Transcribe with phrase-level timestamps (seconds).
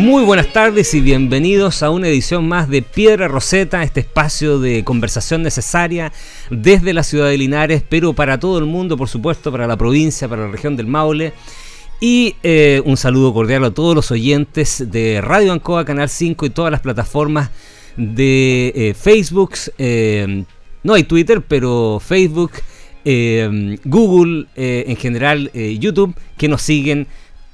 [0.00, 4.82] Muy buenas tardes y bienvenidos a una edición más de Piedra Roseta, este espacio de
[4.82, 6.10] conversación necesaria
[6.50, 10.26] desde la ciudad de Linares, pero para todo el mundo, por supuesto, para la provincia,
[10.26, 11.34] para la región del Maule.
[12.00, 16.50] Y eh, un saludo cordial a todos los oyentes de Radio Ancoa, Canal 5 y
[16.50, 17.50] todas las plataformas
[17.98, 19.52] de eh, Facebook.
[19.76, 20.44] Eh,
[20.82, 22.52] no hay Twitter, pero Facebook,
[23.04, 27.06] Google, en general YouTube, que nos siguen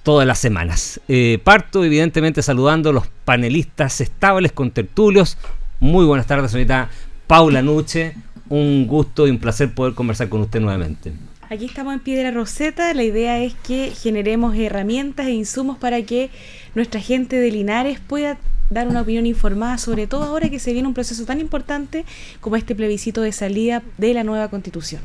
[0.06, 1.01] todas las semanas.
[1.09, 5.37] Eh, parto evidentemente saludando a los panelistas estables con tertulios.
[5.80, 6.91] Muy buenas tardes, señorita
[7.27, 8.15] Paula Nuche.
[8.48, 11.13] Un gusto y un placer poder conversar con usted nuevamente.
[11.51, 12.95] Aquí estamos en Piedra Roseta.
[12.95, 16.30] La idea es que generemos herramientas e insumos para que
[16.76, 18.38] nuestra gente de Linares pueda
[18.70, 22.04] dar una opinión informada, sobre todo ahora que se viene un proceso tan importante
[22.41, 25.02] como este plebiscito de salida de la nueva constitución.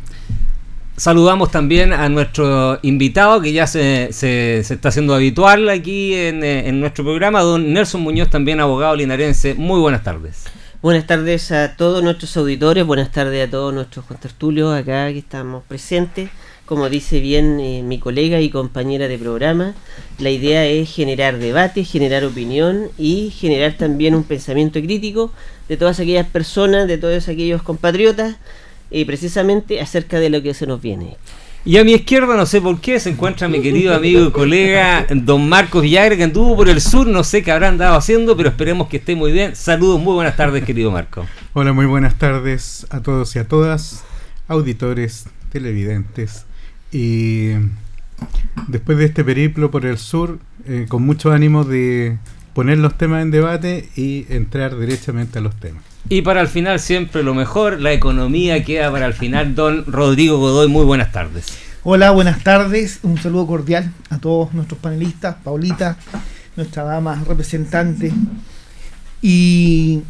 [0.97, 6.67] Saludamos también a nuestro invitado que ya se, se, está haciendo habitual aquí en, eh,
[6.67, 9.53] en, nuestro programa, don Nelson Muñoz, también abogado linarense.
[9.53, 10.45] Muy buenas tardes.
[10.81, 15.63] Buenas tardes a todos nuestros auditores, buenas tardes a todos nuestros contertulios acá que estamos
[15.63, 16.29] presentes.
[16.65, 19.73] Como dice bien eh, mi colega y compañera de programa,
[20.19, 25.31] la idea es generar debate, generar opinión y generar también un pensamiento crítico
[25.67, 28.37] de todas aquellas personas, de todos aquellos compatriotas
[28.91, 31.17] y precisamente acerca de lo que se nos viene.
[31.63, 35.05] Y a mi izquierda, no sé por qué, se encuentra mi querido amigo y colega
[35.11, 38.49] don Marcos Villagra, que anduvo por el sur, no sé qué habrá andado haciendo, pero
[38.49, 39.55] esperemos que esté muy bien.
[39.55, 41.27] Saludos, muy buenas tardes, querido Marco.
[41.53, 44.03] Hola, muy buenas tardes a todos y a todas,
[44.47, 46.45] auditores, televidentes.
[46.91, 47.51] Y
[48.67, 52.17] después de este periplo por el sur, eh, con mucho ánimo de
[52.55, 55.90] poner los temas en debate y entrar directamente a los temas.
[56.09, 59.55] Y para el final siempre lo mejor, la economía queda para el final.
[59.55, 61.57] Don Rodrigo Godoy, muy buenas tardes.
[61.83, 62.99] Hola, buenas tardes.
[63.03, 65.97] Un saludo cordial a todos nuestros panelistas, Paulita,
[66.55, 68.11] nuestra dama representante.
[69.21, 70.01] Y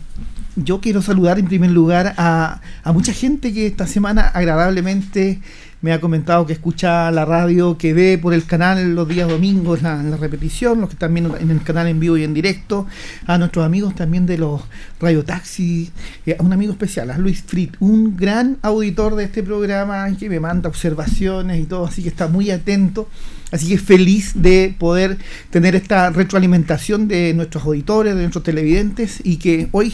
[0.56, 5.40] yo quiero saludar en primer lugar a, a mucha gente que esta semana agradablemente
[5.82, 9.82] me ha comentado que escucha la radio, que ve por el canal los días domingos
[9.82, 12.86] la, la repetición, los que también en el canal en vivo y en directo,
[13.26, 14.62] a nuestros amigos también de los
[15.00, 15.92] radiotaxis,
[16.26, 20.30] eh, a un amigo especial, a Luis Frit, un gran auditor de este programa que
[20.30, 23.08] me manda observaciones y todo, así que está muy atento.
[23.52, 25.18] Así que feliz de poder
[25.50, 29.94] tener esta retroalimentación de nuestros auditores, de nuestros televidentes y que hoy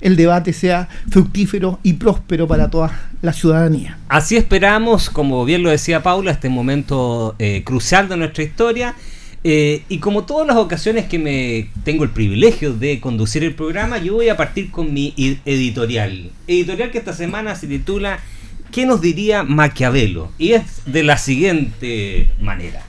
[0.00, 3.98] el debate sea fructífero y próspero para toda la ciudadanía.
[4.08, 8.94] Así esperamos, como bien lo decía Paula, este momento eh, crucial de nuestra historia.
[9.44, 13.98] Eh, y como todas las ocasiones que me tengo el privilegio de conducir el programa,
[13.98, 15.14] yo voy a partir con mi
[15.44, 16.30] editorial.
[16.48, 18.18] Editorial que esta semana se titula
[18.72, 20.32] ¿Qué nos diría Maquiavelo?
[20.38, 22.82] Y es de la siguiente manera.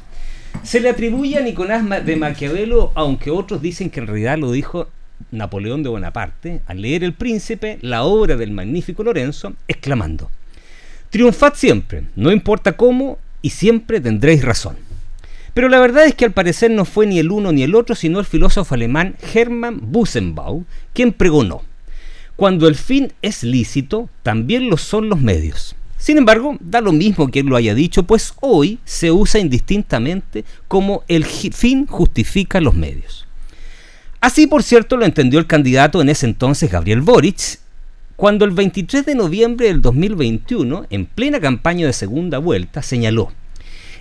[0.63, 4.87] Se le atribuye a Nicolás de Maquiavelo, aunque otros dicen que en realidad lo dijo
[5.31, 10.29] Napoleón de Bonaparte al leer El Príncipe, la obra del magnífico Lorenzo, exclamando,
[11.09, 14.77] Triunfad siempre, no importa cómo, y siempre tendréis razón.
[15.53, 17.95] Pero la verdad es que al parecer no fue ni el uno ni el otro,
[17.95, 21.63] sino el filósofo alemán Hermann Busenbaum quien pregonó,
[22.35, 25.75] cuando el fin es lícito, también lo son los medios.
[25.97, 30.45] Sin embargo, da lo mismo que él lo haya dicho, pues hoy se usa indistintamente
[30.67, 33.25] como el fin justifica los medios.
[34.21, 37.59] Así, por cierto, lo entendió el candidato en ese entonces, Gabriel Boric,
[38.17, 43.31] cuando el 23 de noviembre del 2021, en plena campaña de segunda vuelta, señaló,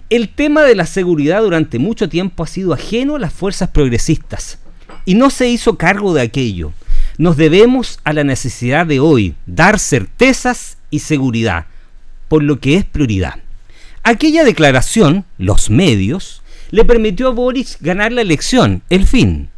[0.09, 4.59] el tema de la seguridad durante mucho tiempo ha sido ajeno a las fuerzas progresistas
[5.05, 6.73] y no se hizo cargo de aquello.
[7.19, 11.67] Nos debemos a la necesidad de hoy dar certezas y seguridad
[12.29, 13.35] por lo que es prioridad.
[14.03, 19.51] Aquella declaración, los medios, le permitió a Boris ganar la elección, el fin,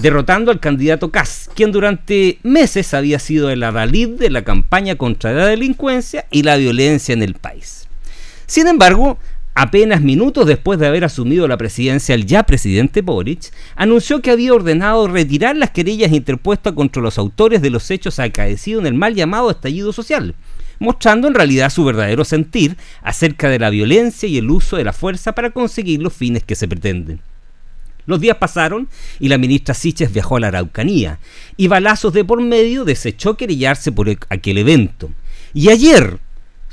[0.00, 5.32] derrotando al candidato Kass, quien durante meses había sido el adalid de la campaña contra
[5.32, 7.86] la delincuencia y la violencia en el país.
[8.46, 9.18] Sin embargo,
[9.54, 14.54] apenas minutos después de haber asumido la presidencia, el ya presidente Boric anunció que había
[14.54, 19.14] ordenado retirar las querellas interpuestas contra los autores de los hechos acaecidos en el mal
[19.14, 20.34] llamado estallido social,
[20.78, 24.92] mostrando en realidad su verdadero sentir acerca de la violencia y el uso de la
[24.92, 27.20] fuerza para conseguir los fines que se pretenden.
[28.06, 28.88] Los días pasaron
[29.20, 31.18] y la ministra Siches viajó a la Araucanía
[31.56, 35.10] y balazos de por medio desechó querellarse por aquel evento.
[35.52, 36.18] Y ayer,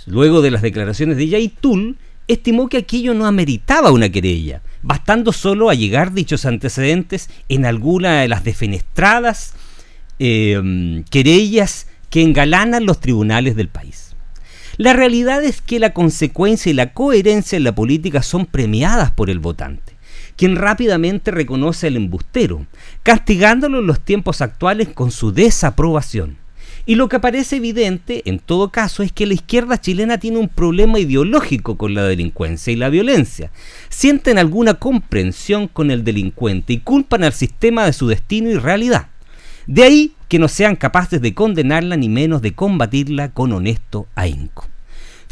[0.06, 1.98] luego de las declaraciones de Yaitul,
[2.28, 8.22] estimó que aquello no ameritaba una querella, bastando solo a llegar dichos antecedentes en alguna
[8.22, 9.54] de las defenestradas
[10.20, 14.16] eh, querellas que engalanan los tribunales del país.
[14.78, 19.30] La realidad es que la consecuencia y la coherencia en la política son premiadas por
[19.30, 19.93] el votante,
[20.36, 22.66] quien rápidamente reconoce al embustero,
[23.04, 26.38] castigándolo en los tiempos actuales con su desaprobación.
[26.86, 30.50] Y lo que parece evidente, en todo caso, es que la izquierda chilena tiene un
[30.50, 33.52] problema ideológico con la delincuencia y la violencia.
[33.88, 39.08] Sienten alguna comprensión con el delincuente y culpan al sistema de su destino y realidad.
[39.66, 44.73] De ahí que no sean capaces de condenarla ni menos de combatirla con honesto ahínco.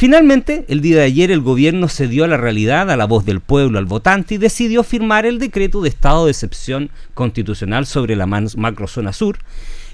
[0.02, 3.40] Finalmente, el día de ayer el gobierno cedió a la realidad, a la voz del
[3.40, 8.26] pueblo, al votante y decidió firmar el decreto de estado de excepción constitucional sobre la
[8.26, 9.38] macrozona sur,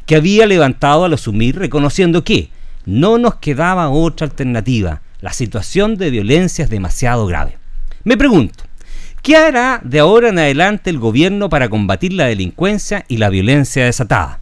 [0.06, 2.52] que había levantado al asumir reconociendo que
[2.86, 5.02] no nos quedaba otra alternativa.
[5.20, 7.58] La situación de violencia es demasiado grave.
[8.06, 8.64] Me pregunto,
[9.22, 13.84] ¿qué hará de ahora en adelante el gobierno para combatir la delincuencia y la violencia
[13.84, 14.40] desatada?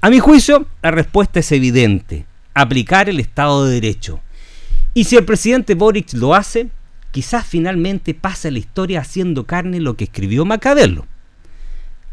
[0.00, 4.22] A mi juicio, la respuesta es evidente, aplicar el Estado de Derecho.
[4.98, 6.70] Y si el presidente Boric lo hace,
[7.12, 11.06] quizás finalmente pase la historia haciendo carne lo que escribió Macabello.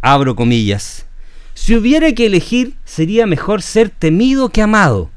[0.02, 1.08] Abro comillas.
[1.56, 5.10] Si hubiera que elegir, sería mejor ser temido que amado,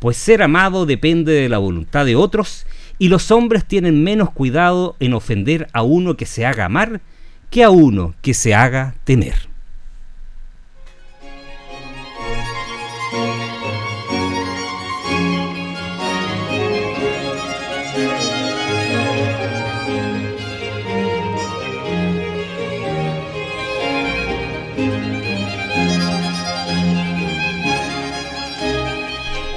[0.00, 2.66] pues ser amado depende de la voluntad de otros
[2.98, 7.00] y los hombres tienen menos cuidado en ofender a uno que se haga amar
[7.48, 9.53] que a uno que se haga temer.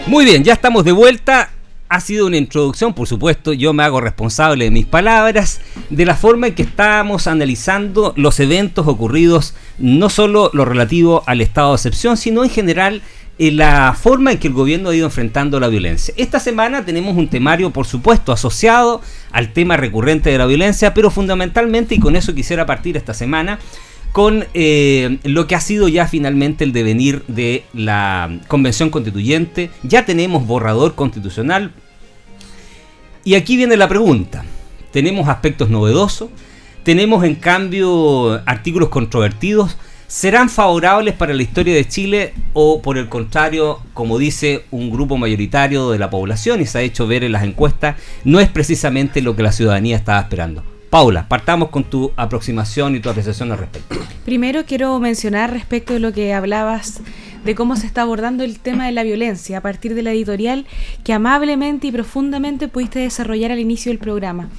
[0.08, 1.50] Muy bien, ya estamos de vuelta.
[1.90, 5.60] Ha sido una introducción, por supuesto, yo me hago responsable de mis palabras,
[5.90, 11.42] de la forma en que estamos analizando los eventos ocurridos, no solo lo relativo al
[11.42, 13.02] estado de excepción, sino en general
[13.38, 16.14] en la forma en que el gobierno ha ido enfrentando la violencia.
[16.18, 19.02] Esta semana tenemos un temario, por supuesto, asociado
[19.32, 23.60] al tema recurrente de la violencia, pero fundamentalmente, y con eso quisiera partir esta semana,
[24.18, 29.70] con eh, lo que ha sido ya finalmente el devenir de la Convención Constituyente.
[29.84, 31.72] Ya tenemos borrador constitucional.
[33.24, 34.44] Y aquí viene la pregunta.
[34.92, 36.32] Tenemos aspectos novedosos,
[36.82, 39.78] tenemos en cambio artículos controvertidos.
[40.08, 45.18] ¿Serán favorables para la historia de Chile o por el contrario, como dice un grupo
[45.18, 49.22] mayoritario de la población y se ha hecho ver en las encuestas, no es precisamente
[49.22, 50.77] lo que la ciudadanía estaba esperando?
[50.90, 53.96] Paula, partamos con tu aproximación y tu apreciación al respecto.
[54.24, 57.02] Primero quiero mencionar respecto de lo que hablabas
[57.44, 60.66] de cómo se está abordando el tema de la violencia a partir de la editorial
[61.04, 64.50] que amablemente y profundamente pudiste desarrollar al inicio del programa.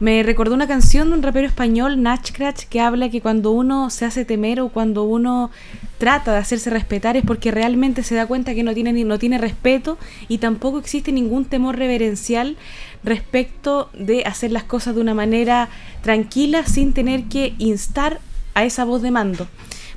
[0.00, 4.04] Me recordó una canción de un rapero español, Natchcratch, que habla que cuando uno se
[4.04, 5.50] hace temer o cuando uno
[5.98, 9.38] trata de hacerse respetar es porque realmente se da cuenta que no tiene, no tiene
[9.38, 9.98] respeto
[10.28, 12.56] y tampoco existe ningún temor reverencial
[13.02, 15.68] respecto de hacer las cosas de una manera
[16.02, 18.20] tranquila sin tener que instar
[18.54, 19.46] a esa voz de mando.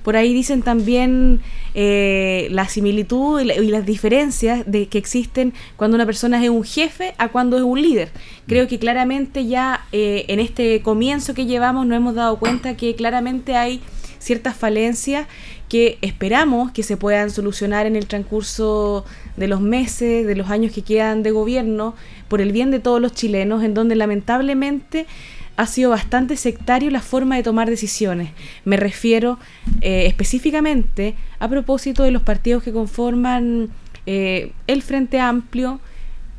[0.03, 1.41] Por ahí dicen también
[1.75, 7.13] eh, la similitud y, las diferencias de que existen cuando una persona es un jefe
[7.17, 8.09] a cuando es un líder.
[8.47, 12.95] Creo que claramente ya eh, en este comienzo que llevamos nos hemos dado cuenta que
[12.95, 13.81] claramente hay
[14.19, 15.27] ciertas falencias
[15.69, 19.05] que esperamos que se puedan solucionar en el transcurso
[19.37, 21.95] de los meses, de los años que quedan de gobierno,
[22.27, 25.05] por el bien de todos los chilenos, en donde lamentablemente
[25.55, 28.31] ha sido bastante sectario la forma de tomar decisiones.
[28.65, 29.37] Me refiero
[29.81, 33.69] eh, específicamente a propósito de los partidos que conforman
[34.05, 35.79] eh, el Frente Amplio,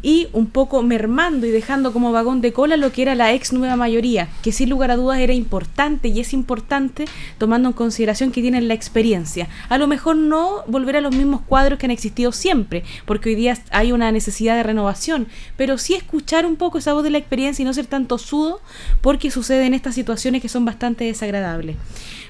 [0.02, 3.52] y un poco mermando y dejando como vagón de cola lo que era la ex
[3.52, 7.04] nueva mayoría, que sin lugar a dudas era importante y es importante
[7.38, 9.48] tomando en consideración que tienen la experiencia.
[9.68, 13.34] A lo mejor no volver a los mismos cuadros que han existido siempre, porque hoy
[13.34, 17.18] día hay una necesidad de renovación, pero sí escuchar un poco esa voz de la
[17.18, 18.60] experiencia y no ser tanto sudo,
[19.00, 21.76] porque suceden estas situaciones que son bastante desagradables.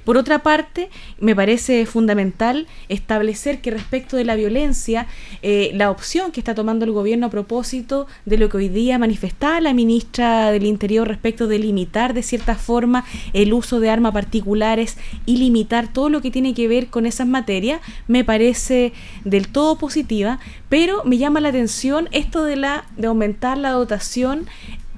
[0.04, 0.88] Por otra parte,
[1.18, 5.06] me parece fundamental establecer que respecto de la violencia,
[5.42, 8.98] eh, la opción que está tomando el gobierno a propósito de lo que hoy día
[8.98, 14.12] manifestaba la ministra del Interior respecto de limitar de cierta forma el uso de armas
[14.12, 18.92] particulares y limitar todo lo que tiene que ver con esas materias, me parece
[19.24, 24.46] del todo positiva, pero me llama la atención esto de la de aumentar la dotación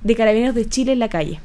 [0.03, 1.41] de carabineros de Chile en la calle.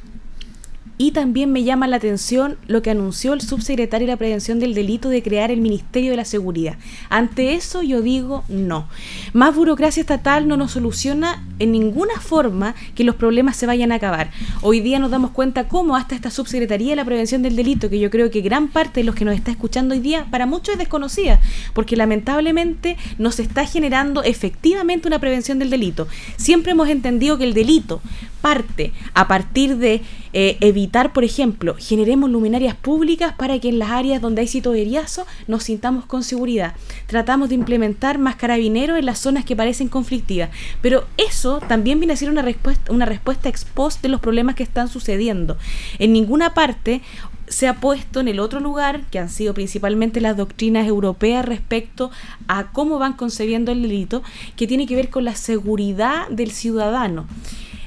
[1.00, 4.74] Y también me llama la atención lo que anunció el subsecretario de la Prevención del
[4.74, 6.78] Delito de crear el Ministerio de la Seguridad.
[7.10, 8.88] Ante eso yo digo no.
[9.34, 13.96] Más burocracia estatal no nos soluciona en ninguna forma que los problemas se vayan a
[13.96, 14.32] acabar.
[14.62, 18.00] Hoy día nos damos cuenta cómo hasta esta subsecretaría de la Prevención del Delito, que
[18.00, 20.74] yo creo que gran parte de los que nos está escuchando hoy día, para muchos
[20.74, 21.40] es desconocida,
[21.74, 26.08] porque lamentablemente nos está generando efectivamente una prevención del delito.
[26.38, 28.02] Siempre hemos entendido que el delito
[28.42, 30.02] parte a partir de
[30.34, 34.72] eh, evitar, por ejemplo, generemos luminarias públicas para que en las áreas donde hay sitio
[34.72, 36.76] veriazo nos sintamos con seguridad.
[37.08, 40.50] Tratamos de implementar más carabineros en las zonas que parecen conflictivas.
[40.82, 44.56] Pero eso también viene a ser una respuesta, una respuesta ex post de los problemas
[44.56, 45.58] que están sucediendo.
[46.00, 47.02] En ninguna parte
[47.48, 52.12] se ha puesto en el otro lugar, que han sido principalmente las doctrinas europeas respecto
[52.48, 54.22] a cómo van concebiendo el delito,
[54.56, 57.26] que tiene que ver con la seguridad del ciudadano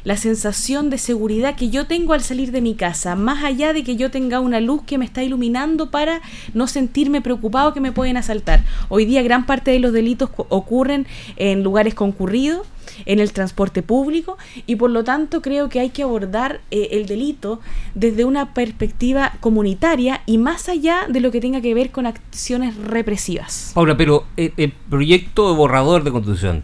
[0.04, 3.84] la sensación de seguridad que yo tengo al salir de mi casa, más allá de
[3.84, 6.20] que yo tenga una luz que me está iluminando para
[6.54, 8.64] no sentirme preocupado que me pueden asaltar.
[8.88, 12.66] Hoy día gran parte de los delitos ocurren en lugares concurridos,
[13.06, 17.06] en el transporte público y por lo tanto creo que hay que abordar eh, el
[17.06, 17.60] delito
[17.94, 22.76] desde una perspectiva comunitaria y más allá de lo que tenga que ver con acciones
[22.76, 23.72] represivas.
[23.74, 26.62] Ahora, pero eh, el proyecto borrador de constitución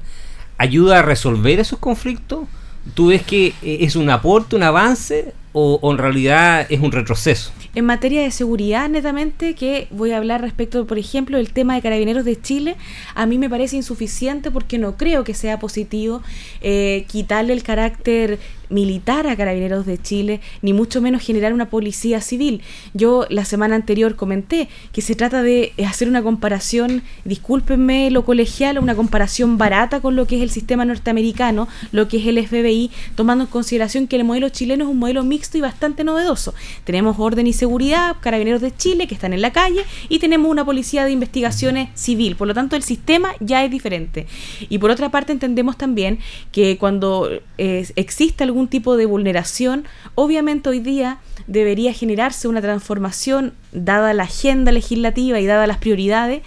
[0.58, 2.46] ayuda a resolver esos conflictos
[2.94, 7.50] ¿Tú ves que eh, es un aporte, un avance o, en realidad es un retroceso?
[7.74, 11.80] En materia de seguridad, netamente, que voy a hablar respecto, por ejemplo, del tema de
[11.80, 12.76] carabineros de Chile,
[13.14, 16.22] a mí me parece insuficiente porque no creo que sea positivo
[16.60, 22.20] eh, quitarle el carácter militar a Carabineros de Chile, ni mucho menos generar una policía
[22.20, 22.62] civil.
[22.94, 28.78] Yo la semana anterior comenté que se trata de hacer una comparación, discúlpenme lo colegial,
[28.78, 32.90] una comparación barata con lo que es el sistema norteamericano, lo que es el FBI,
[33.14, 36.54] tomando en consideración que el modelo chileno es un modelo mixto y bastante novedoso.
[36.84, 40.64] Tenemos orden y seguridad, Carabineros de Chile que están en la calle y tenemos una
[40.64, 42.36] policía de investigaciones civil.
[42.36, 44.26] Por lo tanto, el sistema ya es diferente.
[44.68, 46.18] Y por otra parte, entendemos también
[46.52, 49.84] que cuando eh, existe algún tipo de vulneración,
[50.14, 56.42] obviamente hoy día debería generarse una transformación dada la agenda legislativa y dada las prioridades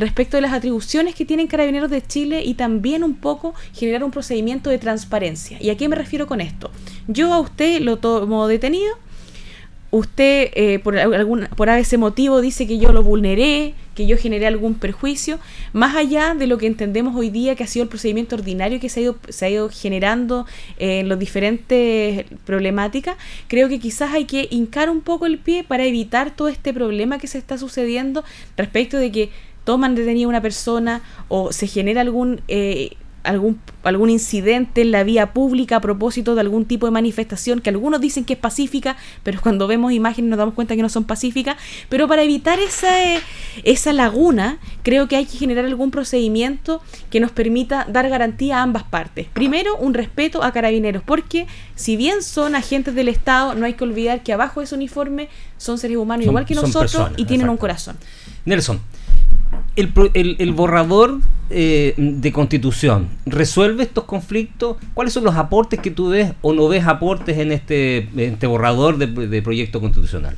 [0.00, 4.10] respecto de las atribuciones que tienen carabineros de Chile y también un poco generar un
[4.10, 5.58] procedimiento de transparencia.
[5.60, 6.70] ¿Y a qué me refiero con esto?
[7.08, 8.96] Yo a usted lo tomo detenido,
[9.90, 14.46] usted eh, por, algún, por ese motivo dice que yo lo vulneré, que yo generé
[14.46, 15.40] algún perjuicio,
[15.72, 18.88] más allá de lo que entendemos hoy día que ha sido el procedimiento ordinario que
[18.88, 20.46] se ha ido, se ha ido generando
[20.78, 23.16] en las diferentes problemáticas,
[23.48, 27.18] creo que quizás hay que hincar un poco el pie para evitar todo este problema
[27.18, 28.22] que se está sucediendo
[28.56, 29.30] respecto de que
[29.64, 32.40] toman detenida una persona o se genera algún...
[32.48, 37.60] Eh, algún, algún incidente en la vía pública a propósito de algún tipo de manifestación
[37.60, 40.88] que algunos dicen que es pacífica, pero cuando vemos imágenes nos damos cuenta que no
[40.88, 41.56] son pacíficas.
[41.88, 42.88] Pero para evitar esa,
[43.64, 48.62] esa laguna, creo que hay que generar algún procedimiento que nos permita dar garantía a
[48.62, 49.26] ambas partes.
[49.32, 53.84] Primero, un respeto a carabineros, porque si bien son agentes del Estado, no hay que
[53.84, 57.56] olvidar que abajo de su uniforme son seres humanos igual que nosotros y tienen un
[57.56, 57.96] corazón.
[58.44, 58.80] Nelson,
[59.76, 64.76] el, borrador eh, de constitución resuelve estos conflictos?
[64.94, 68.98] ¿Cuáles son los aportes que tú ves o no ves aportes en este, este borrador
[68.98, 70.36] de, proyecto constitucional?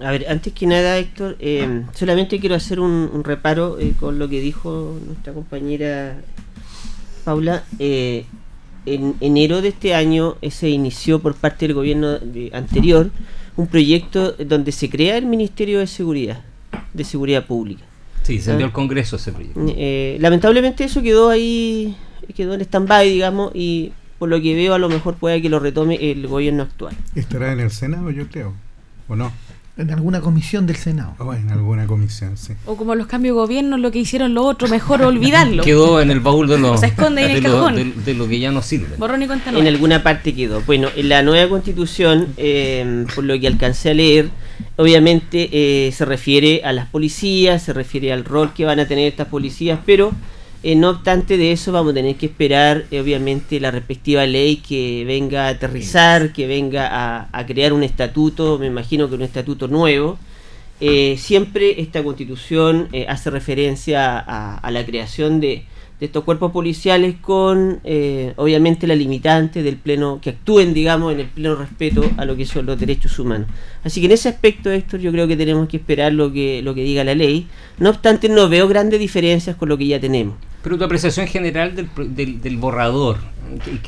[0.00, 4.28] A ver, antes que nada, Héctor, eh, solamente quiero hacer un, reparo eh, con lo
[4.28, 6.18] que dijo nuestra compañera
[7.24, 7.64] Paula.
[7.78, 12.18] en enero de este año se inició por parte del gobierno
[12.52, 13.10] anterior
[13.58, 16.42] un proyecto donde se crea el Ministerio de Seguridad,
[16.94, 17.87] de Seguridad Pública.
[18.28, 19.58] Sí, se envió al Congreso ese proyecto.
[19.68, 21.96] Eh, lamentablemente eso quedó ahí,
[22.36, 25.60] quedó en stand-by, digamos, y por lo que veo a lo mejor puede que lo
[25.60, 26.94] retome el gobierno actual.
[27.14, 28.52] ¿Estará en el Senado, yo creo?
[29.08, 29.32] ¿O no?
[29.78, 31.14] En alguna comisión del Senado.
[31.20, 32.52] O en alguna comisión, sí.
[32.66, 35.62] O como los cambios de gobierno, lo que hicieron lo otro, mejor olvidarlo.
[35.62, 36.80] Quedó en el baúl de los.
[36.80, 37.94] Se esconde en el cajón.
[38.04, 38.96] de, lo que ya no sirve.
[38.98, 40.60] Borrón y cuenta En alguna parte quedó.
[40.66, 44.28] Bueno, en la nueva constitución, eh, por lo que alcancé a leer,
[44.78, 49.08] obviamente eh, se refiere a las policías, se refiere al rol que van a tener
[49.08, 50.12] estas policías, pero
[50.62, 54.56] eh, no obstante de eso vamos a tener que esperar eh, obviamente la respectiva ley
[54.56, 59.66] que venga a aterrizar, que venga a, crear un estatuto, me imagino que un estatuto
[59.66, 60.16] nuevo.
[61.16, 65.64] siempre esta constitución hace referencia a la creación de,
[66.00, 71.20] de estos cuerpos policiales con eh, obviamente la limitante del pleno, que actúen digamos en
[71.20, 73.48] el pleno respeto a lo que son los derechos humanos.
[73.82, 76.74] Así que en ese aspecto, Héctor, yo creo que tenemos que esperar lo que, lo
[76.74, 77.46] que diga la ley.
[77.78, 80.36] No obstante, no veo grandes diferencias con lo que ya tenemos.
[80.62, 83.18] Pero tu apreciación general del, del, del borrador,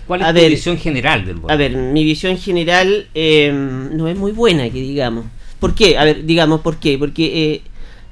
[0.07, 1.53] ¿cuál es A tu ver, visión general del borrador?
[1.53, 5.27] A ver, mi visión general eh, no es muy buena, que digamos.
[5.59, 5.99] ¿Por qué?
[5.99, 6.97] A ver, digamos, ¿por qué?
[6.97, 7.63] Porque eh,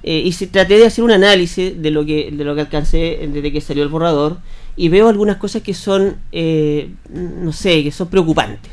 [0.02, 3.52] eh, y traté de hacer un análisis de lo que de lo que alcancé desde
[3.52, 4.38] que salió el borrador
[4.76, 8.70] y veo algunas cosas que son, eh, no sé, que son preocupantes.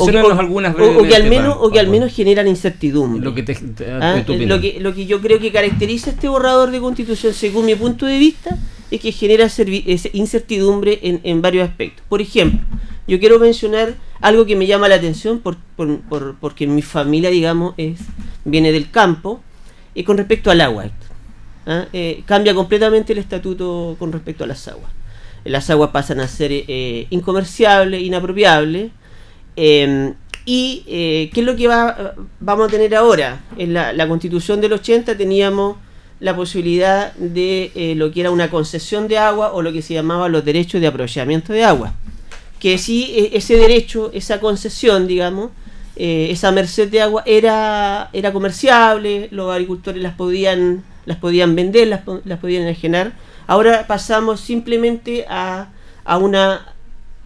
[0.00, 3.22] O que- o- algunas o- que al menos o que al menos generan incertidumbre.
[3.22, 4.14] Lo que te, te- Ah,
[4.46, 8.06] lo, que, lo que yo creo que caracteriza este borrador de constitución, según mi punto
[8.06, 8.56] de vista,
[8.90, 9.48] es que genera
[10.14, 12.04] incertidumbre en, en varios aspectos.
[12.08, 12.60] Por ejemplo,
[13.06, 17.30] yo quiero mencionar algo que me llama la atención por, por- por- porque mi familia,
[17.30, 17.98] digamos, es
[18.44, 19.42] viene del campo,
[19.94, 20.86] y con respecto al agua.
[21.66, 21.86] ¿Ah?
[21.92, 24.90] Eh, cambia completamente el estatuto con respecto a las aguas.
[25.44, 28.90] Las aguas pasan a ser eh, incomerciables, inapropiables.
[29.56, 33.42] eh, y eh, qué es lo que va, vamos a tener ahora.
[33.56, 35.76] En la, la constitución del 80 teníamos
[36.20, 39.94] la posibilidad de eh, lo que era una concesión de agua o lo que se
[39.94, 41.94] llamaba los derechos de aprovechamiento de agua.
[42.58, 45.50] Que sí, eh, ese derecho, esa concesión, digamos,
[45.96, 51.88] eh, esa merced de agua era, era comerciable, los agricultores las podían, las podían vender,
[51.88, 53.12] las, las podían enajenar.
[53.46, 55.68] Ahora pasamos simplemente a,
[56.04, 56.74] a una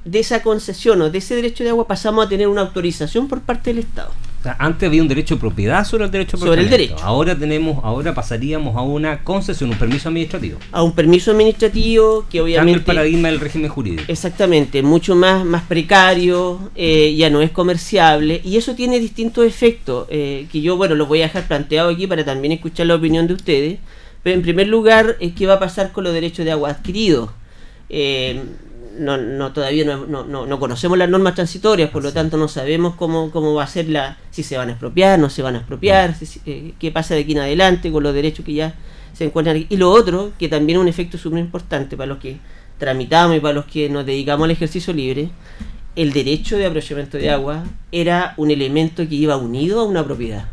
[0.05, 3.41] de esa concesión o de ese derecho de agua pasamos a tener una autorización por
[3.41, 4.11] parte del Estado.
[4.47, 6.97] Sea, antes había un derecho de propiedad sobre el derecho de Sobre el derecho.
[7.03, 10.61] Ahora tenemos, ahora pasaríamos a una concesión, un permiso administrativo.
[10.71, 14.05] A un permiso administrativo que Cambia el obviamente paradigma del régimen jurídico.
[14.07, 20.07] Exactamente, mucho más, más precario, eh, ya no es comerciable y eso tiene distintos efectos
[20.11, 23.26] eh, que yo, bueno, los voy a dejar planteado aquí para también escuchar la opinión
[23.26, 23.81] de ustedes.
[24.23, 27.31] Pero en primer lugar, eh, ¿qué va a pasar con los derechos de agua adquiridos?
[27.88, 28.43] Eh,
[28.99, 32.49] no, no, todavía no, no, no- no conocemos las normas transitorias, por lo tanto no
[32.49, 35.55] sabemos cómo, cómo va a ser la, si se van a expropiar, no se van
[35.55, 38.55] a expropiar, si- si- eh, qué pasa de aquí en adelante con los derechos que
[38.55, 38.75] ya
[39.12, 39.67] se encuentran aquí.
[39.71, 42.37] Y lo otro, que también es un efecto súper importante para los que
[42.79, 45.31] tramitamos y para los que nos dedicamos al ejercicio libre,
[45.95, 50.49] el derecho de aprovechamiento de agua era un elemento que iba unido a una propiedad.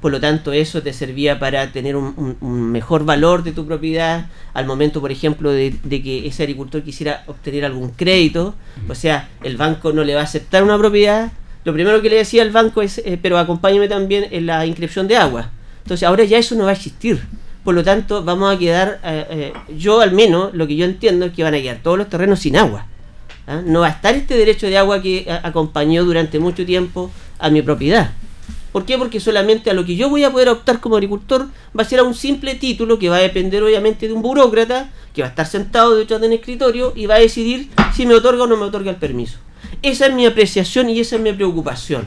[0.00, 3.66] Por lo tanto, eso te servía para tener un, un- un mejor valor de tu
[3.66, 8.54] propiedad al momento, por ejemplo, de, de que ese agricultor quisiera obtener algún crédito.
[8.88, 11.32] O sea, el banco no le va a aceptar una propiedad.
[11.64, 15.08] Lo primero que le decía al banco es, eh, pero acompáñame también en la inscripción
[15.08, 15.50] de agua.
[15.82, 17.20] Entonces, ahora ya eso no va a existir.
[17.64, 21.26] Por lo tanto, vamos a quedar, eh, eh, yo al menos, lo que yo entiendo
[21.26, 22.86] es que van a quedar todos los terrenos sin agua.
[23.48, 23.62] ¿ah?
[23.64, 27.62] No va a estar este derecho de agua que acompañó durante mucho tiempo a mi
[27.62, 28.10] propiedad.
[28.76, 28.98] ¿Por qué?
[28.98, 31.98] Porque solamente a lo que yo voy a poder optar como agricultor va a ser
[32.00, 35.30] a un simple título que va a depender obviamente de un burócrata que va a
[35.30, 38.58] estar sentado detrás de un escritorio y va a decidir si me otorga o no
[38.58, 39.38] me otorga el permiso.
[39.80, 42.06] Esa es mi apreciación y esa es mi preocupación.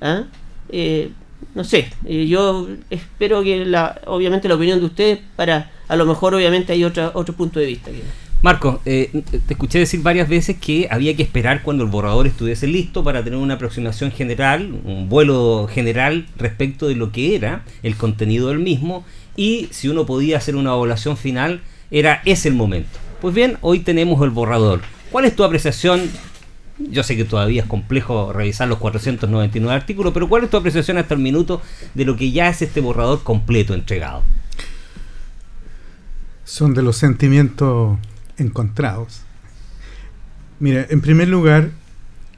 [0.00, 0.22] ¿ah?
[0.68, 1.10] Eh,
[1.56, 6.06] no sé, eh, yo espero que la, obviamente la opinión de ustedes para a lo
[6.06, 7.90] mejor obviamente hay otra, otro punto de vista.
[7.90, 8.04] que-
[8.42, 12.66] Marco, eh, te escuché decir varias veces que había que esperar cuando el borrador estuviese
[12.66, 17.96] listo para tener una aproximación general, un vuelo general respecto de lo que era el
[17.96, 19.04] contenido del mismo
[19.36, 22.98] y si uno podía hacer una evaluación final, era ese el momento.
[23.20, 24.82] Pues bien, hoy tenemos el borrador.
[25.10, 26.02] ¿Cuál es tu apreciación?
[26.78, 30.98] Yo sé que todavía es complejo revisar los 499 artículos, pero ¿cuál es tu apreciación
[30.98, 31.62] hasta el minuto
[31.94, 34.22] de lo que ya es este borrador completo entregado?
[36.46, 37.98] son de los sentimientos
[38.38, 39.22] encontrados.
[40.58, 41.70] Mira, en primer lugar,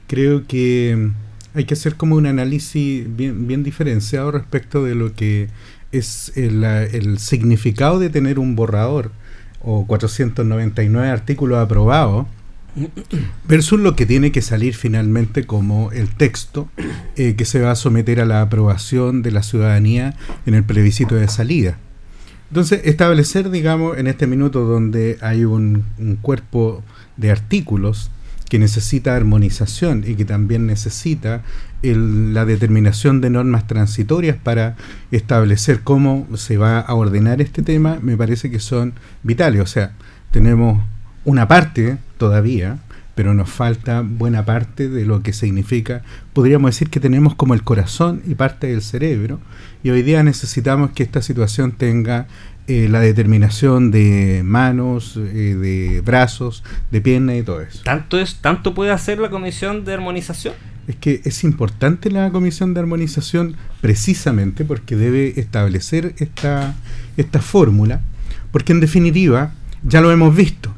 [0.07, 1.11] creo que
[1.53, 5.49] hay que hacer como un análisis bien, diferenciado respecto de lo que
[5.91, 9.11] es el, el significado de tener un borrador
[9.61, 12.27] o 499 artículos aprobados
[13.47, 16.69] versus lo que tiene que salir finalmente como el texto
[17.15, 21.15] eh, que se va a someter a la aprobación de la ciudadanía en el plebiscito
[21.15, 21.77] de salida.
[22.49, 26.83] Entonces, establecer, digamos, en este minuto donde hay un, un cuerpo
[27.17, 28.09] de artículos
[28.49, 31.43] que necesita armonización y que también necesita
[31.83, 34.75] el- la determinación de normas transitorias para
[35.11, 39.61] establecer cómo se va a ordenar este tema, me parece que son vitales.
[39.61, 39.91] O sea,
[40.31, 40.83] tenemos
[41.25, 42.79] una parte todavía,
[43.19, 47.63] pero nos falta buena parte de lo que significa, podríamos decir que tenemos como el
[47.63, 49.41] corazón y parte del cerebro,
[49.83, 52.27] y hoy día necesitamos que esta situación tenga
[52.67, 57.81] eh, la determinación de manos, eh, de brazos, de piernas y todo eso.
[57.83, 60.53] ¿Tanto, es, ¿Tanto puede hacer la comisión de armonización?
[60.87, 66.73] Es que es importante la comisión de armonización precisamente porque debe establecer esta,
[67.17, 67.99] esta fórmula,
[68.53, 69.51] porque en definitiva
[69.83, 70.73] ya lo hemos visto.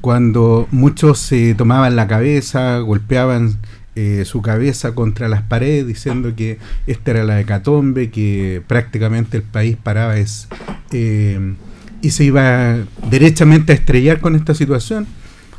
[0.00, 3.58] Cuando muchos se tomaban la cabeza, golpeaban
[3.96, 9.42] eh, su cabeza contra las paredes diciendo que esta era la hecatombe, que prácticamente el
[9.42, 10.48] país paraba es,
[10.92, 11.54] eh,
[12.00, 12.78] y se iba
[13.10, 15.06] derechamente a estrellar con esta situación,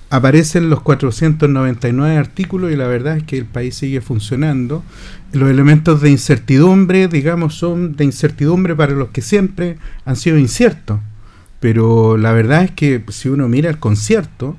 [0.10, 4.84] aparecen los 499 artículos y la verdad es que el país sigue funcionando.
[5.34, 11.00] Los elementos de incertidumbre, digamos, son de incertidumbre para los que siempre han sido inciertos.
[11.62, 14.58] Pero la verdad es que si uno mira el concierto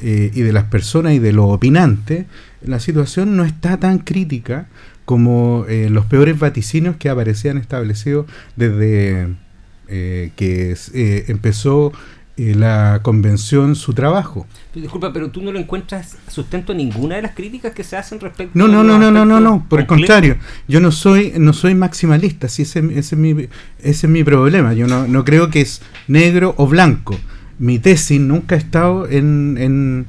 [0.00, 2.26] eh, y de las personas y de los opinantes,
[2.62, 4.68] la situación no está tan crítica
[5.04, 9.34] como eh, los peores vaticinios que aparecían establecidos desde
[9.88, 10.76] eh, que
[11.26, 11.92] empezó
[12.36, 14.46] la convención su trabajo.
[14.74, 18.18] Disculpa, pero tú no lo encuentras sustento a ninguna de las críticas que se hacen
[18.18, 21.52] respecto no, no, no, no, no, no, no, por el contrario, yo no soy, no
[21.52, 25.48] soy maximalista, si ese, ese, es mi, ese es mi problema, yo no, no creo
[25.50, 27.16] que es negro o blanco.
[27.60, 30.06] Mi tesis nunca ha estado en, en,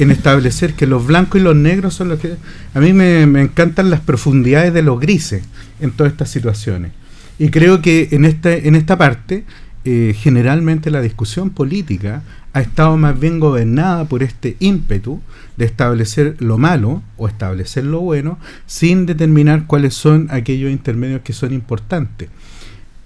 [0.00, 2.34] en establecer que los blancos y los negros son los que...
[2.74, 5.44] A mí me, me encantan las profundidades de los grises
[5.80, 6.90] en todas estas situaciones.
[7.38, 9.44] Y creo que en esta, en esta parte
[9.90, 12.22] eh, generalmente la discusión política
[12.52, 15.22] ha estado más bien gobernada por este ímpetu
[15.56, 21.32] de establecer lo malo o establecer lo bueno sin determinar cuáles son aquellos intermedios que
[21.32, 22.28] son importantes.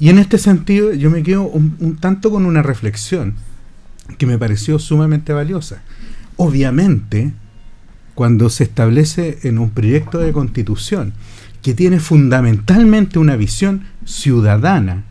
[0.01, 3.35] Y en este sentido yo me quedo un, tanto con una reflexión
[4.19, 5.83] que me pareció sumamente valiosa.
[6.35, 7.31] Obviamente,
[8.17, 11.13] cuando se establece en un proyecto de constitución
[11.63, 15.05] que tiene fundamentalmente una visión ciudadana,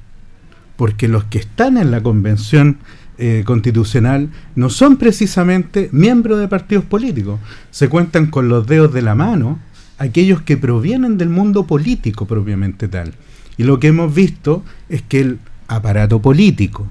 [0.81, 2.79] porque los que están en la convención
[3.19, 7.39] eh, constitucional no son precisamente miembros de partidos políticos,
[7.69, 9.59] se cuentan con los dedos de la mano
[9.99, 13.13] aquellos que provienen del mundo político propiamente tal.
[13.59, 16.87] Y lo que hemos visto es que el aparato político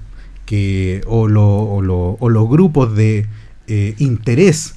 [0.46, 3.26] que, o, los grupos de
[3.66, 4.76] eh, interés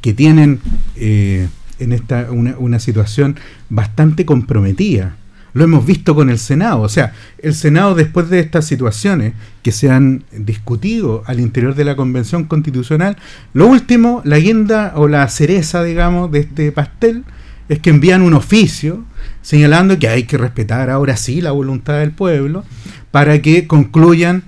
[0.00, 0.58] que tienen
[0.96, 1.46] eh,
[1.78, 3.36] en esta una, una situación
[3.68, 5.14] bastante comprometida
[5.52, 6.80] lo hemos visto con el Senado.
[6.80, 11.84] O sea, el Senado después de estas situaciones que se han discutido al interior de
[11.84, 13.16] la Convención Constitucional,
[13.52, 17.24] lo último, la guinda o la cereza, digamos, de este pastel,
[17.68, 19.04] es que envían un oficio
[19.42, 22.64] señalando que hay que respetar ahora sí la voluntad del pueblo
[23.10, 24.42] para que concluyan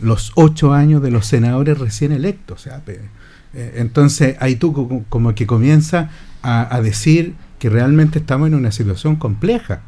[0.00, 2.66] los ocho años de los senadores recién electos.
[2.66, 6.10] Eh, entonces ahí tú como que comienza
[6.42, 9.80] a decir que realmente estamos en una situación compleja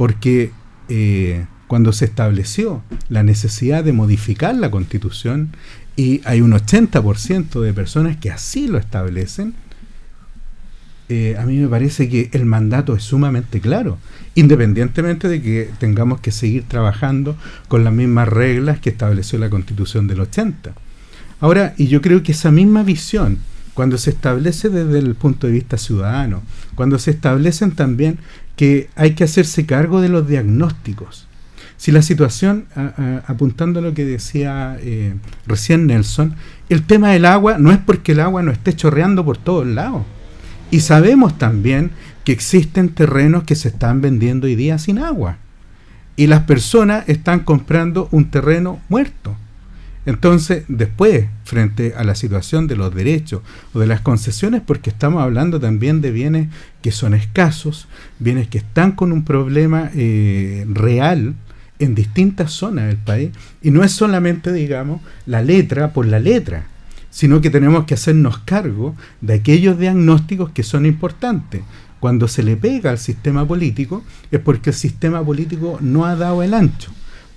[0.00, 0.50] porque
[0.88, 5.50] eh, cuando se estableció la necesidad de modificar la constitución,
[5.94, 9.52] y hay un 80% de personas que así lo establecen,
[11.10, 13.98] eh, a mí me parece que el mandato es sumamente claro,
[14.34, 17.36] independientemente de que tengamos que seguir trabajando
[17.68, 20.72] con las mismas reglas que estableció la constitución del 80.
[21.40, 23.36] Ahora, y yo creo que esa misma visión,
[23.74, 26.42] cuando se establece desde el punto de vista ciudadano,
[26.74, 28.18] cuando se establecen también
[28.60, 31.26] que hay que hacerse cargo de los diagnósticos.
[31.78, 32.66] Si la situación,
[33.26, 35.14] apuntando a lo que decía eh,
[35.46, 36.34] recién Nelson,
[36.68, 40.02] el tema del agua no es porque el agua no esté chorreando por todos lados.
[40.70, 41.92] Y sabemos también
[42.22, 45.38] que existen terrenos que se están vendiendo hoy día sin agua.
[46.16, 49.38] Y las personas están comprando un terreno muerto.
[50.10, 53.42] Entonces, después, frente a la situación de los derechos
[53.72, 56.48] o de las concesiones, porque estamos hablando también de bienes
[56.82, 57.86] que son escasos,
[58.18, 61.36] bienes que están con un problema eh, real
[61.78, 63.30] en distintas zonas del país,
[63.62, 66.64] y no es solamente, digamos, la letra por la letra,
[67.10, 71.60] sino que tenemos que hacernos cargo de aquellos diagnósticos que son importantes.
[72.00, 76.42] Cuando se le pega al sistema político es porque el sistema político no ha dado
[76.42, 76.90] el ancho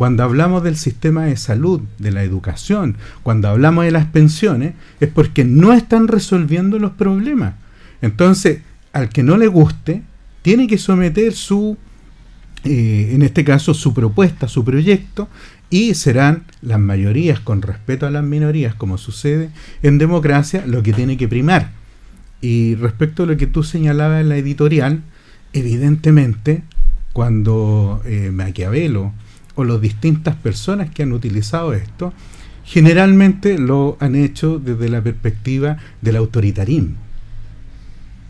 [0.04, 5.08] cuando hablamos del sistema de salud, de la educación, cuando hablamos de las pensiones, es
[5.08, 7.54] porque no están resolviendo los problemas.
[8.02, 8.60] Entonces,
[8.92, 10.04] al que no le guste,
[10.42, 11.78] tiene que someter su,
[12.66, 15.30] eh, en este caso, su propuesta, su proyecto,
[15.70, 19.52] y serán las mayorías con respeto a las minorías, como sucede
[19.84, 21.72] en democracia, lo que tiene que primar.
[22.42, 25.02] Y respecto a lo que tú señalabas en la editorial,
[25.54, 26.64] evidentemente,
[27.14, 29.14] cuando eh, Maquiavelo
[29.56, 32.14] o las distintas personas que han utilizado esto,
[32.66, 36.96] generalmente lo han hecho desde la perspectiva del autoritarismo.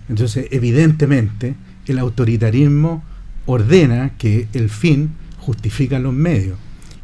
[0.09, 1.55] Entonces, evidentemente,
[1.85, 3.03] el autoritarismo
[3.45, 6.57] ordena que el fin justifica los medios.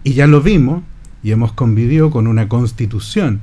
[0.03, 0.83] Y ya lo vimos
[1.23, 3.41] y hemos convivido con una constitución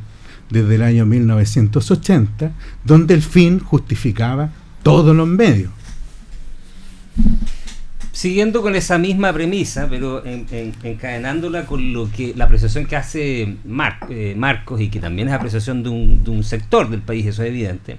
[0.50, 2.52] desde el año 1980,
[2.84, 4.50] donde el fin justificaba
[4.82, 5.70] todos los medios
[8.16, 14.34] siguiendo con esa misma premisa, pero encadenándola con lo que la apreciación que hace eh,
[14.34, 17.50] Marcos y que también es apreciación de un, de un sector del país, eso es
[17.50, 17.98] evidente.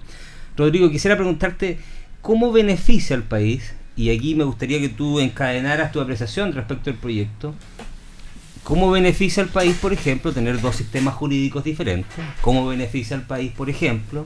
[0.58, 1.78] Rodrigo, quisiera preguntarte
[2.24, 6.96] cómo beneficia al país, y aquí me gustaría que tú encadenaras tu apreciación respecto al
[6.96, 7.54] proyecto,
[8.64, 12.12] ¿Cómo beneficia al país, por ejemplo, tener dos sistemas jurídicos diferentes?
[12.42, 14.26] ¿Cómo beneficia al país, por ejemplo,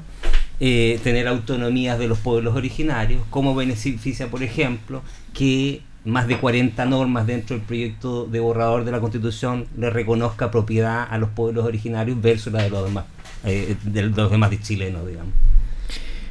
[0.63, 3.23] eh, tener autonomías de los pueblos originarios?
[3.31, 5.01] ¿Cómo beneficia, por ejemplo,
[5.33, 10.51] que más de 40 normas dentro del proyecto de borrador de la Constitución le reconozca
[10.51, 13.05] propiedad a los pueblos originarios versus la de los demás,
[13.43, 15.33] eh, de los demás de chilenos, digamos?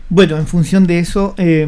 [0.08, 1.66] Bueno, en función de eso, eh,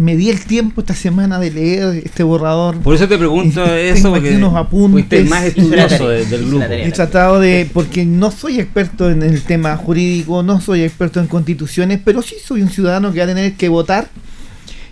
[0.00, 2.78] me di el tiempo esta semana de leer este borrador.
[2.78, 5.28] Por eso te pregunto eso, porque unos apuntes.
[5.28, 6.64] más estudioso del grupo.
[6.64, 11.26] He tratado de, porque no soy experto en el tema jurídico, no soy experto en
[11.26, 14.08] constituciones, pero sí soy un ciudadano que va a tener que votar.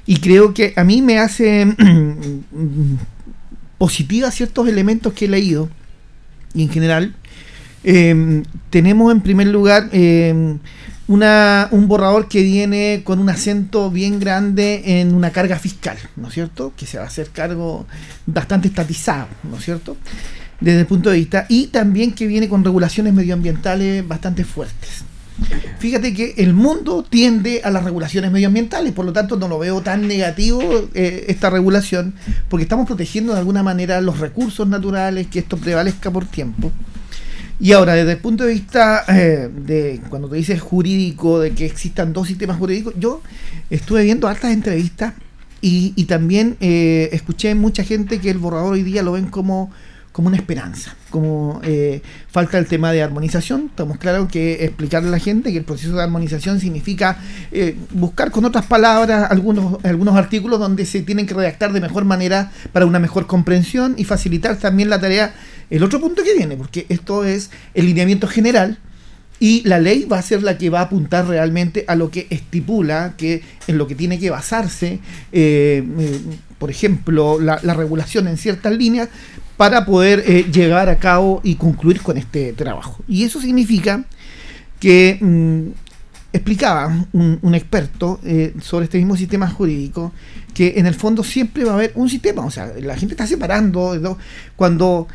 [0.04, 1.66] Y creo que a mí me hace
[3.78, 5.70] positiva ciertos elementos que he leído.
[6.52, 7.14] Y en general,
[7.82, 10.58] eh, tenemos en primer lugar eh,
[11.08, 16.28] una, un borrador que viene con un acento bien grande en una carga fiscal, ¿no
[16.28, 16.72] es cierto?
[16.76, 17.86] Que se va a hacer cargo
[18.26, 19.96] bastante estatizado, ¿no es cierto?
[20.60, 25.04] Desde el punto de vista, y también que viene con regulaciones medioambientales bastante fuertes.
[25.78, 29.80] Fíjate que el mundo tiende a las regulaciones medioambientales, por lo tanto no lo veo
[29.80, 30.60] tan negativo
[30.94, 32.14] eh, esta regulación,
[32.48, 36.72] porque estamos protegiendo de alguna manera los recursos naturales, que esto prevalezca por tiempo.
[37.60, 41.66] Y ahora, desde el punto de vista eh, de cuando te dices jurídico, de que
[41.66, 43.20] existan dos sistemas jurídicos, yo
[43.68, 45.14] estuve viendo altas entrevistas
[45.60, 49.72] y, y también eh, escuché mucha gente que el borrador hoy día lo ven como,
[50.18, 53.66] como una esperanza, como eh, falta el tema de armonización.
[53.70, 57.20] Estamos claros que explicarle a la gente que el proceso de armonización significa
[57.92, 62.50] buscar con otras palabras algunos, algunos artículos donde se tienen que redactar de mejor manera
[62.72, 65.36] para una mejor comprensión y facilitar también la tarea
[65.70, 68.78] el otro punto que viene, porque esto es el lineamiento general
[69.40, 72.26] y la ley va a ser la que va a apuntar realmente a lo que
[72.30, 74.98] estipula, que en lo que tiene que basarse,
[75.32, 76.20] eh, eh,
[76.58, 79.08] por ejemplo, la, regulación en ciertas líneas
[79.58, 83.04] para poder eh, llegar a cabo y concluir con este trabajo.
[83.06, 84.04] Y eso significa
[84.80, 85.68] que mm,
[86.32, 88.20] explicaba un, experto
[88.62, 90.12] sobre este mismo sistema jurídico
[90.54, 93.26] que en el fondo siempre va a haber un sistema, o sea, la gente está
[93.26, 94.18] separando
[94.56, 95.08] cuando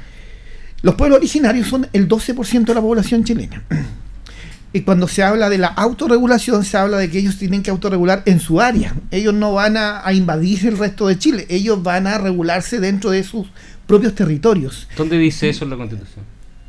[0.83, 3.63] los pueblos originarios son el 12% de la población chilena.
[4.73, 8.23] Y cuando se habla de la autorregulación, se habla de que ellos tienen que autorregular
[8.25, 8.95] en su área.
[9.11, 13.23] Ellos no van a, invadir el resto de Chile, ellos van a regularse dentro de
[13.23, 13.47] sus
[13.87, 14.87] propios territorios.
[14.97, 16.25] ¿Dónde dice eso en la Constitución?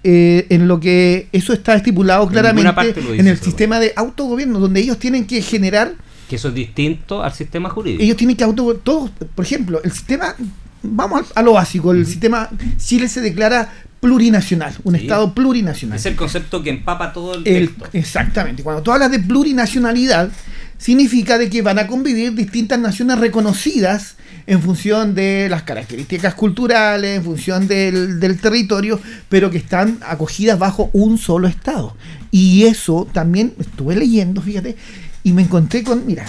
[0.06, 4.98] Eh, en lo que eso está estipulado claramente en, el sistema de autogobierno, donde ellos
[4.98, 5.94] tienen que generar...
[6.28, 8.02] Que eso es distinto al sistema jurídico.
[8.02, 8.74] Ellos tienen que auto...
[8.76, 10.34] Todos, por ejemplo, el sistema...
[10.82, 15.96] Vamos a, lo básico, el sistema Chile se declara plurinacional, un Estado plurinacional.
[15.96, 17.88] Es el concepto que empapa todo el, el texto.
[17.94, 18.62] Exactamente.
[18.62, 20.30] Cuando tú hablas de plurinacionalidad,
[20.76, 27.16] significa de que van a convivir distintas naciones reconocidas en función de las características culturales,
[27.16, 31.96] en función del, del, territorio, pero que están acogidas bajo un solo Estado.
[32.30, 34.76] Y eso también estuve leyendo, fíjate,
[35.22, 36.26] y me encontré con, mira,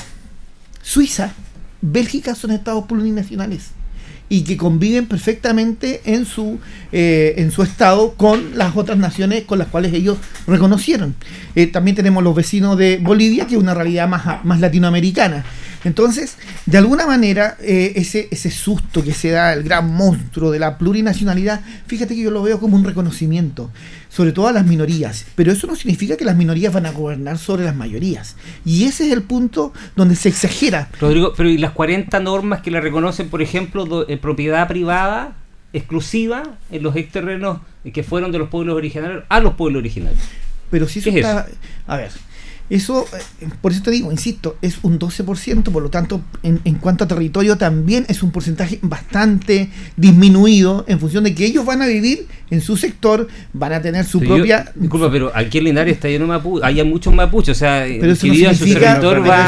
[0.81, 1.33] Suiza,
[1.81, 3.71] Bélgica son estados plurinacionales
[4.27, 6.59] y que conviven perfectamente en su,
[6.91, 11.15] eh, en su estado con las otras naciones con las cuales ellos reconocieron.
[11.55, 15.45] Eh, también tenemos los vecinos de Bolivia, que es una realidad más, más latinoamericana.
[15.85, 20.57] Entonces, de alguna manera, eh, ese, ese susto que se da, el gran monstruo de
[20.57, 23.69] la plurinacionalidad, fíjate que yo lo veo como un reconocimiento,
[24.09, 25.27] sobre todo a las minorías.
[25.35, 28.35] Pero eso no significa que las minorías van a gobernar sobre las mayorías.
[28.65, 30.89] Y ese es el punto donde se exagera.
[30.99, 35.35] Rodrigo, pero ¿y las 40 normas que le reconocen, por ejemplo, de, propiedad privada
[35.71, 37.59] exclusiva en los terrenos
[37.93, 40.19] que fueron de los pueblos originarios a los pueblos originarios?
[40.71, 41.45] Pero si eso está...
[41.85, 42.09] A ver,
[42.69, 43.05] eso,
[43.41, 47.03] eh, por eso te digo, insisto, es un 12%, por lo tanto, en, en, cuanto
[47.03, 51.87] a territorio también es un porcentaje bastante disminuido en función de que ellos van a
[51.87, 54.71] vivir en su sector, van a tener su propia...
[54.75, 58.13] disculpa, pero aquí en Linares está lleno de mapuche, hay muchos mapuches, o sea, pero
[58.13, 58.97] eso no significa,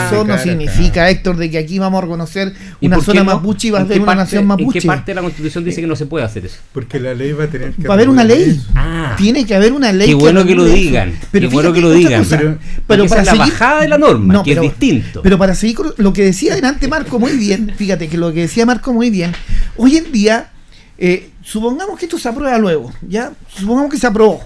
[0.07, 3.79] eso no significa Héctor, de que aquí vamos a reconocer una zona mapuche y va
[3.79, 4.77] a haber una nación mapuche.
[4.77, 6.57] ¿En qué parte de la Constitución dice que no se puede hacer eso?
[6.71, 7.87] Porque la ley va a tener que...
[7.87, 8.59] Va a haber una ley.
[8.75, 10.07] Ah, Tiene que haber una ley.
[10.07, 11.13] Qué bueno que, lo digan.
[11.31, 12.23] Pero qué bueno que lo digan.
[12.85, 15.21] pero para la bajada de la norma, que es distinto.
[15.21, 18.41] Pero para seguir con lo que decía delante Marco muy bien, fíjate que lo que
[18.41, 19.33] decía Marco muy bien,
[19.75, 20.51] hoy en día,
[20.97, 23.31] eh, supongamos que esto se aprueba luego, ¿ya?
[23.55, 24.43] Supongamos que se aprobó.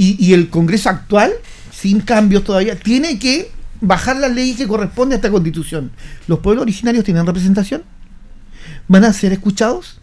[0.00, 1.32] Y, el Congreso actual,
[1.72, 5.90] sin cambios todavía, tiene que bajar la ley que corresponde a esta constitución.
[6.28, 7.82] ¿Los pueblos originarios tienen representación?
[8.86, 9.98] ¿Van a ser escuchados?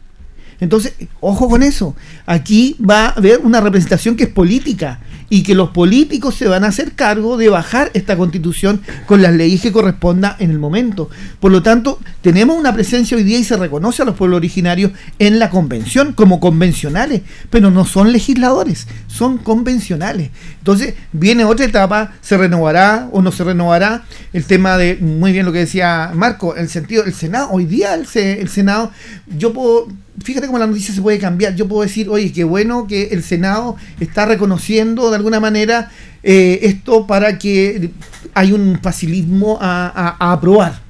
[0.60, 1.96] Entonces, ojo con eso.
[2.26, 6.64] Aquí va a haber una representación que es política y que los políticos se van
[6.64, 11.10] a hacer cargo de bajar esta constitución con las leyes que corresponda en el momento.
[11.40, 14.92] Por lo tanto, tenemos una presencia hoy día y se reconoce a los pueblos originarios
[15.20, 20.30] en la convención como convencionales, pero no son legisladores, son convencionales.
[20.60, 25.46] Entonces, viene otra etapa, se renovará o no se renovará el tema de, muy bien
[25.46, 27.50] lo que decía Marco, el sentido del Senado.
[27.52, 28.92] Hoy día el, el Senado,
[29.38, 29.88] yo puedo
[30.24, 31.56] fíjate cómo la noticia se puede cambiar.
[31.56, 35.92] Yo puedo decir, oye, qué bueno que el Senado está reconociendo de alguna manera
[36.24, 37.92] eh, esto para que
[38.34, 40.82] hay un facilismo a, aprobar.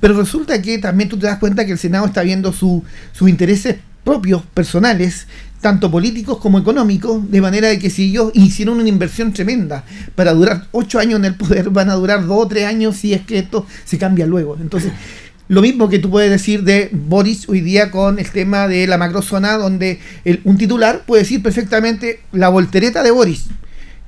[0.00, 2.82] Pero resulta que también tú te das cuenta que el Senado está viendo sus
[3.20, 5.28] intereses propios, personales,
[5.60, 9.84] tanto políticos como económicos, de manera de que si ellos hicieron una inversión tremenda
[10.16, 13.14] para durar ocho años en el poder, van a durar dos o tres años si
[13.14, 14.58] es que esto se cambia luego.
[14.60, 14.92] Entonces,
[15.52, 18.96] lo mismo que tú puedes decir de Boris hoy día con el tema de la
[18.96, 20.00] macrozona, donde
[20.44, 23.48] un titular puede decir perfectamente la voltereta de Boris.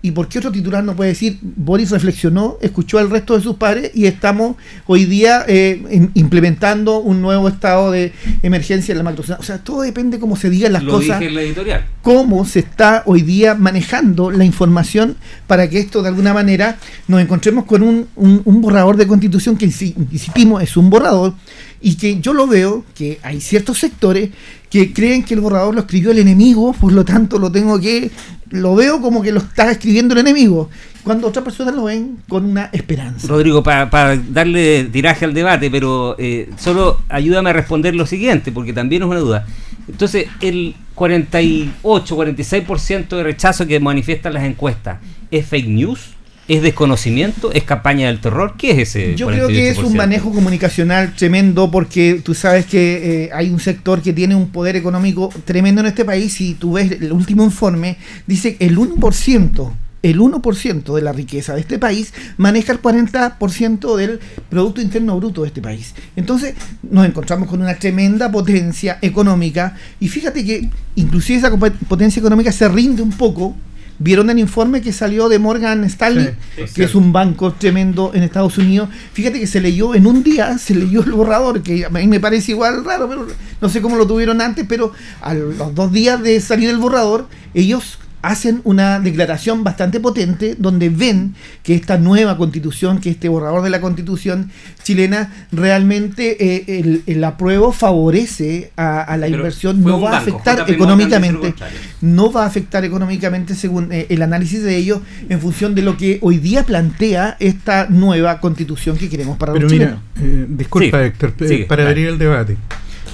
[0.05, 3.57] ¿Y por qué otro titular no puede decir, Boris reflexionó, escuchó al resto de sus
[3.57, 8.13] padres y estamos hoy día eh, implementando un nuevo estado de
[8.43, 9.39] emergencia en la macrozona?
[9.41, 11.21] O sea, todo depende cómo se digan las Lo cosas.
[11.21, 11.87] Dije en la editorial.
[12.03, 16.77] Cómo se está hoy día manejando la información para que esto de alguna manera
[17.09, 21.33] nos encontremos con un, un borrador de constitución que, insistimos, es un borrador
[21.81, 24.31] y que yo lo veo que hay ciertos sectores
[24.75, 28.11] que creen que el borrador lo escribió el enemigo, por lo tanto lo tengo que
[28.51, 30.69] lo veo como que lo está escribiendo el enemigo,
[31.05, 33.29] cuando otras personas lo ven con una esperanza.
[33.29, 38.73] Rodrigo, para darle tiraje al debate, pero eh, solo ayúdame a responder lo siguiente, porque
[38.73, 39.47] también es una duda.
[39.87, 44.99] Entonces, el 48, 46% de rechazo que manifiestan las encuestas,
[45.31, 46.14] ¿es fake news?
[46.47, 47.53] ¿Es desconocimiento?
[47.53, 48.55] ¿Es campaña del terror?
[48.59, 49.15] ¿Qué es ese?
[49.17, 53.61] Yo creo que es un manejo comunicacional tremendo porque tú sabes que eh, hay un
[53.61, 57.45] sector que tiene un poder económico tremendo en este país y tú ves el último
[57.45, 59.73] informe, dice el 1%.
[60.03, 65.41] El 1% de la riqueza de este país maneja el 40% del Producto Interno Bruto
[65.41, 65.95] de este país.
[66.15, 71.51] Entonces nos encontramos con una tremenda potencia económica y fíjate que inclusive esa
[71.89, 73.57] potencia económica se rinde un poco
[73.99, 76.35] ¿Vieron el informe que salió de Morgan Stanley?
[76.75, 78.89] que es un banco tremendo en Estados Unidos.
[79.13, 82.21] Fíjate que se leyó en un día, se leyó el borrador, que a mí me
[82.21, 83.27] parece igual raro, pero
[83.61, 87.29] no sé cómo lo tuvieron antes, pero a los dos días de salir el borrador,
[87.55, 93.63] ellos hacen una declaración bastante potente donde ven que esta nueva constitución, que este borrador
[93.63, 94.51] de la constitución
[94.83, 101.55] chilena, realmente eh, el, apruebo favorece a, la inversión, no va a afectar económicamente,
[102.01, 105.97] no va a afectar económicamente según eh, el análisis de ellos en función de lo
[105.97, 111.35] que hoy día plantea esta nueva constitución que queremos para Pero mira, eh, disculpa Héctor,
[111.69, 112.57] para abrir el debate.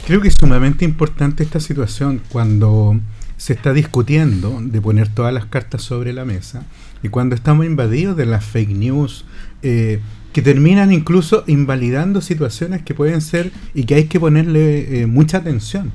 [0.07, 2.99] Creo que es sumamente importante esta situación cuando
[3.40, 6.62] se está discutiendo de poner todas las cartas sobre la mesa
[7.03, 9.24] y cuando estamos invadidos de las fake news
[9.62, 10.00] eh,
[10.35, 15.38] que terminan incluso invalidando situaciones que pueden ser y que hay que ponerle eh, mucha
[15.38, 15.90] atención.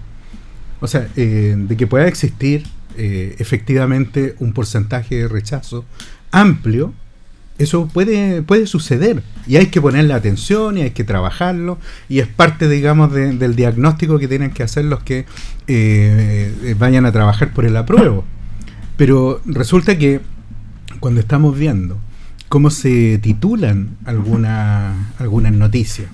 [0.80, 2.64] O sea, eh, de que pueda existir
[2.98, 5.84] efectivamente un porcentaje de rechazo
[6.32, 6.94] amplio
[7.58, 11.78] eso puede, puede suceder y hay que ponerle atención y hay que trabajarlo
[12.10, 15.26] y es parte, digamos, del diagnóstico que tienen que hacer los que
[15.68, 18.26] eh, vayan a trabajar por el apruebo.
[18.98, 20.22] Pero resulta que
[21.00, 21.98] cuando estamos viendo
[22.50, 26.10] cómo se titulan alguna, algunas noticias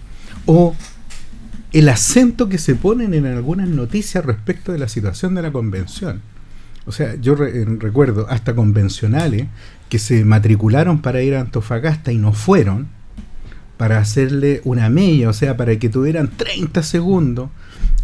[0.45, 0.75] o
[1.71, 6.21] el acento que se ponen en algunas noticias respecto de la situación de la convención.
[6.85, 9.47] O sea, yo recuerdo hasta convencionales
[9.91, 12.87] que se matricularon para ir a Antofagasta y no fueron,
[13.75, 17.49] para hacerle una mella, o sea, para que tuvieran 30 segundos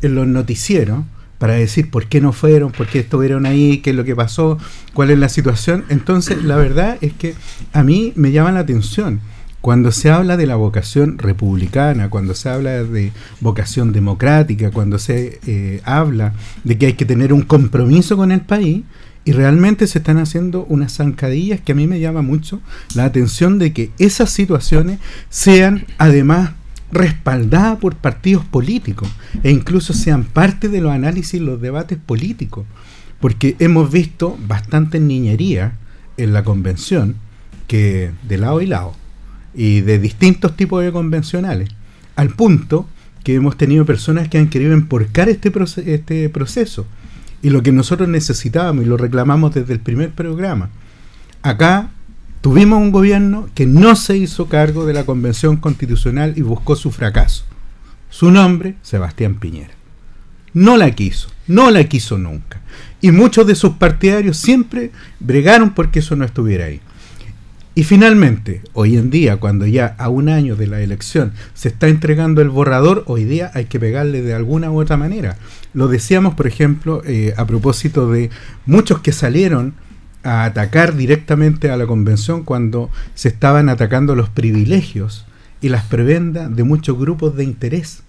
[0.02, 1.06] en los noticieros,
[1.38, 4.58] para decir por qué no fueron, por qué estuvieron ahí, qué es lo que pasó,
[4.94, 5.86] cuál es la situación.
[5.88, 7.36] Entonces, la verdad es que
[7.72, 9.22] a mí me llama la atención.
[9.62, 15.40] Cuando se habla de la vocación republicana, cuando se habla de vocación democrática, cuando se
[15.48, 16.34] eh, habla
[16.66, 18.84] de que hay que tener un compromiso con el país,
[19.28, 22.62] y realmente se están haciendo unas zancadillas que a mí me llama mucho
[22.96, 26.52] la atención de que esas situaciones sean además
[26.94, 29.10] respaldadas por partidos políticos
[29.44, 32.66] e incluso sean parte de los análisis y los debates políticos.
[33.20, 35.74] Porque hemos visto bastante niñería
[36.16, 37.18] en la convención
[37.68, 38.96] que de lado y lado
[39.54, 41.68] y de distintos tipos de convencionales,
[42.16, 42.88] al punto
[43.26, 45.52] que hemos tenido personas que han querido emporcar este,
[45.94, 46.88] este proceso
[47.42, 50.70] y lo que nosotros necesitábamos y lo reclamamos desde el primer programa.
[51.42, 51.90] Acá
[52.42, 56.92] tuvimos un gobierno que no se hizo cargo de la convención constitucional y buscó su
[56.92, 57.46] fracaso.
[58.10, 59.74] Su nombre, Sebastián Piñera.
[60.54, 62.62] No la quiso, no la quiso nunca.
[63.02, 66.82] Y muchos de sus partidarios siempre bregaron porque eso no estuviera ahí.
[67.78, 71.88] Y finalmente, hoy en día, cuando ya a un año de la elección se está
[71.88, 75.38] entregando el borrador, hoy día hay que pegarle de alguna u otra manera.
[75.76, 78.32] Lo decíamos, por ejemplo, eh, a propósito de
[78.66, 79.76] muchos que salieron
[80.24, 85.28] a atacar directamente a la convención cuando se estaban atacando los privilegios
[85.62, 88.02] y las prebendas de muchos grupos de interés.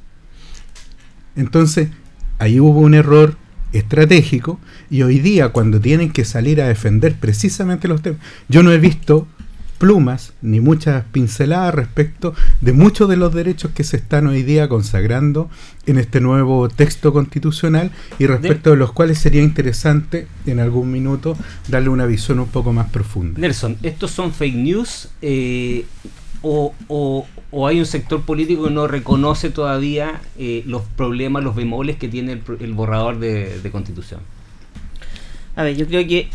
[1.37, 1.91] Entonces,
[2.39, 3.37] ahí hubo un error
[3.75, 4.59] estratégico
[4.89, 8.79] y hoy día cuando tienen que salir a defender precisamente los temas, yo no he
[8.79, 9.29] visto
[9.79, 14.69] plumas ni muchas pinceladas respecto de muchos de los derechos que se están hoy día
[14.69, 15.49] consagrando
[15.87, 21.37] en este nuevo texto constitucional y respecto de, los cuales sería interesante en algún minuto
[21.69, 23.41] darle una visión un poco más profunda.
[23.41, 25.87] Nelson, ¿estos son fake news eh,
[26.43, 31.97] o, o, hay un sector político que no reconoce todavía eh, los problemas, los bemoles
[31.97, 34.21] que tiene el, borrador de, de constitución?
[35.57, 36.29] A ver, yo creo que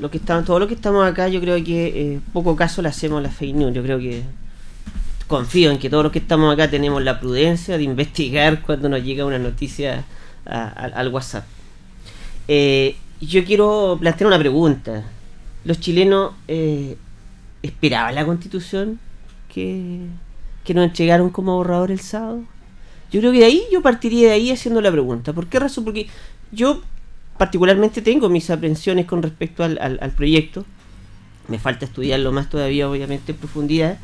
[0.00, 2.88] lo que estamos, todo lo que estamos acá, yo creo que eh, poco caso le
[2.88, 3.74] hacemos a la fake news.
[3.74, 4.22] Yo creo que
[5.26, 9.04] confío en que todos los que estamos acá tenemos la prudencia de investigar cuando nos
[9.04, 10.04] llega una noticia
[10.46, 11.44] al WhatsApp.
[12.48, 15.04] Eh, yo quiero plantear una pregunta.
[15.64, 16.96] ¿Los chilenos eh,
[17.62, 18.98] esperaban la constitución
[19.52, 20.06] que,
[20.64, 22.42] que nos entregaron como borrador el sábado?
[23.12, 25.34] Yo creo que de ahí yo partiría de ahí haciendo la pregunta.
[25.34, 25.84] ¿Por qué razón?
[25.84, 26.06] Porque
[26.52, 26.80] yo
[27.38, 30.64] particularmente tengo mis aprensiones con respecto al, proyecto.
[31.48, 33.98] Me falta estudiarlo más todavía, obviamente, en profundidad,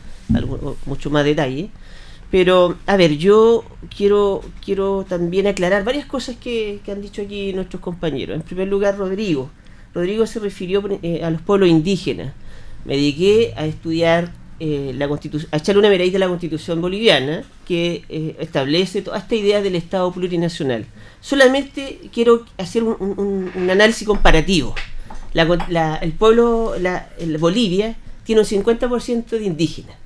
[0.86, 1.70] mucho más detalle.
[2.30, 3.64] Pero, a ver, yo
[3.94, 8.36] quiero, quiero también aclarar varias cosas que, han dicho aquí nuestros compañeros.
[8.36, 9.50] En primer lugar, Rodrigo.
[9.94, 12.34] Rodrigo se refirió eh, a los pueblos indígenas.
[12.84, 17.44] Me dediqué a estudiar eh, la constitución, a echarle una miradita a la constitución boliviana
[17.66, 20.86] que eh, establece toda esta idea del Estado plurinacional
[21.26, 24.76] solamente quiero hacer un, análisis comparativo.
[25.34, 27.08] el pueblo, la,
[27.40, 29.96] Bolivia, tiene un 50% de indígenas.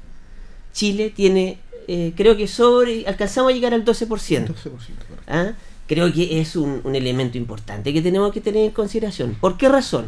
[0.73, 4.55] Chile tiene, eh, creo que sobre, alcanzamos a llegar al 12%.
[5.27, 5.53] ¿Ah?
[5.87, 9.37] Creo que es un, elemento importante que tenemos que tener en consideración.
[9.39, 10.07] ¿Por qué razón?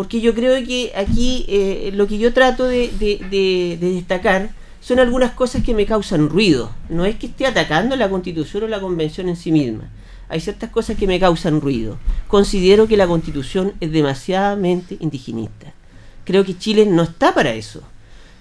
[0.00, 5.32] Porque yo creo que aquí eh, lo que yo trato de, de destacar son algunas
[5.32, 6.70] cosas que me causan ruido.
[6.88, 9.90] No es que esté atacando la constitución o la convención en sí misma
[10.30, 11.98] hay ciertas cosas que me causan ruido.
[12.28, 15.74] Considero que la constitución es demasiadamente indigenista.
[16.24, 17.82] Creo que Chile no está para eso.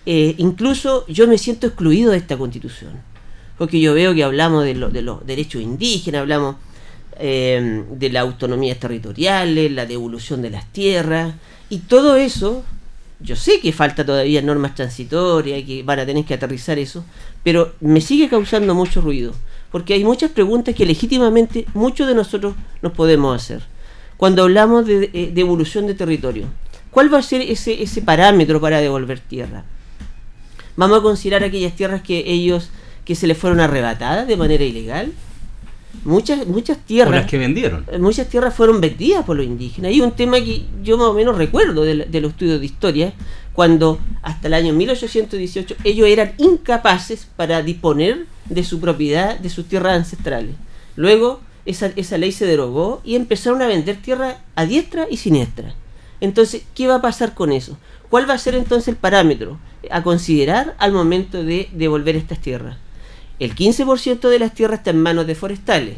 [0.05, 2.93] Eh, incluso yo me siento excluido de esta constitución.
[3.57, 6.57] Porque yo veo que hablamos de, los derechos indígenas, hablamos
[7.19, 11.35] eh, de la autonomía territorial, la devolución de las tierras,
[11.69, 12.63] y todo eso,
[13.19, 17.05] yo sé que falta todavía normas transitorias, que van a tener que aterrizar eso,
[17.43, 19.33] pero me sigue causando mucho ruido
[19.71, 23.61] porque hay muchas preguntas que legítimamente muchos de nosotros nos podemos hacer.
[24.17, 26.47] Cuando hablamos de, eh, devolución de territorio,
[26.91, 29.63] ¿cuál va a ser ese, ese parámetro para devolver tierra?
[30.75, 32.69] ¿Vamos a considerar aquellas tierras que ellos,
[33.05, 35.13] que se les fueron arrebatadas de manera ilegal?
[36.03, 37.13] Muchas, muchas tierras.
[37.13, 37.85] las que vendieron.
[37.91, 39.89] Eh, muchas tierras fueron vendidas por los indígenas.
[39.89, 43.13] Hay un tema que yo más o menos recuerdo de, de los estudios de historia,
[43.53, 49.65] cuando hasta el año 1818 ellos eran incapaces para disponer de su propiedad, de sus
[49.65, 50.55] tierras ancestrales.
[50.95, 55.75] Luego esa, esa ley se derogó y empezaron a vender tierra a diestra y siniestra.
[56.21, 57.77] Entonces, ¿qué va a pasar con eso?
[58.09, 59.59] ¿Cuál va a ser entonces el parámetro
[59.91, 62.77] a considerar al momento de devolver estas tierras?
[63.39, 65.97] El 15% de las tierras está en manos de forestales.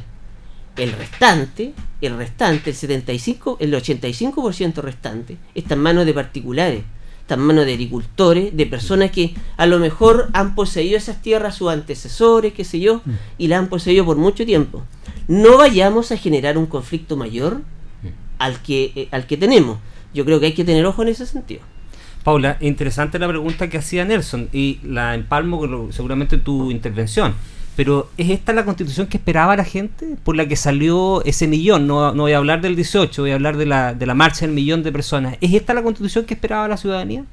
[0.77, 6.83] El restante, el restante, el 75, el 85% restante está en manos de particulares
[7.21, 11.55] está en manos de agricultores, de personas que a lo mejor han poseído esas tierras
[11.55, 13.11] sus antecesores, qué sé yo, mm.
[13.37, 14.83] y las han poseído por mucho tiempo.
[15.27, 18.07] No vayamos a generar un conflicto mayor mm.
[18.39, 19.79] al que, eh, al que tenemos.
[20.13, 21.61] Yo creo que hay que tener ojo en ese sentido.
[22.23, 27.33] Paula, interesante la pregunta que hacía Nelson y la empalmo con seguramente tu intervención.
[27.75, 30.17] Pero ¿es esta la constitución que esperaba la gente?
[30.23, 31.87] Por la que salió ese millón.
[31.87, 34.45] No, no voy a hablar del 18, voy a hablar de la, de la marcha
[34.45, 35.37] del millón de personas.
[35.41, 37.23] ¿Es esta la constitución que esperaba la ciudadanía?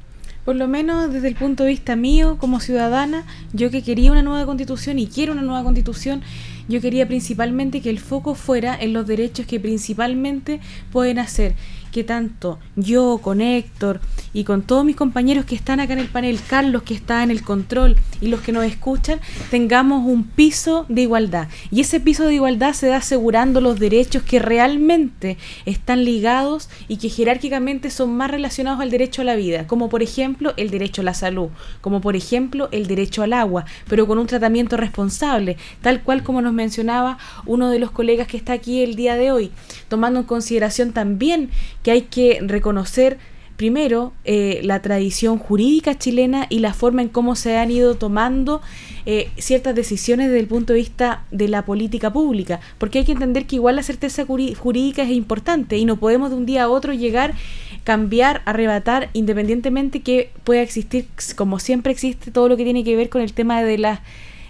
[0.45, 4.22] Por lo menos desde el punto de vista mío como ciudadana, yo que quería una
[4.22, 6.22] nueva constitución y quiero una nueva constitución,
[6.68, 10.61] yo quería principalmente que el foco fuera en los derechos que principalmente
[10.91, 11.55] pueden hacer
[11.99, 14.01] que tanto yo con Héctor
[14.32, 17.32] y con todos mis compañeros que están acá en el panel, Carlos que está en
[17.32, 19.18] el control y los que nos escuchan,
[19.51, 21.49] tengamos un piso de igualdad.
[21.72, 26.99] Y ese piso de igualdad se da asegurando los derechos que realmente están ligados y
[26.99, 31.01] que jerárquicamente son más relacionados al derecho a la vida, como por ejemplo el derecho
[31.01, 31.49] a la salud,
[31.80, 36.42] como por ejemplo el derecho al agua, pero con un tratamiento responsable, tal cual como
[36.42, 39.51] nos mencionaba uno de los colegas que está aquí el día de hoy,
[39.89, 41.51] tomando en consideración también
[41.82, 43.18] que hay que reconocer
[43.59, 48.62] primero eh, la tradición jurídica chilena y la forma en cómo se han ido tomando
[49.05, 53.12] eh, ciertas decisiones desde el punto de vista de la política pública, porque hay que
[53.12, 56.68] entender que igual la certeza jurídica es importante y no podemos de un día a
[56.68, 57.34] otro llegar,
[57.82, 63.09] cambiar, arrebatar, independientemente que pueda existir, como siempre existe, todo lo que tiene que ver
[63.09, 63.99] con el tema de las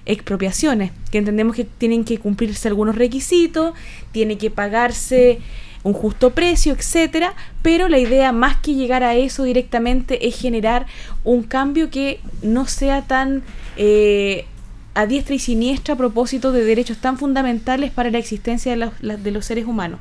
[0.09, 3.75] expropiaciones, que entendemos que tienen que cumplirse algunos requisitos,
[4.11, 5.39] tiene que pagarse
[5.85, 10.87] un justo precio, etcétera, pero la idea más que llegar a eso directamente es generar
[11.25, 13.43] un cambio que no sea tan
[13.77, 14.47] eh,
[14.95, 19.23] a diestra y siniestra a propósito de derechos tan fundamentales para la existencia de los,
[19.23, 20.01] de los seres humanos.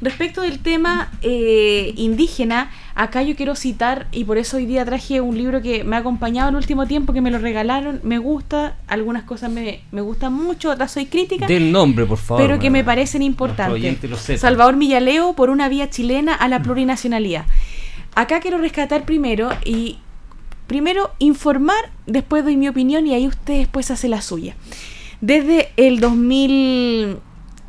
[0.00, 5.20] Respecto del tema eh, indígena, acá yo quiero citar, y por eso hoy día traje
[5.20, 8.16] un libro que me ha acompañado en el último tiempo, que me lo regalaron, me
[8.16, 11.46] gusta, algunas cosas me, me gustan mucho, otras soy crítica.
[11.46, 12.42] Del nombre, por favor.
[12.42, 14.40] Pero que me parecen importantes.
[14.40, 17.44] Salvador Millaleo por una vía chilena a la plurinacionalidad.
[18.14, 19.98] Acá quiero rescatar primero y
[20.66, 24.56] primero informar, después doy mi opinión y ahí usted después hace la suya.
[25.20, 27.18] Desde el 2000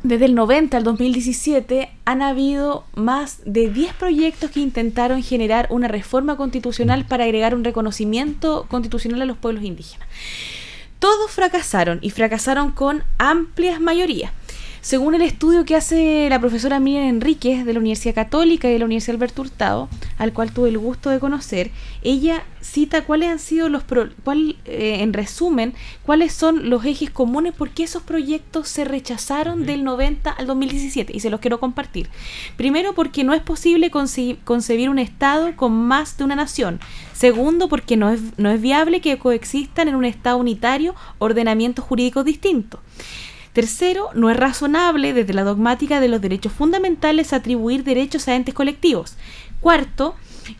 [0.02, 5.88] desde el 90 al 2017 han habido más de 10 proyectos que intentaron generar una
[5.88, 10.08] reforma constitucional para agregar un reconocimiento constitucional a los pueblos indígenas.
[10.98, 14.32] Todos fracasaron y fracasaron con amplias mayorías.
[14.82, 18.80] Según el estudio que hace la profesora Miriam Enríquez de la Universidad Católica y de
[18.80, 21.70] la Universidad Alberto Hurtado, al cual tuve el gusto de conocer,
[22.02, 23.84] ella cita cuáles han sido los,
[24.24, 25.72] cuál, eh, en resumen,
[26.02, 31.16] cuáles son los ejes comunes, por qué esos proyectos se rechazaron del 90 al 2017
[31.16, 32.10] y se los quiero compartir.
[32.56, 36.80] Primero, porque no es posible concebir un Estado con más de una nación.
[37.12, 42.24] Segundo, porque no es, no es viable que coexistan en un Estado unitario ordenamientos jurídicos
[42.24, 42.80] distintos.
[43.52, 48.54] Tercero, no es razonable desde la dogmática de los derechos fundamentales atribuir derechos a entes
[48.54, 49.16] colectivos.
[49.60, 50.14] Cuarto,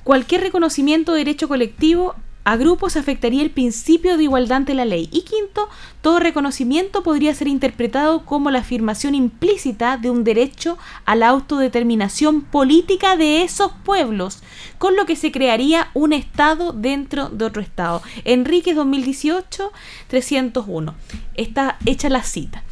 [0.04, 2.14] cualquier reconocimiento de derecho colectivo
[2.44, 5.08] a grupos afectaría el principio de igualdad ante la ley.
[5.12, 5.68] Y quinto,
[6.00, 12.42] todo reconocimiento podría ser interpretado como la afirmación implícita de un derecho a la autodeterminación
[12.42, 14.42] política de esos pueblos,
[14.82, 18.02] con lo que se crearía un Estado dentro de otro Estado.
[18.24, 19.70] Enrique 2018,
[20.08, 20.94] 301.
[21.36, 22.64] Está hecha la cita.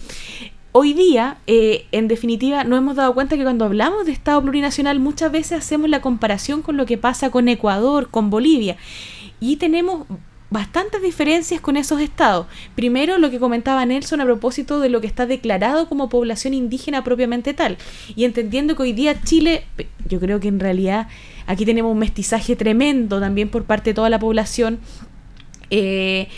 [0.73, 4.99] Hoy día, eh, en definitiva, nos hemos dado cuenta que cuando hablamos de Estado plurinacional
[4.99, 8.77] muchas veces hacemos la comparación con lo que pasa con Ecuador, con Bolivia,
[9.39, 10.09] y tenemos
[10.51, 12.47] bastantes diferencias con esos estados.
[12.75, 17.05] Primero, lo que comentaba Nelson a propósito de lo que está declarado como población indígena
[17.05, 17.79] propiamente tal,
[18.15, 19.65] y entendiendo que hoy día Chile,
[20.09, 21.09] yo creo que en realidad
[21.47, 24.81] aquí tenemos un mestizaje tremendo también por parte de toda la población.
[25.71, 26.29] Eh,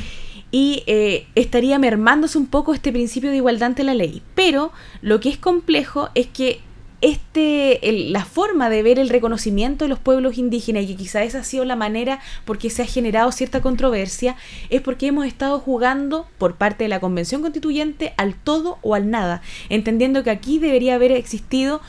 [0.54, 4.22] y eh, estaría mermándose un poco este principio de igualdad ante la ley.
[4.34, 6.60] Pero lo que es complejo es que
[7.02, 7.80] este,
[8.10, 11.44] la forma de ver el reconocimiento de los pueblos indígenas, y que quizá esa ha
[11.44, 14.36] sido la manera porque se ha generado cierta controversia,
[14.70, 19.10] es porque hemos estado jugando por parte de la Convención Constituyente al todo o al
[19.10, 21.82] nada, entendiendo que aquí debería haber existido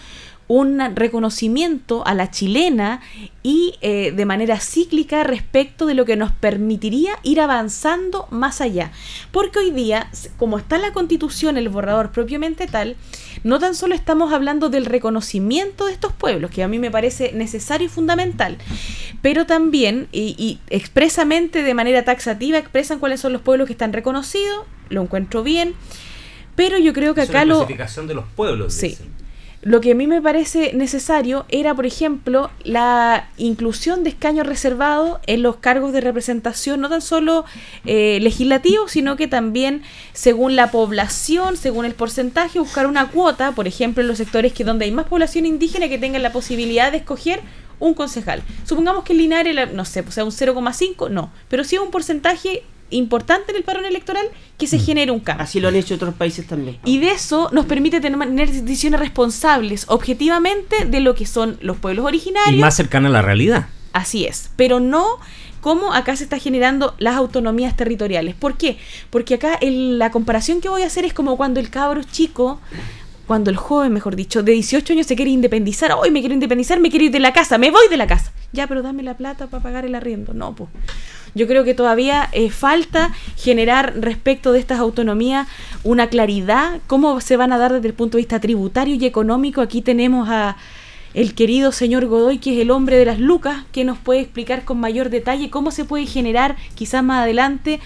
[0.48, 3.02] un reconocimiento a la chilena
[3.44, 8.92] y eh, de manera cíclica respecto de lo que nos permitiría ir avanzando más allá.
[9.32, 12.96] Porque hoy día, como está la constitución, el borrador propiamente tal,
[13.44, 17.32] no tan solo estamos hablando del reconocimiento de estos pueblos, que a mí me parece
[17.34, 18.58] necesario y fundamental,
[19.22, 24.66] pero también, y, expresamente de manera taxativa, expresan cuáles son los pueblos que están reconocidos,
[24.90, 25.74] lo encuentro bien,
[26.56, 27.58] pero yo creo que acá lo...
[27.58, 28.74] clasificación de los pueblos.
[28.74, 28.98] Sí.
[29.64, 35.20] Lo que a mí me parece necesario era, por ejemplo, la inclusión de escaños reservados
[35.26, 37.46] en los cargos de representación, no tan solo
[37.86, 43.66] eh, legislativos, sino que también según la población, según el porcentaje, buscar una cuota, por
[43.66, 46.98] ejemplo, en los sectores que donde hay más población indígena que tengan la posibilidad de
[46.98, 47.40] escoger
[47.80, 48.44] un concejal.
[48.66, 53.52] Supongamos que Linares, no sé, pues sea un 0,5, no, pero sí un porcentaje importante
[53.52, 54.28] en el parón electoral
[54.58, 54.82] que se mm.
[54.82, 55.44] genere un cambio.
[55.44, 56.78] Así lo han hecho otros países también.
[56.86, 62.06] Y de eso nos permite tener decisiones responsables, objetivamente, de lo que son los pueblos
[62.06, 62.56] originarios.
[62.56, 63.68] Y más cercana a la realidad.
[63.94, 65.20] Así es, pero no
[65.62, 68.36] como acá se está generando las autonomías territoriales.
[68.36, 68.78] ¿Por qué?
[69.10, 72.60] Porque acá la comparación que voy a hacer es como cuando el cabro chico
[73.28, 76.80] cuando el joven, mejor dicho, de 18 años se quiere independizar, hoy me quiero independizar,
[76.80, 78.34] me quiero ir de la casa, me voy de la casa.
[78.52, 80.34] Ya, pero dame la plata para pagar el arriendo.
[80.34, 80.70] No, pues.
[81.36, 85.48] Yo creo que todavía eh, falta generar respecto de estas autonomías
[85.84, 89.62] una claridad, cómo se van a dar desde el punto de vista tributario y económico.
[89.62, 90.58] Aquí tenemos a
[91.14, 94.66] el querido señor Godoy, que es el hombre de las lucas, que nos puede explicar
[94.66, 97.80] con mayor detalle cómo se puede generar quizás más adelante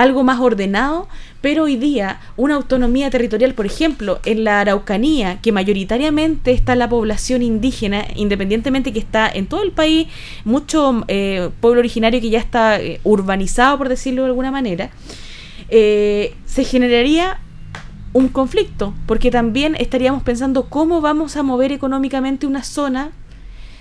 [0.00, 1.08] algo más ordenado,
[1.42, 6.88] pero hoy día una autonomía territorial, por ejemplo, en la Araucanía, que mayoritariamente está la
[6.88, 10.08] población indígena, independientemente que está en todo el país,
[10.44, 14.90] mucho eh, pueblo originario que ya está eh, urbanizado, por decirlo de alguna manera,
[15.68, 17.38] eh, se generaría
[18.12, 23.12] un conflicto, porque también estaríamos pensando cómo vamos a mover económicamente una zona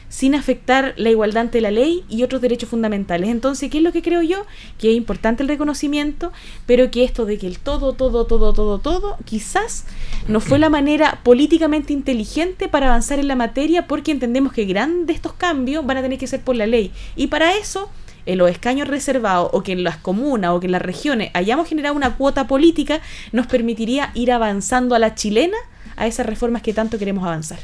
[0.10, 3.30] sin afectar la igualdad ante la ley y otros derechos fundamentales.
[3.30, 4.46] Entonces, ¿qué es lo que creo yo?
[4.78, 6.32] Que es importante el reconocimiento,
[6.66, 9.86] pero que esto de que el todo, todo, todo, todo, todo, quizás
[10.28, 15.08] no fue la manera políticamente inteligente para avanzar en la materia porque entendemos que grandes
[15.08, 16.92] de estos cambios van a tener que ser por la ley.
[17.16, 17.90] Y para eso
[18.26, 21.68] en los escaños reservados o que en las comunas o que en las regiones hayamos
[21.68, 23.02] generado una cuota política,
[23.32, 25.58] nos permitiría ir avanzando a la chilena
[25.96, 27.60] a esas reformas que tanto queremos avanzar.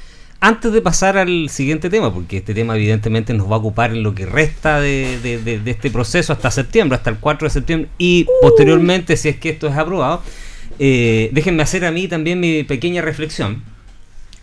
[0.46, 4.04] Antes de pasar al siguiente tema, porque este tema evidentemente nos va a ocupar en
[4.04, 9.18] lo que resta de, este proceso hasta septiembre, hasta el 4 de septiembre, y posteriormente,
[9.18, 10.22] si es que esto es aprobado,
[10.78, 13.64] eh, déjenme hacer a mí también mi pequeña reflexión.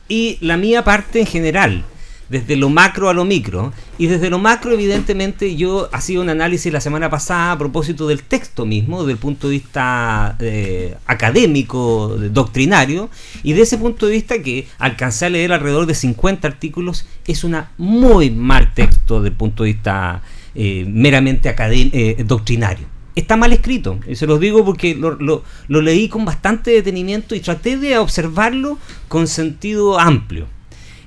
[0.09, 1.84] Y la mía parte en general,
[2.29, 3.73] desde lo macro a lo micro.
[3.99, 8.23] Y desde lo macro, evidentemente, yo hacía un análisis la semana pasada a propósito del
[8.23, 13.11] texto mismo, desde el punto de vista eh, académico, doctrinario,
[13.43, 17.45] y de ese punto de vista que alcancé a leer alrededor de 50 artículos, es
[17.45, 20.23] un muy mal texto desde el punto de vista
[20.55, 23.99] eh, meramente eh, doctrinario está mal escrito.
[24.07, 28.79] Y se los digo porque lo, lo, leí con bastante detenimiento y traté de observarlo
[29.09, 30.47] con sentido amplio.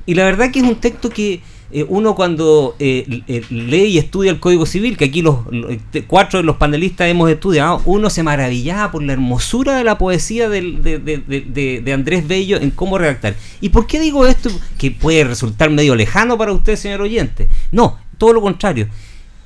[0.06, 1.42] Y la verdad que es un texto que
[1.72, 5.40] eh, uno cuando eh, eh, lee y estudia el Código Civil, que aquí los,
[6.08, 10.48] cuatro de los panelistas hemos estudiado, uno se maravillaba por la hermosura de la poesía
[10.48, 10.62] de,
[11.84, 13.36] de, Andrés Bello en cómo redactar.
[13.62, 14.50] ¿Y por qué digo esto?
[14.78, 17.48] Que puede resultar medio lejano para usted, señor oyente.
[17.72, 18.88] No, todo lo contrario.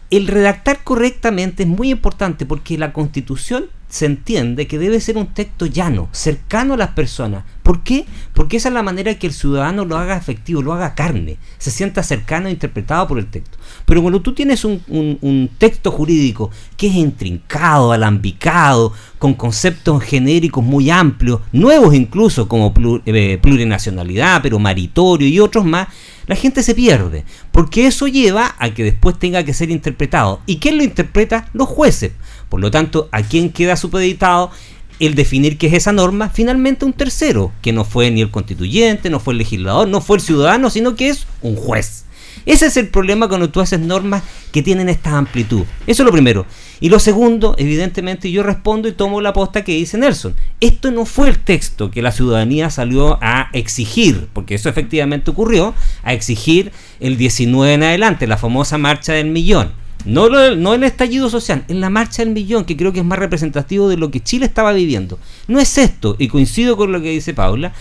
[0.09, 5.33] El redactar correctamente es muy importante porque la constitución se entiende que debe ser un
[5.33, 7.43] texto llano, cercano a las personas.
[7.63, 8.05] ¿Por qué?
[8.33, 11.71] Porque esa es la manera que el ciudadano lo haga efectivo, lo haga carne, se
[11.71, 13.57] sienta cercano e interpretado por el texto.
[13.85, 20.91] Pero cuando tú tienes un, texto jurídico que es intrincado, alambicado, con conceptos genéricos muy
[20.91, 22.73] amplios, nuevos incluso como
[23.05, 25.87] eh, plurinacionalidad, pero maritorio y otros más,
[26.29, 30.41] la gente se pierde, porque eso lleva a que después tenga que ser interpretado.
[30.45, 31.49] ¿Y quién lo interpreta?
[31.53, 32.11] Los jueces.
[32.49, 34.51] Por lo tanto, ¿a quién queda supeditado
[34.99, 36.29] el definir qué es esa norma?
[36.29, 40.17] Finalmente un tercero, que no fue ni el constituyente, no fue el legislador, no fue
[40.17, 42.05] el ciudadano, sino que es un juez.
[42.45, 45.63] Ese es el problema cuando tú haces normas que tienen esta amplitud.
[45.87, 46.45] Eso es lo primero.
[46.79, 50.35] Y lo segundo, evidentemente yo respondo y tomo la posta que dice Nelson.
[50.61, 55.73] Esto no fue el texto que la ciudadanía salió a exigir, porque eso efectivamente ocurrió,
[56.03, 59.71] a exigir el 19 en adelante, la famosa marcha del millón.
[60.05, 63.19] No, no el estallido social, en la marcha del millón, que creo que es más
[63.19, 65.19] representativo de lo que Chile estaba viviendo.
[65.47, 67.73] No es esto, y coincido con lo que dice Paula,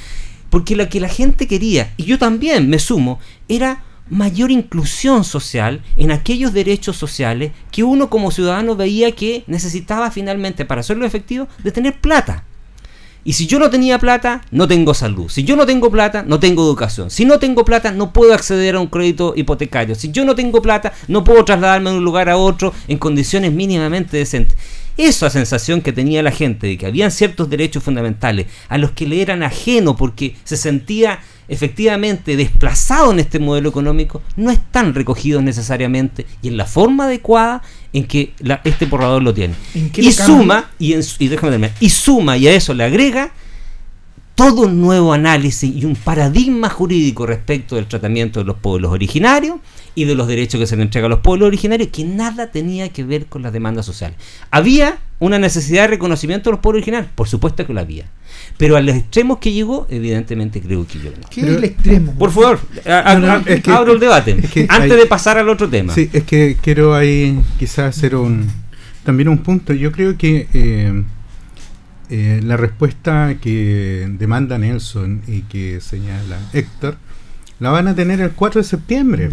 [0.50, 5.82] porque lo que la gente quería, y yo también me sumo, era mayor inclusión social
[5.96, 11.48] en aquellos derechos sociales que uno como ciudadano veía que necesitaba finalmente para hacerlo efectivo
[11.62, 12.44] de tener plata.
[13.24, 15.28] Y si yo no tenía plata, no tengo salud.
[15.28, 17.10] Si yo no tengo plata, no tengo educación.
[17.10, 19.94] Si no tengo plata, no puedo acceder a un crédito hipotecario.
[19.94, 23.52] Si yo no tengo plata, no puedo trasladarme de un lugar a otro en condiciones
[23.52, 24.56] mínimamente decentes.
[24.96, 29.06] Esa sensación que tenía la gente de que habían ciertos derechos fundamentales a los que
[29.06, 35.42] le eran ajeno porque se sentía efectivamente desplazado en este modelo económico, no están recogidos
[35.42, 38.34] necesariamente y en la forma adecuada en que
[38.64, 39.54] este borrador lo tiene.
[39.74, 43.32] Y suma, y, y, déjame y suma y a eso le agrega
[44.38, 49.56] todo un nuevo análisis y un paradigma jurídico respecto del tratamiento de los pueblos originarios
[49.96, 52.88] y de los derechos que se le entrega a los pueblos originarios que nada tenía
[52.90, 54.16] que ver con las demandas sociales.
[54.52, 57.10] ¿Había una necesidad de reconocimiento de los pueblos originarios?
[57.16, 58.04] Por supuesto que lo había.
[58.56, 61.28] Pero a los extremos que llegó, evidentemente creo que yo no.
[61.28, 62.14] ¿Qué es el extremo?
[62.14, 62.60] Por favor,
[63.66, 64.36] abro el debate.
[64.68, 65.92] antes de pasar al otro tema.
[65.92, 68.46] Sí, es que quiero ahí quizás hacer un
[69.02, 69.72] también un punto.
[69.72, 71.02] Yo creo que eh,
[72.10, 76.96] eh, la respuesta que demanda Nelson y que señala Héctor
[77.60, 79.30] la van a tener el 4 de septiembre.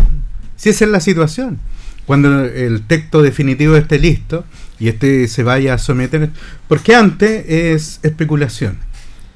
[0.56, 1.60] Si esa es la situación.
[2.06, 4.46] Cuando el texto definitivo esté listo
[4.80, 6.32] y este se vaya a someter.
[6.68, 8.78] Porque antes es especulación.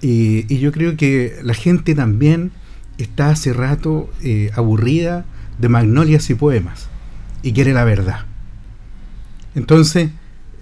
[0.01, 2.51] Y, yo creo que la gente también
[2.97, 5.25] está hace rato eh, aburrida
[5.57, 6.87] de magnolias y poemas.
[7.41, 8.25] y quiere la verdad.
[9.55, 10.09] Entonces,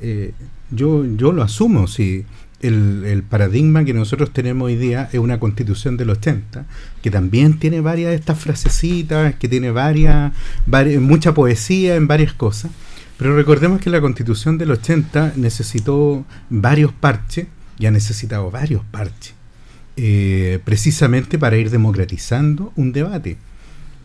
[0.01, 0.33] eh,
[0.69, 2.25] yo, yo lo asumo, si
[2.61, 6.65] el, paradigma que nosotros tenemos hoy día es una constitución del 80,
[7.01, 10.33] que también tiene varias de estas frasecitas, que tiene varias,
[10.65, 12.71] varias, mucha poesía en varias cosas,
[13.17, 17.47] pero recordemos que la constitución del 80 necesitó varios parches,
[17.79, 19.35] y ha necesitado varios parches,
[19.97, 23.37] eh, precisamente para ir democratizando un debate.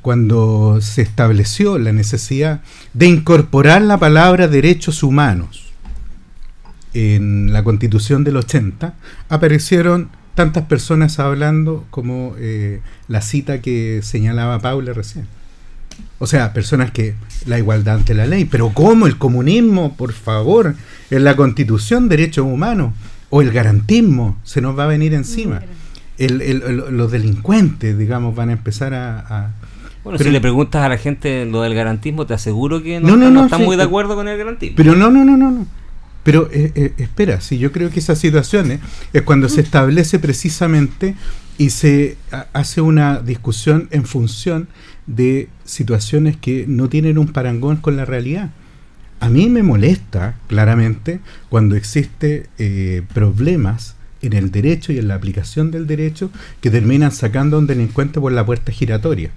[0.03, 2.61] Cuando se estableció la necesidad
[2.93, 5.72] de incorporar la palabra derechos humanos,
[6.95, 8.95] en la constitución del 80,
[9.29, 15.27] aparecieron tantas personas hablando como eh, la cita que señalaba Paula recién.
[16.19, 17.15] O sea, personas que
[17.47, 20.75] la igualdad ante la ley, pero ¿cómo el comunismo, por favor,
[21.11, 22.95] en la constitución derechos humanos
[23.29, 25.63] o el garantismo se nos va a venir encima?
[26.19, 29.19] El, el, los delincuentes, digamos, van a empezar a...
[29.19, 29.51] a
[30.05, 33.11] bueno, pero, si le preguntas a la gente lo del garantismo, te aseguro que no,
[33.11, 34.77] no, no, no están sí, muy de acuerdo con el garantismo.
[34.77, 35.67] Pero no, no, no, no, no.
[36.23, 38.81] Pero eh, eh, espera, si yo creo que esas situaciones
[39.13, 41.17] es cuando se establece precisamente
[41.59, 42.17] y se
[42.53, 44.69] hace una discusión en función
[45.07, 48.51] de situaciones que no tienen un parangón con la realidad.
[49.21, 55.15] A mí me molesta claramente cuando existe eh, problemas en el derecho y en la
[55.15, 59.31] aplicación del derecho que terminan sacando a un delincuente por la puerta giratoria.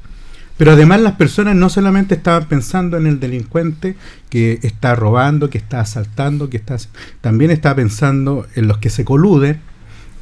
[0.57, 3.95] Pero además las personas no solamente estaban pensando en el delincuente
[4.29, 6.77] que está robando, que está asaltando, que está
[7.21, 9.59] también estaba pensando en los que se coluden,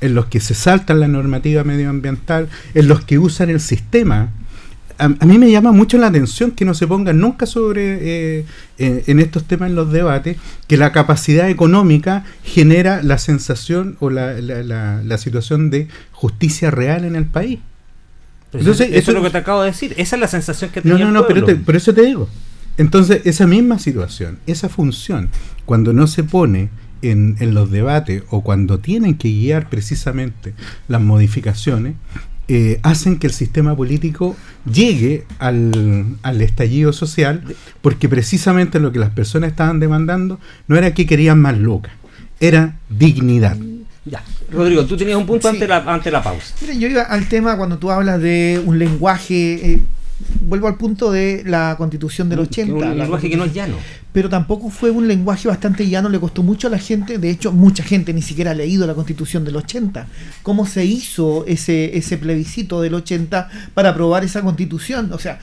[0.01, 4.31] en los que se saltan la normativa medioambiental, en los que usan el sistema.
[4.97, 8.45] A, a mí me llama mucho la atención que no se pongan nunca sobre eh,
[8.77, 15.17] en estos temas en los debates que la capacidad económica genera la sensación o la
[15.19, 17.59] situación de justicia real en el país.
[18.53, 19.93] Entonces, eso, eso, es lo que te acabo de decir.
[19.97, 22.29] Esa es la sensación que tenía No, no, no, pero te, por eso te digo.
[22.77, 25.29] Entonces, esa misma situación, esa función,
[25.65, 26.69] cuando no se pone
[27.01, 30.53] en, en los debates o cuando tienen que guiar precisamente
[30.87, 31.95] las modificaciones,
[32.49, 34.35] eh, hacen que el sistema político
[34.69, 37.41] llegue al, al, estallido social,
[37.81, 41.93] porque precisamente lo que las personas estaban demandando no era que querían más locas,
[42.41, 43.57] era dignidad.
[44.03, 44.21] Ya,
[44.53, 45.55] Rodrigo, tú tenías un punto sí.
[45.55, 46.53] ante, la, ante la pausa.
[46.61, 49.73] Mira, yo iba al tema cuando tú hablas de un lenguaje.
[49.73, 49.79] Eh,
[50.41, 52.73] vuelvo al punto de la constitución del 80.
[52.73, 53.75] Un lenguaje que no es llano.
[54.11, 57.51] Pero tampoco fue un lenguaje bastante llano, le costó mucho a la gente, de hecho
[57.51, 60.07] mucha gente ni siquiera ha leído la constitución del 80.
[60.43, 65.11] ¿Cómo se hizo ese, ese plebiscito del 80 para aprobar esa constitución?
[65.13, 65.39] O sea,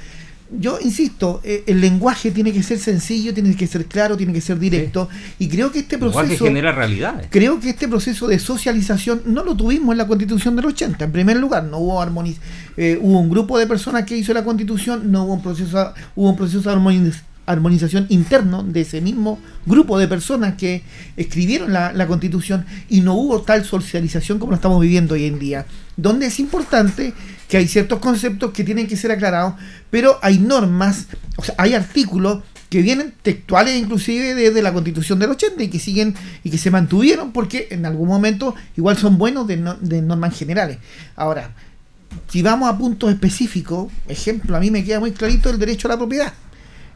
[0.58, 4.40] yo insisto, eh, el lenguaje tiene que ser sencillo, tiene que ser claro, tiene que
[4.40, 5.08] ser directo.
[5.10, 5.44] Sí.
[5.44, 6.44] Y creo que este proceso.
[6.44, 7.28] Genera realidades.
[7.30, 11.04] Creo que este proceso de socialización no lo tuvimos en la constitución del 80.
[11.04, 12.38] En primer lugar, no hubo armoniz
[12.76, 16.30] eh, hubo un grupo de personas que hizo la constitución, no hubo un proceso, hubo
[16.30, 20.82] un proceso de armoniz armonización interno de ese mismo grupo de personas que
[21.16, 25.38] escribieron la, la, constitución y no hubo tal socialización como lo estamos viviendo hoy en
[25.40, 27.12] día, donde es importante
[27.50, 29.54] que hay ciertos conceptos que tienen que ser aclarados,
[29.90, 35.30] pero hay normas, o sea, hay artículos que vienen textuales inclusive desde la constitución del
[35.30, 39.48] 80 y que siguen y que se mantuvieron porque en algún momento igual son buenos
[39.48, 40.78] de, no, de normas generales.
[41.16, 41.50] Ahora,
[42.28, 45.90] si vamos a puntos específicos, ejemplo, a mí me queda muy clarito el derecho a
[45.90, 46.32] la propiedad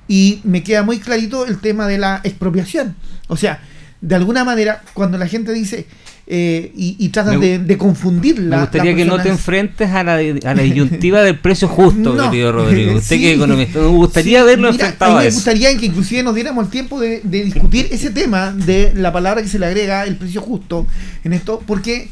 [0.07, 2.95] y me queda muy clarito el tema de la expropiación.
[3.27, 3.61] O sea,
[4.05, 5.87] de alguna manera, cuando la gente dice
[6.27, 8.57] eh, y, y, tratan de, de, confundirla.
[8.57, 12.31] Me gustaría que no te enfrentes a la, a la disyuntiva del precio justo, no,
[12.31, 12.93] querido Rodrigo.
[12.97, 13.23] Usted sí.
[13.23, 15.37] que es economista, me gustaría sí, verlo mira, enfrentado a, me eso.
[15.37, 19.43] gustaría que inclusive nos diéramos el tiempo de, de discutir ese tema de la palabra
[19.43, 20.87] que se le agrega, el precio justo,
[21.25, 22.09] en esto, porque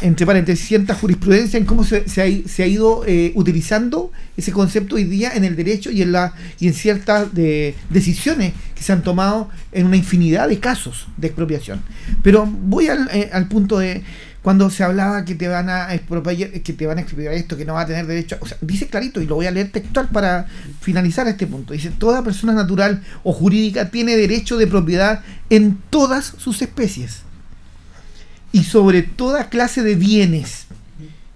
[0.00, 4.52] entre paréntesis, cierta jurisprudencia en cómo se, se, ha, se ha, ido eh, utilizando ese
[4.52, 8.82] concepto hoy día en el derecho y en, la, y en ciertas de, decisiones que
[8.82, 11.82] se han tomado en una infinidad de casos de expropiación.
[12.22, 14.02] Pero voy al, eh, al punto de
[14.42, 17.64] cuando se hablaba que te van a expropiar, que te van a expropiar esto, que
[17.64, 20.08] no va a tener derecho, o sea, dice clarito y lo voy a leer textual
[20.08, 20.46] para
[20.80, 21.72] finalizar este punto.
[21.72, 27.27] Dice, toda persona natural o jurídica tiene derecho de propiedad en todas sus especies
[28.52, 30.66] y sobre toda clase de bienes.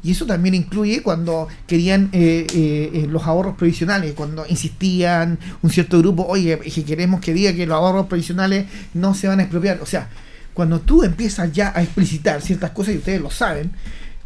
[0.04, 5.98] Y eso también incluye cuando querían eh, eh, los ahorros provisionales, cuando insistían un cierto
[5.98, 9.80] grupo, oye, que queremos que diga que los ahorros provisionales no se van a expropiar.
[9.80, 10.08] O sea,
[10.54, 13.70] cuando tú empiezas ya a explicitar ciertas cosas, y ustedes lo saben,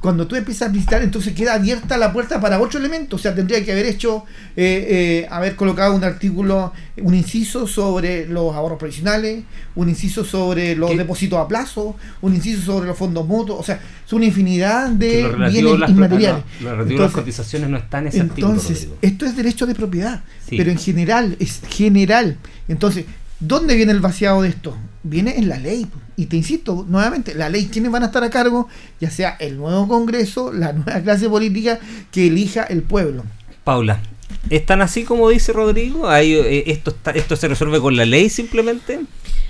[0.01, 3.17] cuando tú empiezas a visitar, entonces queda abierta la puerta para otro elemento.
[3.17, 4.25] O sea, tendría que haber hecho,
[4.57, 4.87] eh,
[5.25, 6.73] eh, haber colocado un artículo,
[7.03, 9.43] un inciso sobre los ahorros provisionales,
[9.75, 10.99] un inciso sobre los ¿Qué?
[10.99, 13.59] depósitos a plazo, un inciso sobre los fondos mutuos.
[13.59, 16.45] O sea, es una infinidad de bienes las- inmateriales.
[16.61, 19.75] no, lo relativo a las cotizaciones no está en ese entonces, esto es derecho de
[19.75, 20.57] propiedad, Sí.
[20.57, 22.37] pero en general, es general.
[22.69, 23.07] Entonces,
[23.41, 24.77] ¿dónde viene el vaciado de esto?
[25.03, 25.87] Viene en la ley.
[26.17, 28.69] Y te insisto, nuevamente, la ley, ¿quiénes van a estar a cargo?
[29.01, 31.79] Ya sea el nuevo Congreso, la nueva clase política
[32.11, 33.25] que elija el pueblo.
[33.65, 34.01] Paula,
[34.49, 36.09] ¿están así como dice Rodrigo?
[36.09, 39.01] ¿Hay, eh, esto, está- ¿Esto se resuelve con la ley simplemente?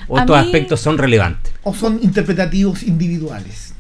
[0.09, 1.53] ¿O A estos mí- aspectos son relevantes?
[1.63, 3.73] ¿O son interpretativos individuales?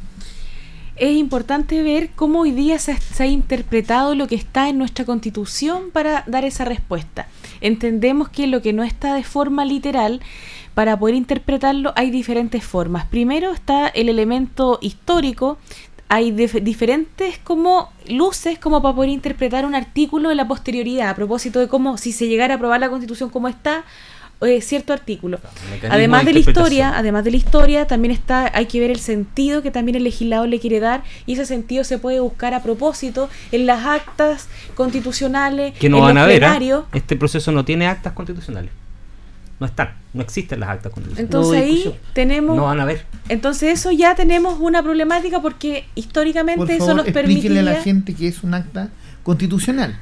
[0.99, 4.79] es importante ver cómo hoy día se ha, se ha interpretado lo que está en
[4.79, 7.29] nuestra constitución para dar esa respuesta.
[7.61, 10.23] Entendemos que lo que no está de forma literal,
[10.77, 13.07] para poder interpretarlo hay diferentes formas.
[13.07, 15.57] Primero está el elemento histórico,
[16.09, 21.15] hay dif- diferentes como luces como para poder interpretar un artículo en la posterioridad a
[21.15, 23.85] propósito de cómo si se llegara a aprobar la constitución como está
[24.43, 25.41] eh, cierto artículo.
[25.89, 29.63] Además de la historia, además de la historia, también está, hay que ver el sentido
[29.63, 33.31] que también el legislador le quiere dar, y ese sentido se puede buscar a propósito
[33.51, 36.45] en las actas constitucionales, Que no en van los a ver.
[36.45, 36.85] ¿ah?
[36.93, 38.71] Este proceso no tiene actas constitucionales.
[39.59, 41.25] No están, no existen las actas constitucionales.
[41.35, 43.07] Entonces No ahí tenemos, No van a ver.
[43.29, 48.15] entonces eso ya tenemos una problemática porque históricamente Por eso nos explíquenle a la gente
[48.15, 48.91] que es un acta
[49.23, 49.99] constitucional.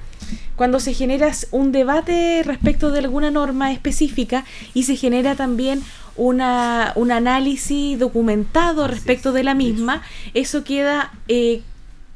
[0.57, 5.83] cuando se genera un debate respecto de alguna norma específica y se genera también
[6.17, 10.03] una, un análisis documentado respecto de la misma,
[10.33, 11.63] eso queda eh,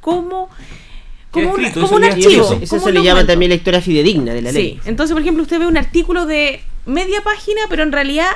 [0.01, 0.49] como,
[1.31, 2.31] como, Queda un, escrito, como un archivo.
[2.31, 4.79] eso, como eso un se le llama también lectura fidedigna de la ley.
[4.83, 8.29] Sí, entonces por ejemplo usted ve un artículo de media página, pero en realidad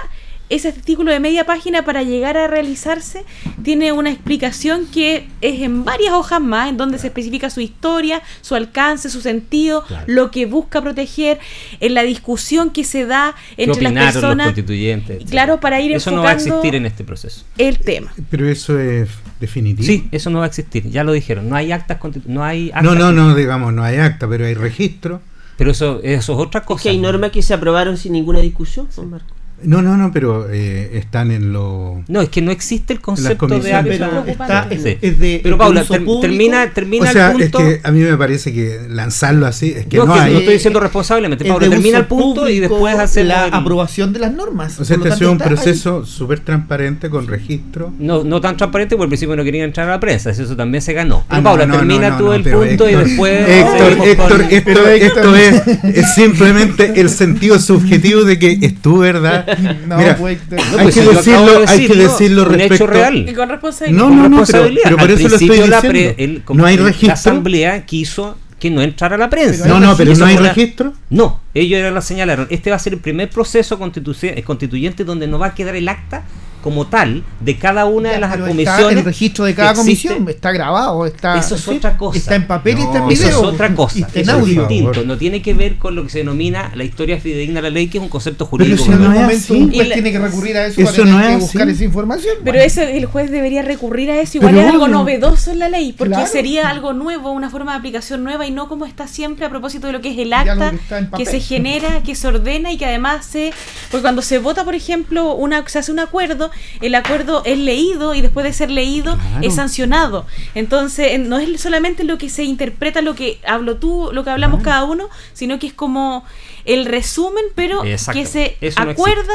[0.51, 3.24] ese artículo de media página para llegar a realizarse
[3.62, 8.20] tiene una explicación que es en varias hojas más, en donde se especifica su historia,
[8.43, 10.05] su alcance, su sentido, Claro.
[10.09, 11.38] lo que busca proteger,
[11.80, 14.47] en la discusión que se da ¿Qué entre las opinaron los personas.
[14.49, 15.24] constituyentes?
[15.30, 17.45] claro, para ir Eso no va a existir en este proceso.
[17.57, 18.12] el tema.
[18.30, 19.09] Pero eso es
[19.43, 19.84] definitivo.
[19.86, 20.88] Sí, eso no va a existir.
[20.88, 21.49] Ya lo dijeron.
[21.51, 24.55] No hay actas no hay actas No, no, no, digamos, no hay acta, pero hay
[24.55, 25.20] registro.
[25.59, 26.82] Pero eso, eso es otra Es cosa.
[26.84, 29.34] que hay normas que se aprobaron sin ninguna discusión, Marco.
[29.64, 32.02] No, no, no, pero eh, están en lo...
[32.08, 34.00] No, es que no existe el concepto de comisiones.
[34.00, 34.10] acta.
[34.10, 37.58] Pero- Pero está, es, es de Paula, ter- termina, termina o sea, el punto.
[37.60, 40.32] es que a mí me parece que lanzarlo así es que no, no, que hay...
[40.32, 41.44] no estoy diciendo responsablemente.
[41.44, 43.28] es Paula, termina el punto y después hacemos.
[43.28, 44.78] la el- aprobación de las normas.
[44.80, 47.92] O sea, Por este lo ha sido un proceso súper transparente con registro.
[47.98, 50.30] No, no tan transparente porque al principio no querían entrar a la prensa.
[50.30, 51.24] Eso también se ganó.
[51.28, 53.48] Pero Ah, no, Paula, no, termina no, tú no, el punto y después.
[53.48, 55.62] Héctor, seguimos Héctor, con- esto, esto es,
[55.96, 59.51] es simplemente el sentido subjetivo de que es tu verdad.
[59.86, 62.03] No, Mira, pues, No, hay pues, que si yo acabo decirlo, de hay que decirlo,
[62.12, 62.86] decirlo un hecho respecto.
[62.86, 63.28] real.
[63.28, 63.98] Y con responsabilidad.
[64.03, 64.82] No, no, no, pero, responsabilidad.
[64.84, 65.88] pero por eso lo estoy la diciendo.
[65.88, 67.12] pre- el- no hay La registro.
[67.12, 69.66] asamblea quiso que no entrara la prensa.
[69.66, 70.92] No, no, hay pero no hay registro.
[71.11, 72.46] No, ellos ya la señalaron.
[72.50, 73.78] Este va a ser el primer proceso
[74.22, 76.22] eh, constituyente donde no va a quedar el acta
[76.62, 78.98] como tal de cada una Ya, de las pero está comisiones.
[78.98, 80.08] el registro de cada existe.
[80.08, 82.18] comisión está grabado, está Eso es sí, otra cosa.
[82.18, 83.28] Está en papel y está en video.
[83.28, 83.98] Eso es otra y cosa.
[83.98, 85.04] está en Eso es distinto.
[85.04, 87.88] No tiene que ver con lo que se denomina la historia fidedigna de la ley,
[87.88, 88.84] que es un concepto Pero jurídico.
[88.84, 89.52] si en no algún es momento así.
[89.62, 91.72] un juez Y la- tiene que recurrir a eso, Eso para que buscar así.
[91.72, 92.34] esa información.
[92.44, 95.58] Pero Bueno, eso, el juez debería recurrir a eso, igual Pero es algo novedoso en
[95.58, 96.26] la ley, porque Claro.
[96.30, 99.88] sería algo nuevo, una forma de aplicación nueva y no como está siempre a propósito
[99.88, 102.86] de lo que es el acta que que se genera, que se ordena y que
[102.86, 103.52] además se...
[103.90, 106.50] Porque cuando se vota, por ejemplo, una, se hace un acuerdo,
[106.80, 109.38] el acuerdo es leído y después de ser leído Claro.
[109.46, 110.26] es sancionado.
[110.55, 114.30] Entonces, en- no es solamente lo que se interpreta, lo que hablo tú, lo que
[114.30, 116.24] hablamos cada uno, sino que es como
[116.64, 118.20] el resumen, pero Exacto.
[118.20, 119.32] que se Eso no acuerda,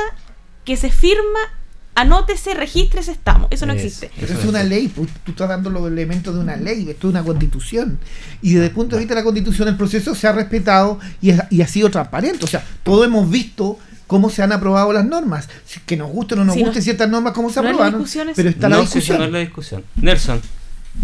[0.65, 1.39] que se firma,
[1.95, 3.47] anótese, regístrese, estamos.
[3.51, 4.11] Eso no existe.
[4.19, 7.07] Pero Eso es una ley, pues, tú estás dando los elementos de una ley, esto
[7.07, 7.99] es una constitución.
[8.41, 11.31] Y desde el punto de vista de la constitución, el proceso se ha respetado y,
[11.31, 12.45] ha- y ha sido transparente.
[12.45, 15.47] O sea, todos hemos visto cómo se han aprobado las normas.
[15.65, 18.05] Si- Que nos gusten o no nos no- gusten ciertas normas, cómo se no aprobaron.
[18.35, 19.17] Pero está no, la discusión.
[19.19, 19.83] no es la discusión.
[19.97, 20.41] Nelson.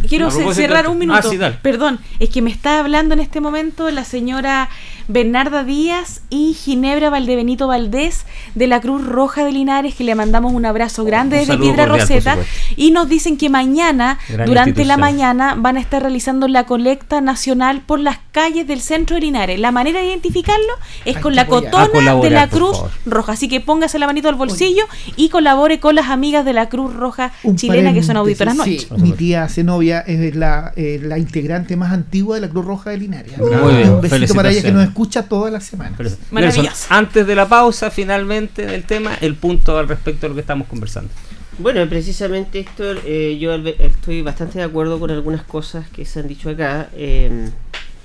[0.09, 1.29] Quiero cerrar un Ah, minuto.
[1.29, 1.59] sí, dale.
[1.61, 4.67] Perdón, es que me está hablando en este momento la señora
[5.07, 8.25] Bernarda Díaz y Ginebra Valdebenito Valdés
[8.55, 11.87] de la Cruz Roja de Linares, que le mandamos un abrazo grande un desde Piedra
[11.87, 12.37] cordial, Roseta.
[12.75, 17.21] Y nos dicen que mañana, Gran durante la mañana, van a estar realizando la colecta
[17.21, 19.59] nacional por las calles del centro de Linares.
[19.59, 20.73] La manera de identificarlo
[21.05, 22.77] es Hay con la cotona de la Cruz.
[23.05, 23.33] Roja.
[23.33, 24.83] Así que póngase la manito al bolsillo
[25.15, 28.87] y colabore con las amigas de la Cruz Roja Un chilena, que son auditoras sí,
[28.87, 28.87] noche.
[28.97, 32.97] mi tía Zenobia es la, eh, la integrante más antigua de la Cruz Roja de
[32.97, 33.37] Linares.
[33.37, 35.99] Muy Un bien, besito para ella que nos escucha todas las semanas.
[36.31, 40.41] Nelson, antes de la pausa, finalmente, del tema, el punto al respecto de lo que
[40.41, 41.09] estamos conversando.
[41.57, 46.27] Bueno, precisamente Héctor, eh, yo estoy bastante de acuerdo con algunas cosas que se han
[46.27, 47.49] dicho acá, em,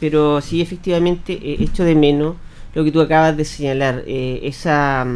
[0.00, 2.36] pero sí efectivamente he hecho de menos
[2.74, 5.06] lo que tú acabas de señalar, eh, esa,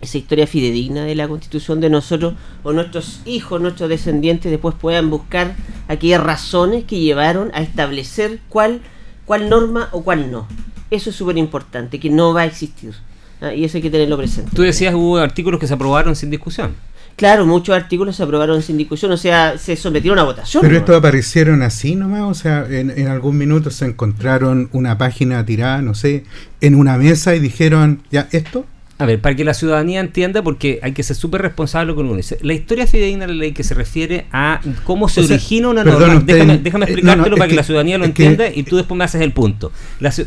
[0.00, 5.08] esa historia fidedigna de la constitución de nosotros o nuestros hijos, nuestros descendientes después puedan
[5.10, 5.54] buscar
[5.86, 8.80] aquellas razones que llevaron a establecer cuál,
[9.26, 10.46] cuál norma o cuál no.
[10.94, 12.94] Eso es súper importante, que no va a existir.
[13.40, 13.52] ¿ah?
[13.52, 14.52] Y eso hay que tenerlo presente.
[14.54, 16.74] Tú decías hubo artículos que se aprobaron sin discusión.
[17.16, 20.62] Claro, muchos artículos se aprobaron sin discusión, o sea, se sometieron a votación.
[20.62, 25.44] Pero estos aparecieron así nomás, o sea, en, en, algún minuto se encontraron una página
[25.44, 26.24] tirada, no sé,
[26.60, 28.66] en una mesa y dijeron, ya, esto.
[28.98, 32.20] A ver, para que la ciudadanía entienda, porque hay que ser súper responsable con uno.
[32.42, 36.22] La historia fidedigna de la ley que se refiere a cómo se origina una norma.
[36.24, 39.32] déjame, déjame, explicártelo para que, la ciudadanía lo entienda y tú después me haces el
[39.32, 39.72] punto.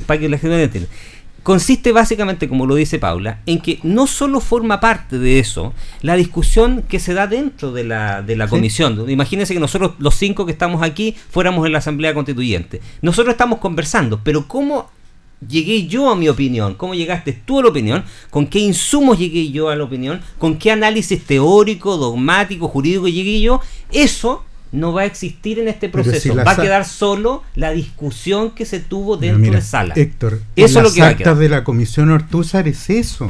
[0.06, 0.90] para que la ciudadanía entienda
[1.48, 6.18] consiste básicamente, como lo dice Paula, en que no solo forma parte de eso la
[6.18, 9.10] discusión que se da dentro de la, de la comisión.
[9.10, 12.82] Imagínense que nosotros, los cinco que estamos aquí, fuéramos en la Asamblea Constituyente.
[13.02, 14.90] Nosotros estamos conversando, pero ¿cómo
[15.48, 16.76] llegué yo a mi opinión?
[16.76, 18.04] ¿Cómo llegaste tú a la opinión?
[18.30, 20.22] ¿Con qué insumos llegué yo a la opinión?
[20.38, 23.62] ¿Con qué análisis teórico, dogmático, jurídico llegué yo?
[23.92, 26.36] Eso no va a existir en este proceso.
[26.36, 29.94] va a quedar solo la discusión que se tuvo dentro de sala.
[29.96, 33.30] Héctor, eso es lo que actas de la Comisión Ortúzar es eso.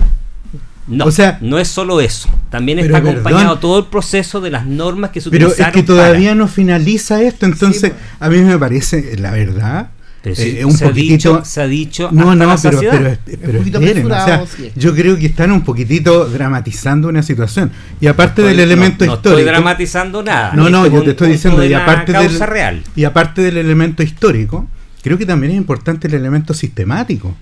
[0.87, 2.29] No, o sea, no es solo eso.
[2.49, 5.83] También está acompañado todo el proceso de las normas que se pero Pero es que
[5.83, 8.03] todavía no finaliza esto, entonces pues.
[8.21, 9.89] a mí me parece, la verdad,
[10.23, 12.09] eh, un se, ha dicho, se ha dicho.
[12.11, 14.43] No, no, pero, pero, pero, esperen, o sea,
[14.75, 17.71] yo creo que están un poquitito dramatizando una situación.
[18.01, 19.29] Y aparte del elemento histórico.
[19.29, 20.53] No estoy dramatizando nada.
[20.53, 21.63] No, no, yo te estoy diciendo.
[21.63, 22.83] Y aparte, del, real.
[22.95, 24.67] y aparte del elemento histórico,
[25.01, 27.35] creo que también es importante el elemento sistemático.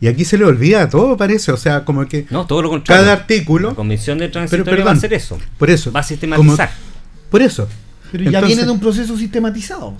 [0.00, 1.52] Y aquí se le olvida todo, parece.
[1.52, 2.26] O sea, como que.
[2.30, 3.02] No, todo lo contrario.
[3.02, 3.70] Cada artículo.
[3.70, 5.38] La comisión de transitoria va a hacer eso.
[5.58, 5.92] Por eso.
[5.92, 6.70] Va a sistematizar.
[7.30, 7.68] por eso.
[8.12, 9.94] Pero ya viene de un proceso sistematizado.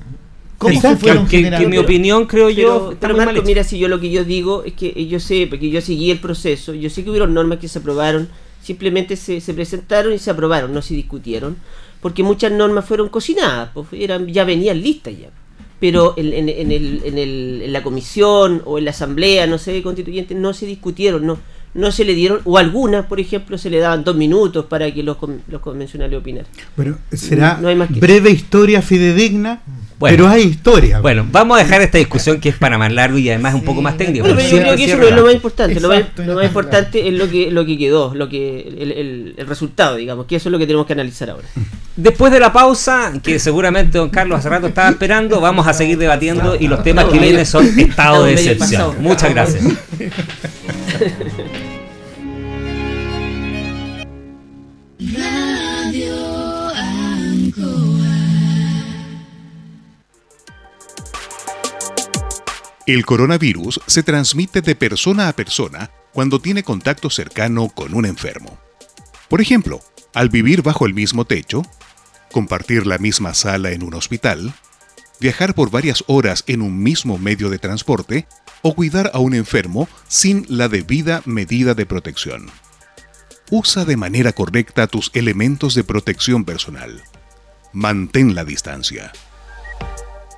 [0.60, 3.98] ¿Cómo se fueron que, que, mi opinión creo yo pero Marco mira si yo lo
[3.98, 7.08] que yo digo es que yo sé porque yo seguí el proceso yo sé que
[7.08, 8.28] hubieron normas que se aprobaron
[8.62, 11.56] simplemente se, se presentaron y se aprobaron no se discutieron
[12.02, 15.30] porque muchas normas fueron cocinadas pues, eran ya venían listas ya.
[15.80, 19.56] Pero en, en, en, el, en, el, en la comisión o en la asamblea no
[19.56, 21.38] sé constituyente no se discutieron no
[21.74, 25.02] no se le dieron, o algunas, por ejemplo, se le daban dos minutos para que
[25.02, 25.16] los,
[25.48, 26.50] los convencionales opinaran.
[26.76, 27.60] Bueno, será
[27.90, 29.62] breve historia fidedigna
[30.08, 31.00] pero hay historia.
[31.00, 33.82] Bueno, vamos a dejar esta discusión que es para más largo y además un poco
[33.82, 34.24] más técnico.
[34.24, 35.80] pero yo creo que eso es lo más importante.
[35.80, 40.26] lo, más, importante es lo que, lo que quedó, lo que el, el, resultado, digamos,
[40.26, 41.46] que eso es lo que tenemos que analizar ahora.
[41.96, 45.98] Después de la pausa, que seguramente don Carlos hace rato estaba esperando, vamos a seguir
[45.98, 48.94] debatiendo y los temas que vienen son estado de excepción.
[49.00, 49.64] Muchas gracias.
[62.86, 68.58] El coronavirus se transmite de persona a persona cuando tiene contacto cercano con un enfermo.
[69.28, 69.80] Por ejemplo,
[70.14, 71.62] al vivir bajo el mismo techo,
[72.32, 74.54] compartir la misma sala en un hospital,
[75.20, 78.26] viajar por varias horas en un mismo medio de transporte
[78.62, 82.50] o cuidar a un enfermo sin la debida medida de protección.
[83.50, 87.02] Usa de manera correcta tus elementos de protección personal.
[87.72, 89.12] Mantén la distancia.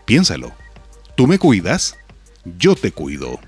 [0.07, 0.53] Piénsalo.
[1.15, 1.97] ¿Tú me cuidas?
[2.45, 3.39] Yo te cuido.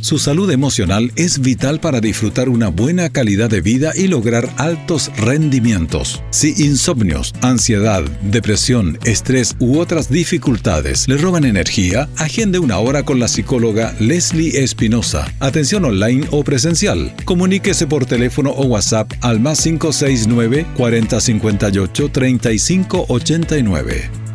[0.00, 5.10] Su salud emocional es vital para disfrutar una buena calidad de vida y lograr altos
[5.16, 6.22] rendimientos.
[6.30, 13.20] Si insomnios, ansiedad, depresión, estrés u otras dificultades le roban energía, agende una hora con
[13.20, 15.30] la psicóloga Leslie Espinosa.
[15.38, 17.14] Atención online o presencial.
[17.26, 24.29] Comuníquese por teléfono o WhatsApp al más 569 4058 3589.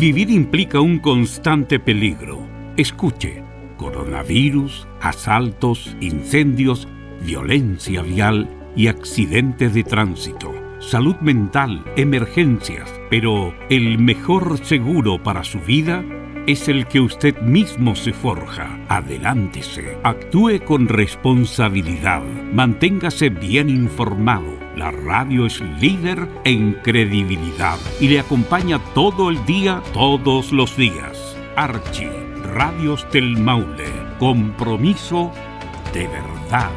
[0.00, 2.48] Vivir implica un constante peligro.
[2.78, 3.42] Escuche,
[3.76, 6.88] coronavirus, asaltos, incendios,
[7.22, 15.60] violencia vial y accidentes de tránsito, salud mental, emergencias, pero el mejor seguro para su
[15.60, 16.02] vida
[16.46, 18.80] es el que usted mismo se forja.
[18.88, 22.22] Adelántese, actúe con responsabilidad,
[22.54, 29.82] manténgase bien informado la radio es líder en credibilidad y le acompaña todo el día,
[29.92, 31.36] todos los días.
[31.56, 32.10] Archie,
[32.54, 35.32] Radios del Maule, compromiso
[35.92, 36.70] de verdad.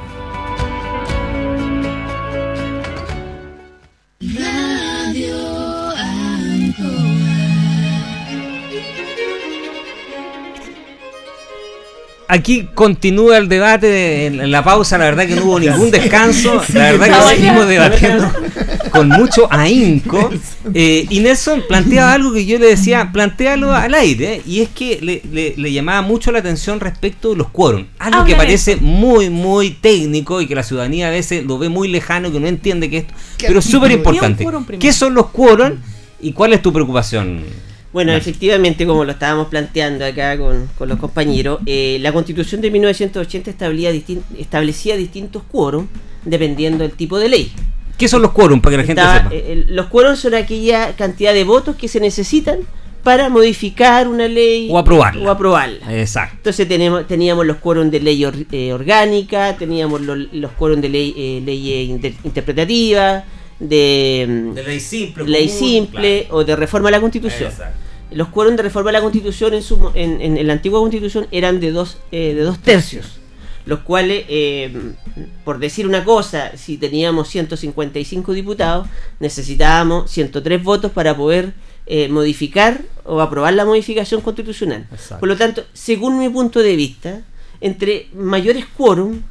[12.34, 16.92] Aquí continúa el debate en la pausa, la verdad que no hubo ningún descanso, la
[16.92, 18.32] verdad que seguimos debatiendo
[18.92, 20.32] con mucho ahínco.
[20.74, 25.00] Eh, y Nelson planteaba algo que yo le decía, plantealo al aire, y es que
[25.02, 30.42] le, llamaba mucho la atención respecto de los quórum, algo que parece muy, muy técnico
[30.42, 33.14] y que la ciudadanía a veces lo ve muy lejano, que no entiende que esto,
[33.38, 34.46] pero es súper importante.
[34.80, 35.74] ¿Qué son los quórum
[36.20, 37.44] y cuál es tu preocupación?
[37.94, 43.52] Bueno, efectivamente, como lo estábamos planteando acá con, los compañeros, eh, la constitución de 1980
[43.52, 43.92] establecía,
[44.38, 45.88] establecía distintos quórum
[46.26, 47.54] dependiendo del tipo de ley.
[47.98, 49.30] ¿Qué son los quórum para que la gente sepa?
[49.32, 52.60] Eh, los quórum son aquella cantidad de votos que se necesitan
[53.04, 55.28] para modificar una ley o aprobarla.
[55.28, 56.00] O aprobarla.
[56.00, 56.38] Exacto.
[56.38, 61.14] Entonces tenemos, teníamos los quórum de ley eh, orgánica, teníamos los, los quórum de ley,
[61.18, 63.26] eh, interpretativa,
[63.70, 67.50] de, de, ley simple, ley simple o de reforma a la constitución.
[67.50, 67.84] Exacto
[68.14, 71.72] los quórum de reforma de la constitución en, su, en, la antigua constitución eran de
[71.72, 73.20] dos, eh, de dos tercios,
[73.66, 74.94] los cuales, eh,
[75.44, 78.88] por decir una cosa, si teníamos 155 diputados,
[79.20, 81.54] necesitábamos 103 votos para poder
[81.86, 84.88] eh, modificar o aprobar la modificación constitucional.
[85.20, 87.22] Por lo tanto, según mi punto de vista,
[87.62, 89.22] entre mayores quórum,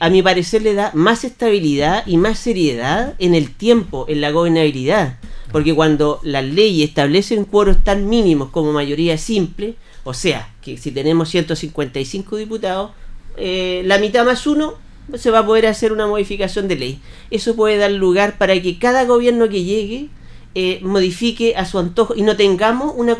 [0.00, 4.30] a mi parecer le da más estabilidad y más seriedad en el tiempo, en la
[4.30, 5.18] gobernabilidad.
[5.50, 10.92] Porque cuando las leyes establecen quórum tan mínimos como mayoría simple, o sea, que si
[10.92, 12.92] tenemos 155 diputados,
[13.36, 14.74] eh, la mitad más uno
[15.14, 17.00] se va a poder hacer una modificación de ley.
[17.30, 20.08] Eso puede dar lugar para que cada gobierno que llegue
[20.54, 23.16] eh, modifique a su antojo y no tengamos una,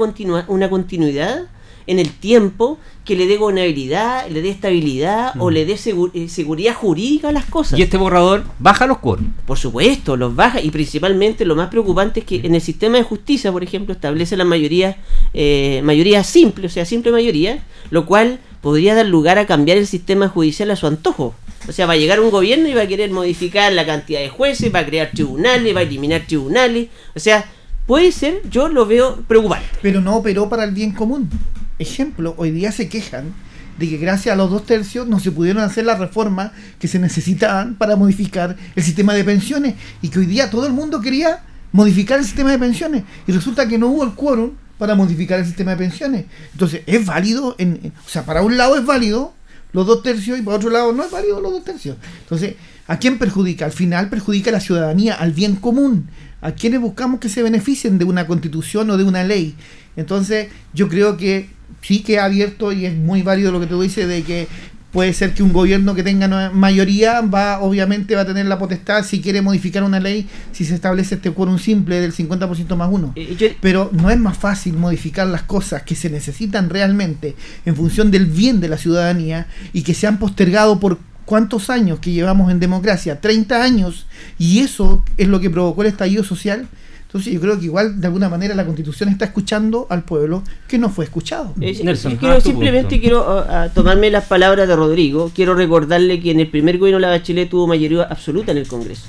[0.48, 1.48] una continuidad
[1.86, 6.74] en el tiempo que le dé gobernabilidad, le dé estabilidad o le dé eh, seguridad
[6.74, 7.78] jurídica a las cosas.
[7.78, 9.32] Y este borrador baja los quórum.
[9.46, 13.04] Por supuesto, los baja y principalmente lo más preocupante es que en el sistema de
[13.04, 14.96] justicia, por ejemplo, establece la mayoría,
[15.32, 19.86] eh, mayoría simple, o sea, simple mayoría, lo cual podría dar lugar a cambiar el
[19.86, 21.34] sistema judicial a su antojo.
[21.68, 24.28] O sea, va a llegar un gobierno y va a querer modificar la cantidad de
[24.28, 26.88] jueces, va a crear tribunales, va a eliminar tribunales.
[27.14, 27.44] O sea,
[27.86, 29.68] puede ser, yo lo veo preocupante.
[29.82, 31.30] Pero no operó para el bien común
[31.78, 33.34] ejemplo, hoy día se quejan
[33.78, 36.98] de que gracias a los dos tercios no se pudieron hacer las reformas que se
[36.98, 41.42] necesitaban para modificar el sistema de pensiones y que hoy día todo el mundo quería
[41.72, 45.46] modificar el sistema de pensiones y resulta que no hubo el quórum para modificar el
[45.46, 46.24] sistema de pensiones.
[46.52, 49.34] Entonces, es válido, en, o sea, para un lado es válido
[49.72, 51.96] los dos tercios y para otro lado no es válido los dos tercios.
[52.22, 52.54] Entonces,
[52.86, 53.66] ¿a quién perjudica?
[53.66, 56.08] Al final perjudica a la ciudadanía, al bien común,
[56.40, 59.54] a quienes buscamos que se beneficien de una constitución o de una ley.
[59.96, 61.48] Entonces, yo creo que
[61.82, 64.48] sí que ha abierto y es muy válido lo que tú dices de que
[64.92, 69.04] puede ser que un gobierno que tenga mayoría va obviamente va a tener la potestad
[69.04, 73.12] si quiere modificar una ley si se establece este quórum simple del 50% más uno.
[73.14, 77.36] Eh, Pero no es más fácil modificar las cosas que se necesitan realmente
[77.66, 81.98] en función del bien de la ciudadanía y que se han postergado por cuántos años
[81.98, 84.06] que llevamos en democracia, 30 años,
[84.38, 86.68] y eso es lo que provocó el estallido social
[87.16, 90.76] entonces yo creo que igual de alguna manera la constitución está escuchando al pueblo que
[90.76, 91.54] no fue escuchado.
[91.62, 91.74] Eh,
[92.18, 93.44] quiero, simplemente quiero
[93.74, 95.30] tomarme las palabras de Rodrigo.
[95.34, 98.68] Quiero recordarle que en el primer gobierno de la Bachelet tuvo mayoría absoluta en el
[98.68, 99.06] Congreso.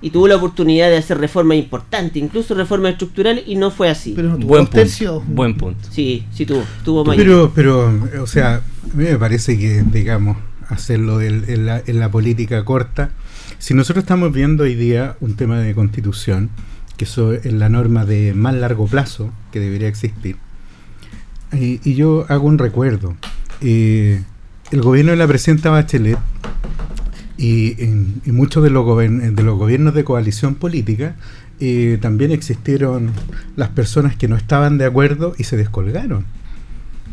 [0.00, 4.14] Y tuvo la oportunidad de hacer reformas importantes, incluso reformas estructurales, y no fue así.
[4.16, 5.88] Pero no tuvo buen, punto, buen punto.
[5.92, 7.48] Sí, sí tuvo, tuvo mayoría.
[7.54, 12.10] Pero, pero, o sea, a mí me parece que, digamos, hacerlo en, la, en la
[12.10, 13.12] política corta,
[13.60, 16.50] si nosotros estamos viendo hoy día un tema de constitución,
[17.02, 20.36] que eso es la norma de más largo plazo que debería existir.
[21.52, 23.16] y yo hago un recuerdo.
[23.60, 24.22] Eh,
[24.70, 26.18] el gobierno de la presidenta Bachelet
[27.36, 27.76] y,
[28.26, 31.16] muchos de los, de los gobiernos de coalición política
[31.60, 33.12] eh, también existieron
[33.56, 36.24] las personas que no estaban de acuerdo y se descolgaron.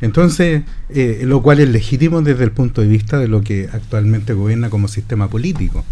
[0.02, 4.34] Entonces, eh, lo cual es legítimo desde el punto de vista de lo que actualmente
[4.34, 5.84] gobierna como sistema político.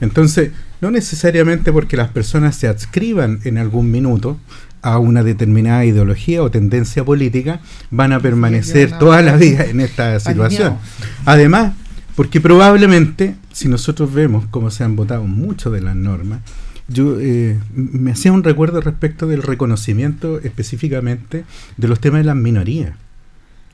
[0.00, 0.50] Entonces,
[0.82, 4.38] no necesariamente porque las personas se adscriban en algún minuto
[4.82, 7.60] a una determinada ideología o tendencia política,
[7.92, 10.76] van a permanecer toda la vida en esta situación.
[11.24, 11.74] Además,
[12.16, 16.40] porque probablemente, si nosotros vemos cómo se han votado muchas de las normas,
[16.88, 21.44] yo eh, me hacía un recuerdo respecto del reconocimiento específicamente
[21.76, 22.96] de los temas de las minorías.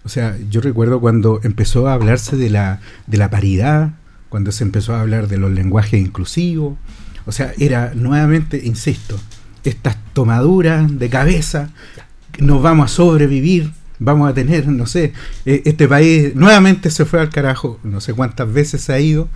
[0.04, 3.94] O sea, yo recuerdo cuando empezó a hablarse de la, de la paridad,
[4.28, 6.76] cuando se empezó a hablar de los lenguajes inclusivos.
[7.26, 9.18] O sea, era nuevamente, insisto,
[9.64, 11.70] estas tomaduras de cabeza,
[12.38, 15.12] nos vamos a sobrevivir, vamos a tener, no sé,
[15.44, 19.28] e, este país nuevamente se fue al carajo, no sé cuántas veces se ha ido,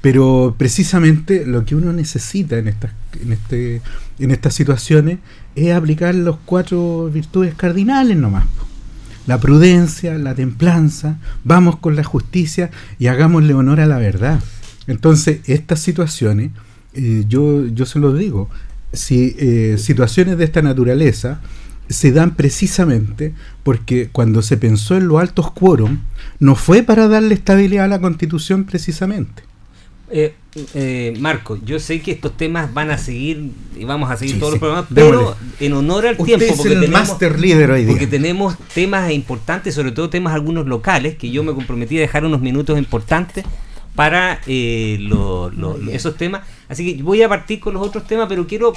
[0.00, 3.82] pero precisamente lo que uno necesita en estas, en este,
[4.18, 5.18] en estas situaciones
[5.54, 8.44] es aplicar los cuatro virtudes cardinales nomás.
[9.26, 14.40] La prudencia, la templanza, vamos con la justicia y hagámosle honor a la verdad.
[14.86, 16.50] Entonces, estas situaciones,
[16.94, 18.48] eh, yo, yo se lo digo,
[18.92, 21.40] si eh, situaciones de esta naturaleza
[21.88, 25.98] se dan precisamente porque cuando se pensó en los altos quórum,
[26.38, 29.49] no fue para darle estabilidad a la constitución precisamente.
[30.12, 30.34] Eh,
[30.74, 34.52] eh, Marco, yo sé que estos temas van a seguir y vamos a seguir todos
[34.52, 39.74] los programas, pero en honor al tiempo, porque, tenemos, líder hoy porque tenemos temas importantes,
[39.74, 43.44] sobre todo temas algunos locales, que yo me comprometí a dejar unos minutos importantes
[43.94, 44.98] para eh,
[45.92, 46.42] esos temas.
[46.68, 48.72] Así que voy a partir con los otros temas, pero quiero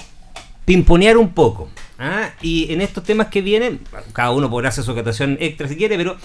[0.65, 1.69] pimponear un poco.
[1.97, 2.30] ¿ah?
[2.43, 3.80] Y en estos temas que vienen,
[4.14, 6.18] cada uno podrá hacer su ocasión extra si quiere, pero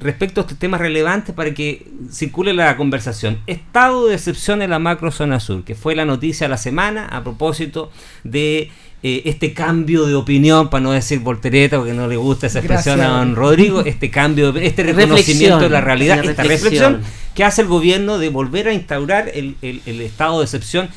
[0.00, 3.38] respecto a estos temas relevantes para que circule la conversación.
[3.46, 7.06] Estado de excepción en la macro zona sur, que fue la noticia de la semana
[7.06, 7.90] a propósito
[8.24, 8.70] de
[9.02, 13.00] eh, este cambio de opinión, para no decir voltereta, porque no le gusta esa expresión
[13.00, 17.02] a don Rodrigo, este cambio, este reconocimiento de la realidad, esta reflexión.
[17.34, 20.88] que hace el gobierno de volver a instaurar el, el estado de excepción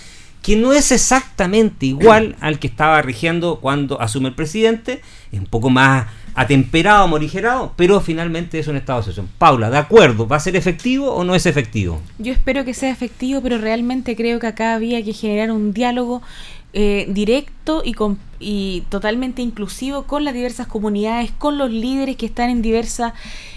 [0.41, 5.01] que no es exactamente igual al que estaba rigiendo cuando asume el presidente,
[5.31, 9.29] es un poco más atemperado, morigerado, pero finalmente es un estado de excepción.
[9.37, 10.27] Paula, ¿de acuerdo?
[10.27, 12.01] ¿Va a ser efectivo o no es efectivo?
[12.19, 16.21] Yo espero que sea efectivo, pero realmente creo que acá había que generar un diálogo
[16.73, 17.93] eh, directo y,
[18.41, 23.13] y totalmente inclusivo con las diversas comunidades, con los líderes que están en diversas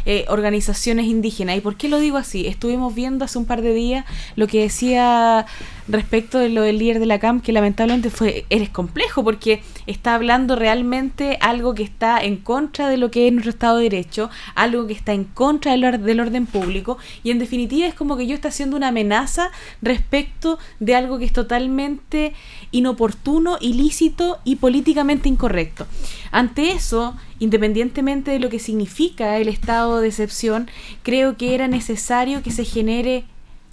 [0.06, 1.56] eh, organizaciones indígenas.
[1.56, 2.46] ¿Y por qué lo digo así?
[2.46, 4.04] Estuvimos viendo hace un par de días
[4.36, 5.46] lo que decía
[5.88, 10.14] respecto de lo del líder de la CAM, que lamentablemente fue, eres complejo porque está
[10.14, 14.30] hablando realmente algo que está en contra de lo que es nuestro Estado de Derecho,
[14.54, 18.34] algo que está en contra del, orden público y en definitiva es como que yo
[18.34, 19.50] está haciendo una amenaza
[19.82, 22.32] respecto de algo que es totalmente
[22.70, 25.86] inoportuno, ilícito y políticamente incorrecto.
[26.32, 30.68] Ante eso, independientemente de lo que significa el estado de excepción,
[31.04, 33.22] creo que era necesario que se genere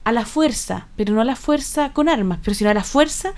[0.03, 3.34] a la fuerza, pero no a la fuerza con armas, pero sino a la fuerza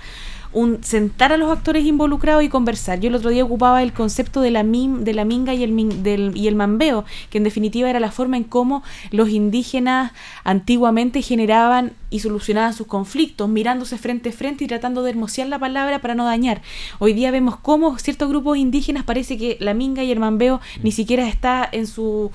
[0.54, 3.00] un sentar a los actores involucrados y conversar.
[3.00, 6.02] Yo el otro día ocupaba el concepto de la, mim, de la minga y el,
[6.02, 10.12] del, y el mambeo, que en definitiva era la forma en cómo los indígenas
[10.44, 15.58] antiguamente generaban y solucionaban sus conflictos, mirándose frente a frente y tratando de hermosear la
[15.58, 16.62] palabra para no dañar.
[17.00, 20.92] Hoy día vemos cómo ciertos grupos indígenas parece que la minga y el mambeo ni
[20.92, 22.30] siquiera está en su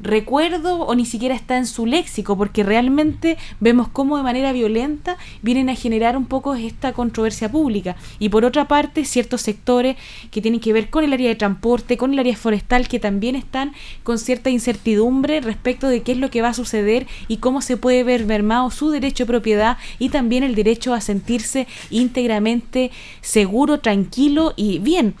[0.00, 5.16] recuerdo o ni siquiera está en su léxico, porque realmente vemos cómo de manera violenta
[5.42, 7.96] vienen a generar un poco esta controversia pública.
[8.18, 9.96] Y por otra parte, ciertos sectores
[10.30, 13.36] que tienen que ver con el área de transporte, con el área forestal, que también
[13.36, 13.72] están
[14.02, 17.76] con cierta incertidumbre respecto de qué es lo que va a suceder y cómo se
[17.76, 22.90] puede ver mermado su derecho a propiedad y también el derecho a sentirse íntegramente
[23.20, 25.14] seguro, tranquilo y bien.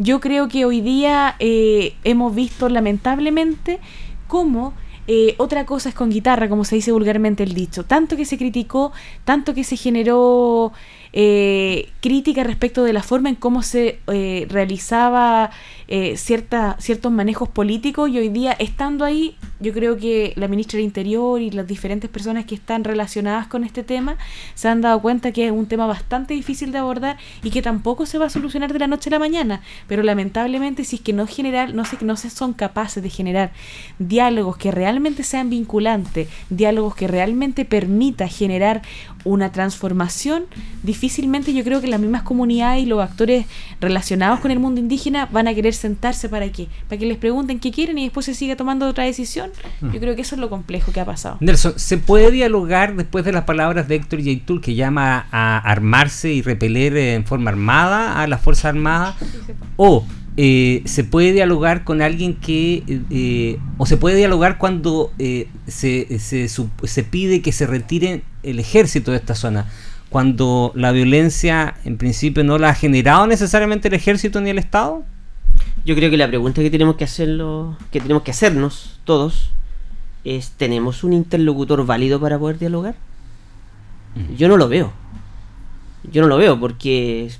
[0.00, 3.80] Yo creo que hoy día eh, hemos visto lamentablemente
[4.28, 4.74] cómo
[5.10, 7.84] eh, otra cosa es con guitarra, como se dice vulgarmente el dicho.
[7.84, 8.92] Tanto que se criticó,
[9.24, 10.72] tanto que se generó
[11.12, 15.50] eh, crítica respecto de la forma en cómo se eh, realizaba
[15.88, 20.84] eh, ciertos manejos políticos y hoy día estando ahí, yo creo que la ministra del
[20.84, 24.16] Interior y las diferentes personas que están relacionadas con este tema
[24.54, 28.04] se han dado cuenta que es un tema bastante difícil de abordar y que tampoco
[28.04, 31.14] se va a solucionar de la noche a la mañana, pero lamentablemente si es que
[31.14, 33.52] no generar, no sé, no se son capaces de generar
[33.98, 38.82] diálogos que realmente sean vinculantes, diálogos que realmente permita generar
[39.28, 40.44] una transformación,
[40.82, 43.46] difícilmente yo creo que las mismas comunidades y los actores
[43.80, 47.60] relacionados con el mundo indígena van a querer sentarse para qué, para que les pregunten
[47.60, 49.50] qué quieren y después se siga tomando otra decisión.
[49.80, 49.92] Mm.
[49.92, 51.36] Yo creo que eso es lo complejo que ha pasado.
[51.40, 56.32] Nelson, ¿se puede dialogar después de las palabras de Héctor Yaitul que llama a armarse
[56.32, 59.16] y repeler en forma armada a las Fuerzas Armadas?
[59.76, 60.04] o
[60.40, 66.20] eh, se puede dialogar con alguien que, eh, o se puede dialogar cuando eh, se,
[66.20, 69.66] se, se, pide que se retire el ejército de esta zona,
[70.10, 75.04] cuando la violencia en principio no la ha generado necesariamente el ejército ni el Estado.
[75.84, 79.50] Yo creo que la pregunta que tenemos que hacerlo, que tenemos que hacernos todos,
[80.24, 82.94] es ¿tenemos un interlocutor válido para poder dialogar?
[84.14, 84.34] Mm.
[84.36, 84.92] Yo no lo veo.
[86.10, 87.30] Yo no lo veo porque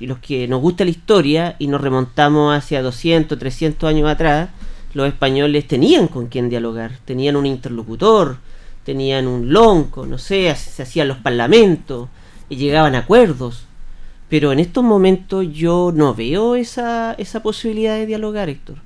[0.00, 4.50] los que nos gusta la historia y nos remontamos hacia 200, 300 años atrás,
[4.94, 8.38] los españoles tenían con quién dialogar, tenían un interlocutor,
[8.88, 12.08] tenían un lonco, no sé, se hacían los parlamentos
[12.48, 13.66] y llegaban a acuerdos.
[14.30, 18.76] Pero en estos momentos yo no veo esa, esa posibilidad de dialogar, Héctor.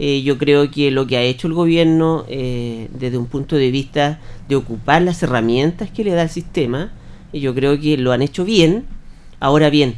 [0.00, 3.70] Eh, yo creo que lo que ha hecho el gobierno eh, desde un punto de
[3.70, 4.18] vista
[4.48, 6.90] de ocupar las herramientas que le da el sistema,
[7.32, 8.86] yo creo que lo han hecho bien.
[9.38, 9.94] Ahora bien,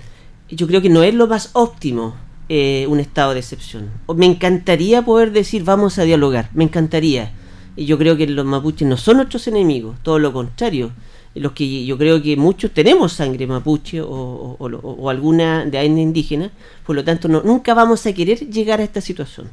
[0.50, 2.14] yo creo que no es lo más óptimo,
[2.50, 3.88] eh, un estado de excepción.
[4.14, 7.32] Me encantaría poder decir vamos a dialogar, me encantaría.
[7.76, 10.90] Y yo creo que los mapuches no son nuestros enemigos, todo lo contrario.
[11.34, 16.50] Los que yo creo que muchos tenemos sangre mapuche o, alguna de etnia indígena,
[16.86, 19.48] por lo tanto no, nunca vamos a querer llegar a esta situación.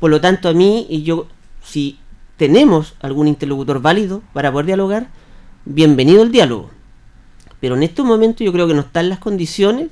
[0.00, 1.26] Por lo tanto a mí, y yo,
[1.62, 1.98] si
[2.38, 5.08] tenemos algún interlocutor válido para poder dialogar,
[5.66, 6.70] bienvenido el diálogo.
[7.60, 9.88] Pero en estos momentos yo creo que no están las condiciones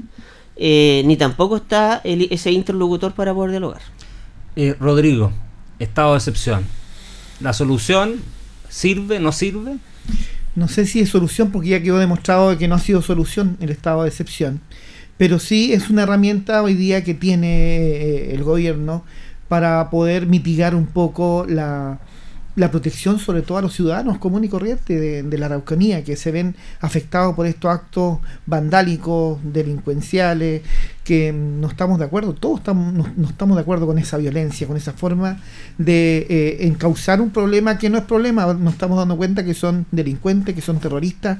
[0.56, 3.82] eh, ni tampoco está ese interlocutor para poder dialogar.
[4.56, 5.32] Eh, Rodrigo,
[5.78, 6.64] estado de excepción.
[7.40, 8.16] ¿La solución
[8.68, 9.76] sirve, no sirve?
[10.54, 13.70] No sé si es solución porque ya quedó demostrado que no ha sido solución el
[13.70, 14.60] estado de excepción.
[15.18, 19.04] Pero sí es una herramienta hoy día que tiene eh, el gobierno
[19.48, 22.00] para poder mitigar un poco la,
[22.56, 26.32] la protección sobre todo a los ciudadanos comunes y corrientes de, la Araucanía que se
[26.32, 30.62] ven afectados por estos actos vandálicos, delincuenciales,
[31.04, 34.76] que no estamos de acuerdo, todos estamos, no, estamos de acuerdo con esa violencia, con
[34.76, 35.38] esa forma
[35.76, 39.86] de eh, encauzar un problema que no es problema, nos estamos dando cuenta que son
[39.92, 41.38] delincuentes, que son terroristas.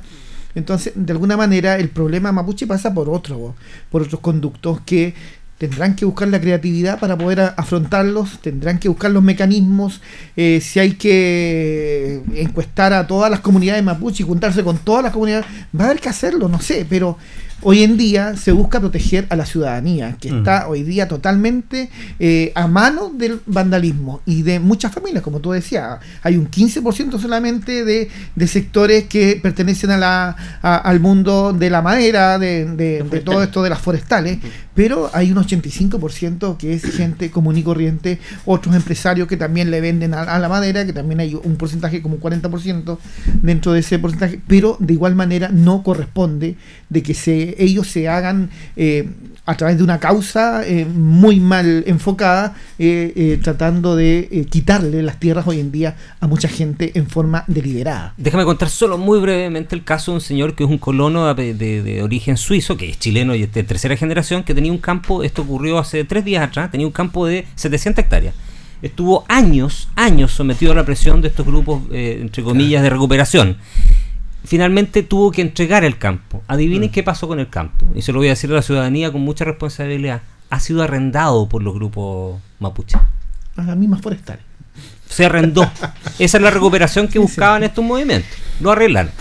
[0.55, 3.55] Entonces, de alguna manera, el problema mapuche pasa por otro,
[3.91, 5.15] por otros conductos que
[5.59, 10.01] tendrán que buscar la creatividad para poder afrontarlos, tendrán que buscar los mecanismos,
[10.37, 15.13] eh, si hay que encuestar a todas las comunidades mapuche y juntarse con todas las
[15.13, 15.47] comunidades,
[15.79, 17.17] va a haber que hacerlo, no sé, pero
[17.63, 20.39] hoy en día se busca proteger a la ciudadanía, que mm.
[20.39, 25.53] está hoy día totalmente eh, a mano del vandalismo y de muchas familias, como tú
[25.53, 25.99] decías.
[26.23, 28.11] Hay un 15% solamente de,
[28.47, 30.29] sectores que pertenecen a la,
[30.61, 34.39] al mundo de la madera, de, de todo esto de las forestales,
[34.77, 39.81] pero hay un 85% que es gente común y corriente, otros empresarios que también le
[39.81, 42.99] venden a, la madera, que también hay un porcentaje como 40%
[43.43, 46.57] dentro de ese porcentaje, pero de igual manera no corresponde
[46.91, 49.09] de que se, ellos se hagan eh,
[49.47, 55.47] a través de una causa eh, muy mal enfocada, eh, tratando de quitarle las tierras
[55.47, 58.15] hoy en día a mucha gente en forma deliberada.
[58.17, 61.55] Déjame contar solo muy brevemente el caso de un señor que es un colono de,
[61.55, 65.23] de origen suizo, que es chileno y es de tercera generación, que tenía un campo,
[65.23, 68.35] esto ocurrió hace tres días atrás, tenía un campo de 700 hectáreas.
[68.83, 73.57] Estuvo años, años sometido a la presión de estos grupos, eh, entre comillas, de recuperación.
[74.47, 76.43] Finalmente tuvo que entregar el campo.
[76.47, 76.93] Adivinen mm.
[76.93, 77.85] qué pasó con el campo.
[77.95, 80.23] Y se lo voy a decir a la ciudadanía con mucha responsabilidad.
[80.51, 82.97] Ha sido arrendado por los grupos mapuche.
[83.57, 84.45] A las mismas forestales.
[85.09, 85.63] Se arrendó.
[86.19, 88.31] Esa es la recuperación que buscaban estos movimientos.
[88.61, 89.13] Lo arreglaron.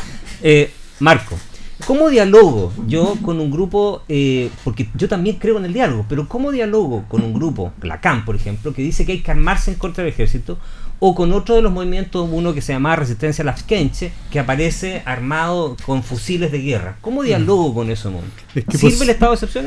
[0.44, 1.38] Eh, Marco,
[1.86, 4.02] ¿Cómo dialogo yo con un grupo?
[4.08, 8.00] Eh, porque yo también creo en el diálogo, pero ¿cómo dialogo con un grupo, la
[8.00, 10.58] CAM, por ejemplo, que dice que hay que armarse en contra del ejército?
[11.00, 15.04] O con otro de los movimientos, uno que se llama Resistencia a Lafkenche, que aparece
[15.06, 16.98] armado con fusiles de guerra.
[17.02, 18.28] ¿Cómo dialogo con eso, mundo?
[18.70, 19.66] ¿Sirve el estado de excepción?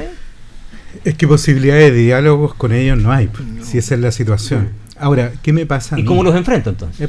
[1.05, 3.28] Es que posibilidades de diálogos con ellos no hay,
[3.62, 4.70] si esa es la situación.
[4.98, 5.98] Ahora, ¿qué me pasa?
[5.98, 7.09] ¿Y cómo los enfrento entonces?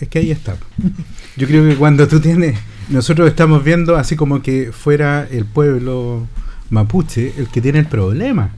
[0.00, 0.56] Es que ahí está.
[1.36, 2.58] Yo creo que cuando tú tienes
[2.90, 6.26] nosotros estamos viendo así como que fuera el pueblo
[6.70, 8.50] mapuche el que tiene el problema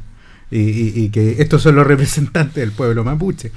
[0.51, 3.53] y, que estos son los representantes del pueblo mapuche.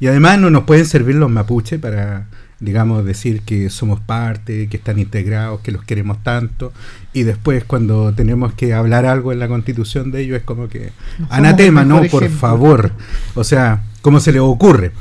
[0.00, 2.26] Y además no nos pueden servir los mapuches para,
[2.58, 6.72] digamos, decir que somos parte, que están integrados, que los queremos tanto,
[7.12, 10.90] y después cuando tenemos que hablar algo en la constitución de ellos es como que,
[11.28, 12.92] anatema, no, por favor,
[13.34, 14.92] o sea, ¿cómo se les ocurre?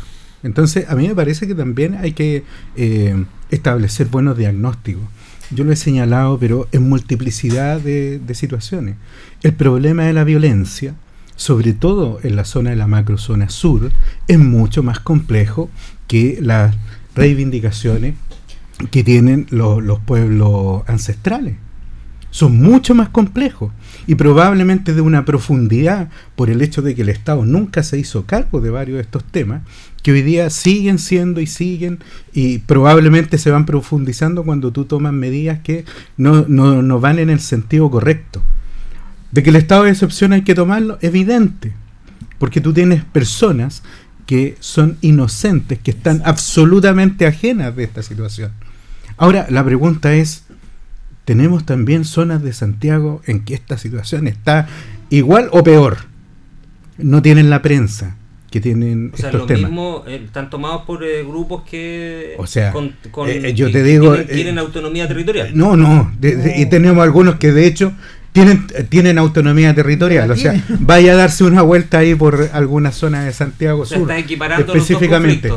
[0.44, 2.44] Entonces, a mí me parece que también hay que
[2.76, 5.04] eh, establecer buenos diagnósticos.
[5.52, 8.96] Yo lo he señalado, pero en multiplicidad de, situaciones.
[9.42, 10.94] El problema de la violencia,
[11.40, 13.94] sobre todo en la zona de la macrozona sur,
[14.28, 15.70] es mucho más complejo
[16.06, 16.76] que las
[17.16, 18.16] reivindicaciones
[18.91, 21.56] que tienen los pueblos ancestrales.
[22.30, 23.72] Son mucho más complejos
[24.06, 28.26] y probablemente de una profundidad por el hecho de que el Estado nunca se hizo
[28.26, 29.61] cargo de varios de estos temas
[30.03, 31.99] que hoy día siguen siendo y siguen
[32.34, 35.86] y probablemente se van profundizando cuando tú tomas medidas que
[36.18, 38.44] no, no, van en el sentido correcto.
[39.31, 41.73] De que el estado de excepción hay que tomarlo, evidente,
[42.39, 43.84] porque tú tienes personas
[44.26, 48.51] que son inocentes, que están absolutamente ajenas de esta situación.
[49.18, 50.43] Ahora, la pregunta es,
[51.26, 54.68] ¿tenemos también zonas de Santiago en que esta situación está
[55.10, 55.97] igual o peor?
[56.97, 58.18] No tienen la prensa,
[58.49, 59.72] que tienen o sea, estos lo temas.
[59.72, 62.73] Mismo, eh, están tomados por eh, grupos que o sea,
[63.27, 65.51] eh, yo te digo tienen, autonomía territorial.
[65.53, 67.93] No, no, y tenemos algunos que de hecho
[68.45, 73.24] tienen tienen autonomía territorial, o sea, vaya a darse una vuelta ahí por alguna zona
[73.24, 74.10] de Santiago Sur.
[74.11, 75.49] específicamente.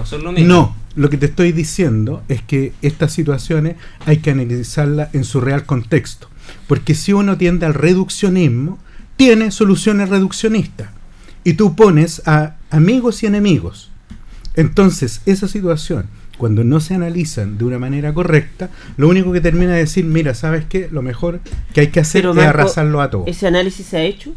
[0.45, 3.77] no, lo que te estoy diciendo es que estas situaciones
[4.07, 6.29] hay que analizarlas en su real contexto,
[6.67, 8.79] porque si uno tiende al reduccionismo,
[9.17, 10.89] tiene soluciones reduccionistas
[11.45, 13.91] y tú pones a amigos y enemigos.
[14.55, 16.07] Entonces, esa situación,
[16.39, 20.35] cuando no se analizan de una manera correcta, lo único que termina de decir, mira,
[20.35, 20.89] ¿sabes qué?
[20.91, 21.41] Lo mejor
[21.73, 23.29] que hay que hacer Pero, es Marco, arrasarlo a todos.
[23.29, 24.35] ¿Ese análisis se ha hecho?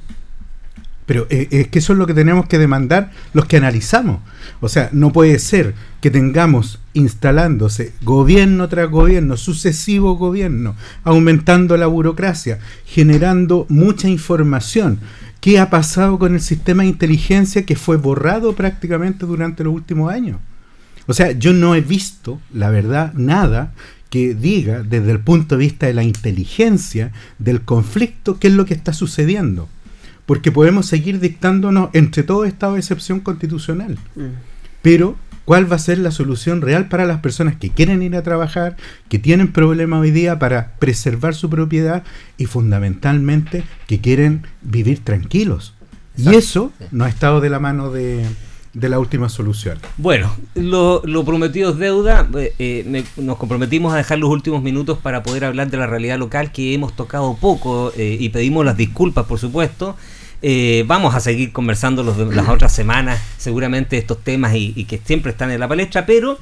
[1.06, 4.20] Pero eh, es que eso es lo que tenemos que demandar los que analizamos.
[4.60, 11.88] O sea, no puede ser que tengamos instalándose gobierno tras gobierno, sucesivo gobierno, aumentando la
[11.88, 15.00] burocracia, generando mucha información.
[15.42, 20.12] ¿Qué ha pasado con el sistema de inteligencia que fue borrado prácticamente durante los últimos
[20.12, 20.40] años?
[21.08, 23.74] O sea, yo no he visto, la verdad, nada
[24.10, 28.66] que diga desde el punto de vista de la inteligencia del conflicto qué es lo
[28.66, 29.68] que está sucediendo
[30.26, 33.98] porque podemos seguir dictándonos entre todo estado de excepción constitucional.
[34.16, 34.26] Mm.
[34.82, 35.16] Pero,
[35.46, 38.76] ¿cuál va a ser la solución real para las personas que quieren ir a trabajar,
[39.10, 42.04] que tienen problemas hoy día para preservar su propiedad
[42.38, 45.74] y fundamentalmente que quieren vivir tranquilos?
[46.18, 48.26] Y eso no ha estado de la mano de,
[48.76, 49.80] de la última solución.
[49.98, 52.28] Bueno, lo, lo prometido es deuda.
[52.38, 56.20] Eh, eh, nos comprometimos a dejar los últimos minutos para poder hablar de la realidad
[56.20, 59.96] local que hemos tocado poco eh, y pedimos las disculpas, por supuesto.
[60.42, 65.32] Eh, vamos a seguir conversando los las otras semanas, seguramente estos temas y que siempre
[65.32, 66.38] están en la palestra, pero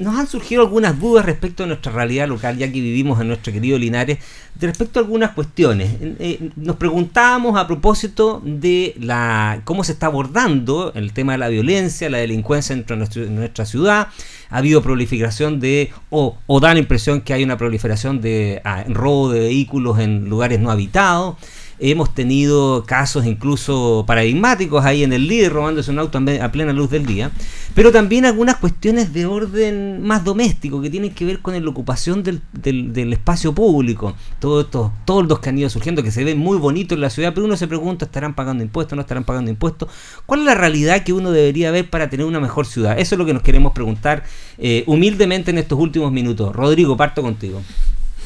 [0.00, 3.52] nos han surgido algunas dudas respecto a nuestra realidad local, ya que vivimos en nuestro
[3.52, 4.18] querido Linares,
[4.60, 5.96] respecto a algunas cuestiones.
[6.00, 11.48] Eh, nos preguntábamos a propósito de la cómo se está abordando el tema de la
[11.48, 14.08] violencia, la delincuencia dentro de nuestra ciudad.
[14.50, 18.84] Ha habido proliferación de, o, o da la impresión que hay una proliferación de ah,
[18.88, 21.36] robo de vehículos en lugares no habitados.
[21.78, 26.90] Hemos tenido casos incluso paradigmáticos ahí en el líder robándose un auto a plena luz
[26.90, 27.30] del día,
[27.74, 32.22] pero también algunas cuestiones de orden más doméstico que tienen que ver con la ocupación
[32.22, 34.14] del, del- del espacio público.
[34.38, 37.32] Todos estos toldos que han ido surgiendo, que se ven muy bonitos en la ciudad,
[37.34, 38.94] pero uno se pregunta, ¿estarán pagando impuestos?
[38.96, 39.88] ¿No estarán pagando impuestos?
[40.26, 42.98] ¿Cuál es la realidad que uno debería ver para tener una mejor ciudad?
[42.98, 44.24] Eso es lo que nos queremos preguntar
[44.58, 46.54] eh, humildemente en estos últimos minutos.
[46.54, 47.60] Rodrigo, parto contigo.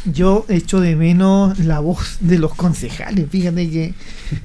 [0.04, 3.28] Yo echo de menos la voz de los concejales.
[3.30, 3.94] Fíjate que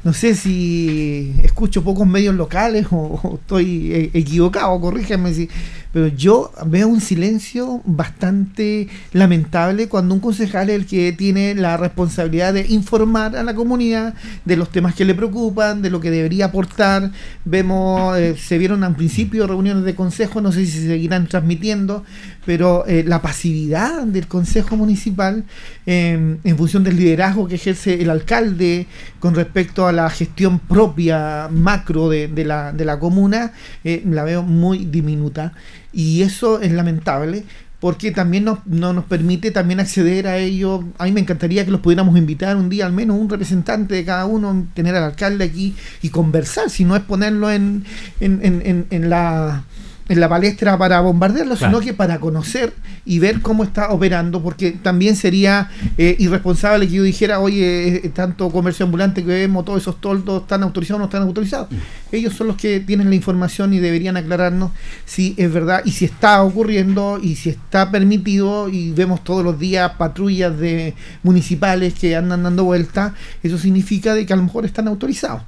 [0.04, 5.50] no sé si escucho pocos medios locales o, estoy eh, equivocado, corríjanme si.
[5.94, 11.78] Pero yo veo un silencio bastante lamentable cuando un concejal es el que tiene la
[11.78, 16.10] responsabilidad de informar a la comunidad de los temas que le preocupan, de lo que
[16.10, 17.11] debería aportar.
[17.45, 22.03] Vemos, eh, se vieron al principio reuniones de consejo, no sé si se seguirán transmitiendo,
[22.45, 25.44] pero eh, la pasividad del Consejo Municipal
[25.86, 28.88] eh, en función del liderazgo que ejerce el alcalde
[29.20, 33.53] con respecto a la gestión propia macro de, de la, de la comuna,
[33.84, 35.53] eh, la veo muy diminuta
[35.94, 37.44] y eso es lamentable
[37.80, 40.86] porque también nos, no nos permite también acceder a ello.
[40.98, 44.06] A mí me encantaría que los pudiéramos invitar un día, al menos un representante de
[44.06, 47.84] cada uno, tener al alcalde aquí y conversar, si no es ponerlo en,
[48.22, 49.65] en, en- en la
[50.10, 51.78] en la palestra para bombardearlo, Claro.
[51.80, 52.74] sino que para conocer
[53.06, 58.50] y ver cómo está operando, porque también sería eh, irresponsable que yo dijera, oye, tanto
[58.50, 61.70] comercio ambulante que vemos, todos esos toldos, ¿están autorizados o no están autorizados?
[62.12, 64.72] Ellos son los que tienen la información y deberían aclararnos
[65.06, 69.58] si es verdad y si está ocurriendo y si está permitido y vemos todos los
[69.58, 74.66] días patrullas de municipales que andan dando vueltas, eso significa de que a lo mejor
[74.66, 75.44] están autorizados.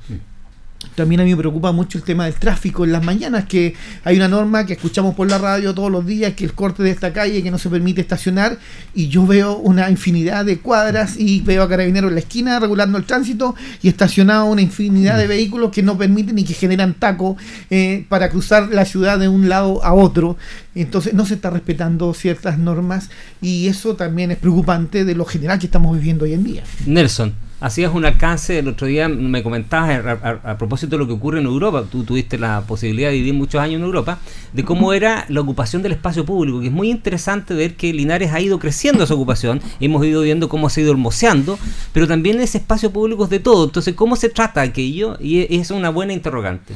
[0.96, 4.18] También a mí me preocupa mucho el tema del tráfico en las mañanas, que hay
[4.18, 7.14] una norma que escuchamos por la radio todos los días, que el corte de esta
[7.14, 8.58] calle, que no se permite estacionar,
[8.94, 12.98] y yo veo una infinidad de cuadras y veo a carabineros en la esquina regulando
[12.98, 17.38] el tránsito y estacionado una infinidad de vehículos que no permiten y que generan taco
[17.70, 20.38] eh, para cruzar la ciudad de un lado a otro.
[20.76, 23.10] Entonces no se está respetando ciertas normas
[23.42, 26.64] y eso también es preocupante de lo general que estamos viviendo hoy en día.
[26.86, 27.34] Nelson,
[27.66, 30.12] hacías un alcance el otro día, me comentabas a,
[30.44, 33.34] a- a propósito de lo que ocurre en Europa, tú tuviste la posibilidad de vivir
[33.34, 34.20] muchos años en Europa,
[34.54, 38.32] de cómo era la ocupación del espacio público, que es muy interesante ver que Linares
[38.34, 41.58] ha ido creciendo esa ocupación, hemos ido viendo cómo se ha ido hermoseando,
[41.92, 45.18] pero también ese espacio público es de todo, entonces ¿cómo se trata aquello?
[45.20, 46.74] Y es una buena interrogante.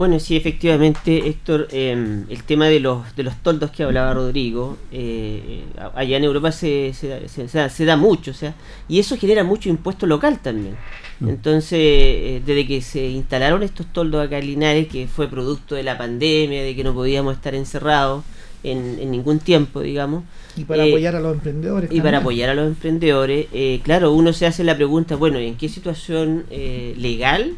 [0.00, 1.92] Bueno, sí, efectivamente, Héctor, eh,
[2.30, 5.60] el tema de los, de los toldos que hablaba Rodrigo, eh,
[5.94, 8.54] allá en Europa se, se, se- se da- se da mucho, o sea,
[8.88, 10.74] y eso genera mucho impuesto local también.
[11.20, 15.82] Entonces, eh, desde que se instalaron estos toldos acá en Linares, que fue producto de
[15.82, 18.24] la pandemia, de que no podíamos estar encerrados
[18.64, 20.24] en, en ningún tiempo, digamos,
[20.56, 21.92] Y para Eh, apoyar a los emprendedores.
[21.92, 25.56] y para apoyar a los emprendedores, eh, claro, uno se hace la pregunta, bueno, ¿en
[25.56, 27.52] qué situación eh, legal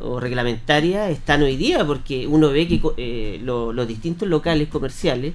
[0.00, 1.84] o reglamentaria están hoy día?
[1.86, 5.32] Porque uno ve que co- eh, lo- los distintos locales comerciales,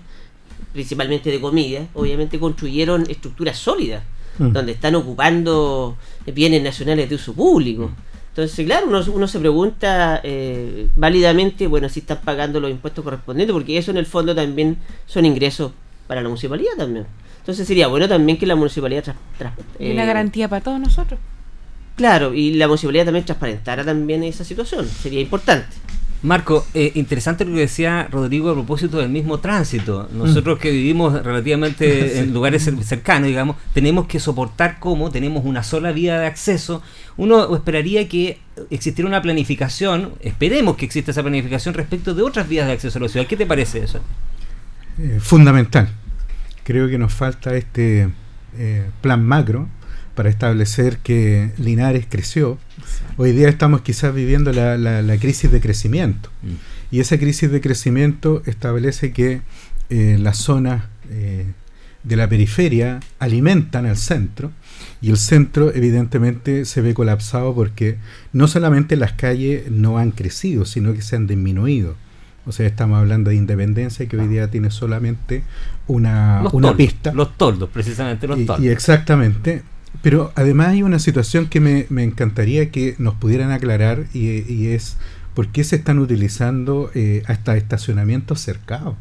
[0.73, 4.03] principalmente de comida, obviamente construyeron estructuras sólidas,
[4.39, 4.51] Mm.
[4.53, 5.97] donde están ocupando
[6.33, 7.91] bienes nacionales de uso público.
[8.29, 13.53] Entonces, claro, uno, uno se pregunta eh, válidamente, bueno, si están pagando los impuestos correspondientes,
[13.53, 15.73] porque eso en el fondo también son ingresos
[16.07, 17.05] para la municipalidad también.
[17.39, 19.03] Entonces sería bueno también que la municipalidad...
[19.03, 21.19] Tras, tras- Y una eh, garantía para todos nosotros.
[22.01, 25.67] Claro, y la municipalidad también transparentara también esa situación, sería importante.
[26.23, 30.09] Marco, eh, interesante lo que decía Rodrigo a propósito del mismo tránsito.
[30.11, 35.61] Nosotros que vivimos relativamente en lugares cer- cercanos, digamos, tenemos que soportar cómo tenemos una
[35.61, 36.81] sola vía de acceso.
[37.17, 38.39] Uno esperaría que
[38.71, 43.01] existiera una planificación, esperemos que exista esa planificación respecto de otras vías de acceso a
[43.03, 43.27] la ciudad.
[43.27, 43.99] ¿Qué te parece eso?
[44.97, 45.87] Eh, fundamental.
[46.63, 48.09] Creo que nos falta este
[48.57, 49.67] eh, plan macro
[50.15, 52.57] para establecer que Linares creció.
[53.17, 56.29] Hoy día estamos quizás viviendo la, la- la crisis de crecimiento.
[56.91, 59.41] Y esa crisis de crecimiento establece que
[59.89, 61.45] eh, las zonas eh,
[62.03, 64.51] de la periferia alimentan al centro
[65.01, 67.97] y el centro evidentemente se ve colapsado porque
[68.33, 71.95] no solamente las calles no han crecido, sino que se han disminuido.
[72.47, 75.43] O sea, estamos hablando de independencia que hoy día tiene solamente
[75.87, 77.13] una, Los una toldos, pista.
[77.13, 78.65] Los toldos, precisamente los Y- toldos.
[78.65, 79.61] Y, exactamente.
[80.01, 84.67] Pero además hay una situación que me, me encantaría que nos pudieran aclarar y, y
[84.67, 84.97] es
[85.35, 88.95] por qué se están utilizando eh, hasta estacionamientos cercados.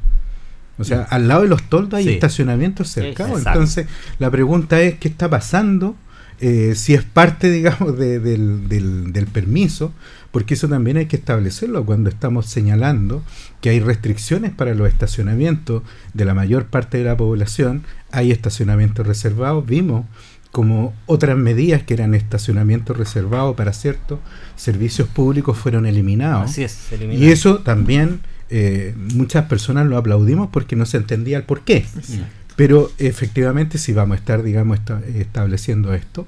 [0.78, 2.10] O sea, al lado de los toldos hay Sí.
[2.14, 3.38] estacionamientos cercados.
[3.46, 3.86] Entonces,
[4.18, 5.94] la pregunta es, ¿qué está pasando?
[6.40, 9.92] Eh, si es parte, digamos, de- del, del- del permiso,
[10.30, 13.22] porque eso también hay que establecerlo cuando estamos señalando
[13.60, 15.82] que hay restricciones para los estacionamientos
[16.14, 20.06] de la mayor parte de la población, hay estacionamientos reservados, vimos
[20.52, 24.18] como otras medidas que eran estacionamientos reservados para ciertos
[24.56, 26.50] servicios públicos fueron eliminados.
[26.50, 26.76] Así es.
[27.12, 28.20] Y eso también
[28.50, 31.84] eh, muchas personas lo aplaudimos porque no se entendía el por qué.
[31.94, 32.12] Mm.
[32.56, 36.26] Pero efectivamente si vamos a estar, digamos, esta- estableciendo esto,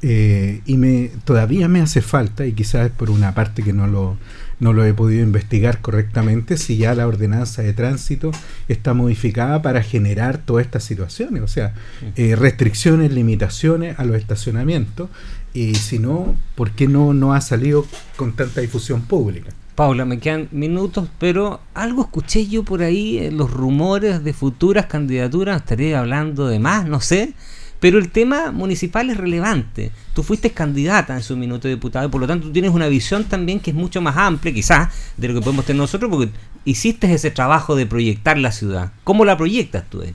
[0.00, 3.86] eh, y me todavía me hace falta, y quizás es por una parte que no
[3.86, 4.16] lo,
[4.60, 8.32] no lo he podido investigar correctamente, si ya la ordenanza de tránsito
[8.68, 11.74] está modificada para generar todas estas situaciones, o sea,
[12.16, 15.08] eh, restricciones, limitaciones a los estacionamientos,
[15.54, 17.86] y si no, ¿por qué no, no ha salido
[18.16, 19.50] con tanta difusión pública?
[19.74, 24.86] Paula, me quedan minutos, pero algo escuché yo por ahí, en los rumores de futuras
[24.86, 27.34] candidaturas, estaré hablando de más, no sé,
[27.80, 29.92] pero el tema municipal es relevante.
[30.14, 32.88] Tú fuiste candidata en su minuto de diputada y por lo tanto tú tienes una
[32.88, 36.30] visión también que es mucho más amplia quizás de lo que podemos tener nosotros porque
[36.64, 38.92] hiciste ese trabajo de proyectar la ciudad.
[39.04, 40.02] ¿Cómo la proyectas tú?
[40.02, 40.14] eh?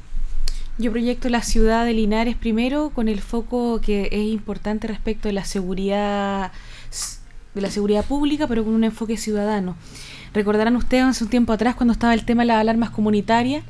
[0.78, 5.34] Yo proyecto la ciudad de Linares primero con el foco que es importante respecto de
[5.34, 6.52] la seguridad
[7.54, 9.76] de la seguridad pública, pero con un enfoque ciudadano.
[10.34, 13.64] Recordarán ustedes hace un tiempo atrás cuando estaba el tema de las alarmas comunitarias,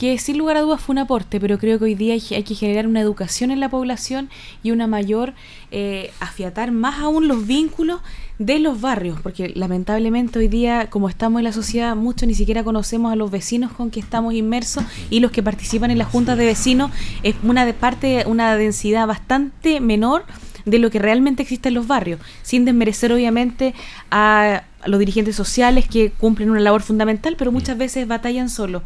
[0.00, 2.54] que sin lugar a dudas fue un aporte, pero creo que hoy día hay, que
[2.54, 4.30] generar una educación en la población
[4.62, 5.34] y una mayor,
[5.72, 8.00] eh, afiatar más aún los vínculos
[8.38, 12.64] de los barrios, porque lamentablemente hoy día, como estamos en la sociedad, muchos ni siquiera
[12.64, 16.38] conocemos a los vecinos con que estamos inmersos y los que participan en las juntas
[16.38, 16.90] de vecinos
[17.22, 20.24] es una de parte, una densidad bastante menor
[20.64, 23.74] de lo que realmente existe en los barrios, sin desmerecer obviamente
[24.10, 28.82] a los dirigentes sociales que cumplen una labor fundamental, pero muchas veces batallan solo.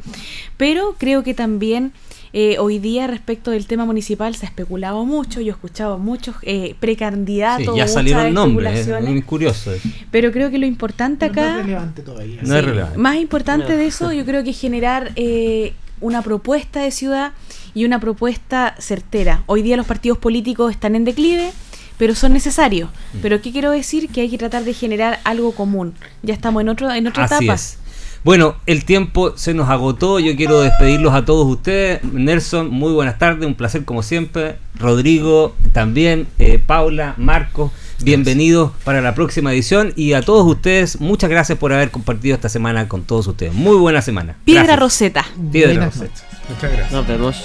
[0.56, 1.92] Pero creo que también
[2.32, 6.34] eh, hoy día respecto del tema municipal se ha especulado mucho, yo he escuchado muchos
[6.42, 9.72] eh, precandidatos, Sí, ya salieron nombres, es muy curioso.
[9.72, 9.88] eso.
[10.10, 11.60] pero creo que lo importante Pero no acá...
[11.60, 12.40] es relevante todavía.
[12.42, 12.98] No es relevante.
[12.98, 17.32] Más importante de eso, yo creo que generar eh, una propuesta de ciudad
[17.72, 19.44] y una propuesta certera.
[19.46, 21.52] Hoy día los partidos políticos están en declive,
[21.98, 22.90] pero son necesarios.
[23.12, 23.18] Mm.
[23.22, 24.08] Pero ¿qué quiero decir?
[24.08, 25.94] Que hay que tratar de generar algo común.
[26.22, 27.54] Ya estamos en, otro, en otra Así etapa.
[27.54, 27.78] es.
[28.24, 30.18] Bueno, el tiempo se nos agotó.
[30.18, 32.02] Yo quiero despedirlos a todos ustedes.
[32.04, 33.46] Nelson, muy buenas tardes.
[33.46, 34.56] Un placer como siempre.
[34.76, 36.26] Rodrigo, también.
[36.38, 39.92] eh, Paula, Marcos, bienvenidos para la próxima edición.
[39.94, 43.52] Y a todos ustedes, muchas gracias por haber compartido esta semana con todos ustedes.
[43.52, 44.36] Muy buena semana.
[44.46, 44.80] Piedra Gracias.
[44.80, 45.26] Roseta.
[45.52, 46.14] Piedra Buenas Roseta.
[46.22, 46.48] noches.
[46.48, 46.92] Muchas gracias.
[46.92, 47.44] Nos vemos.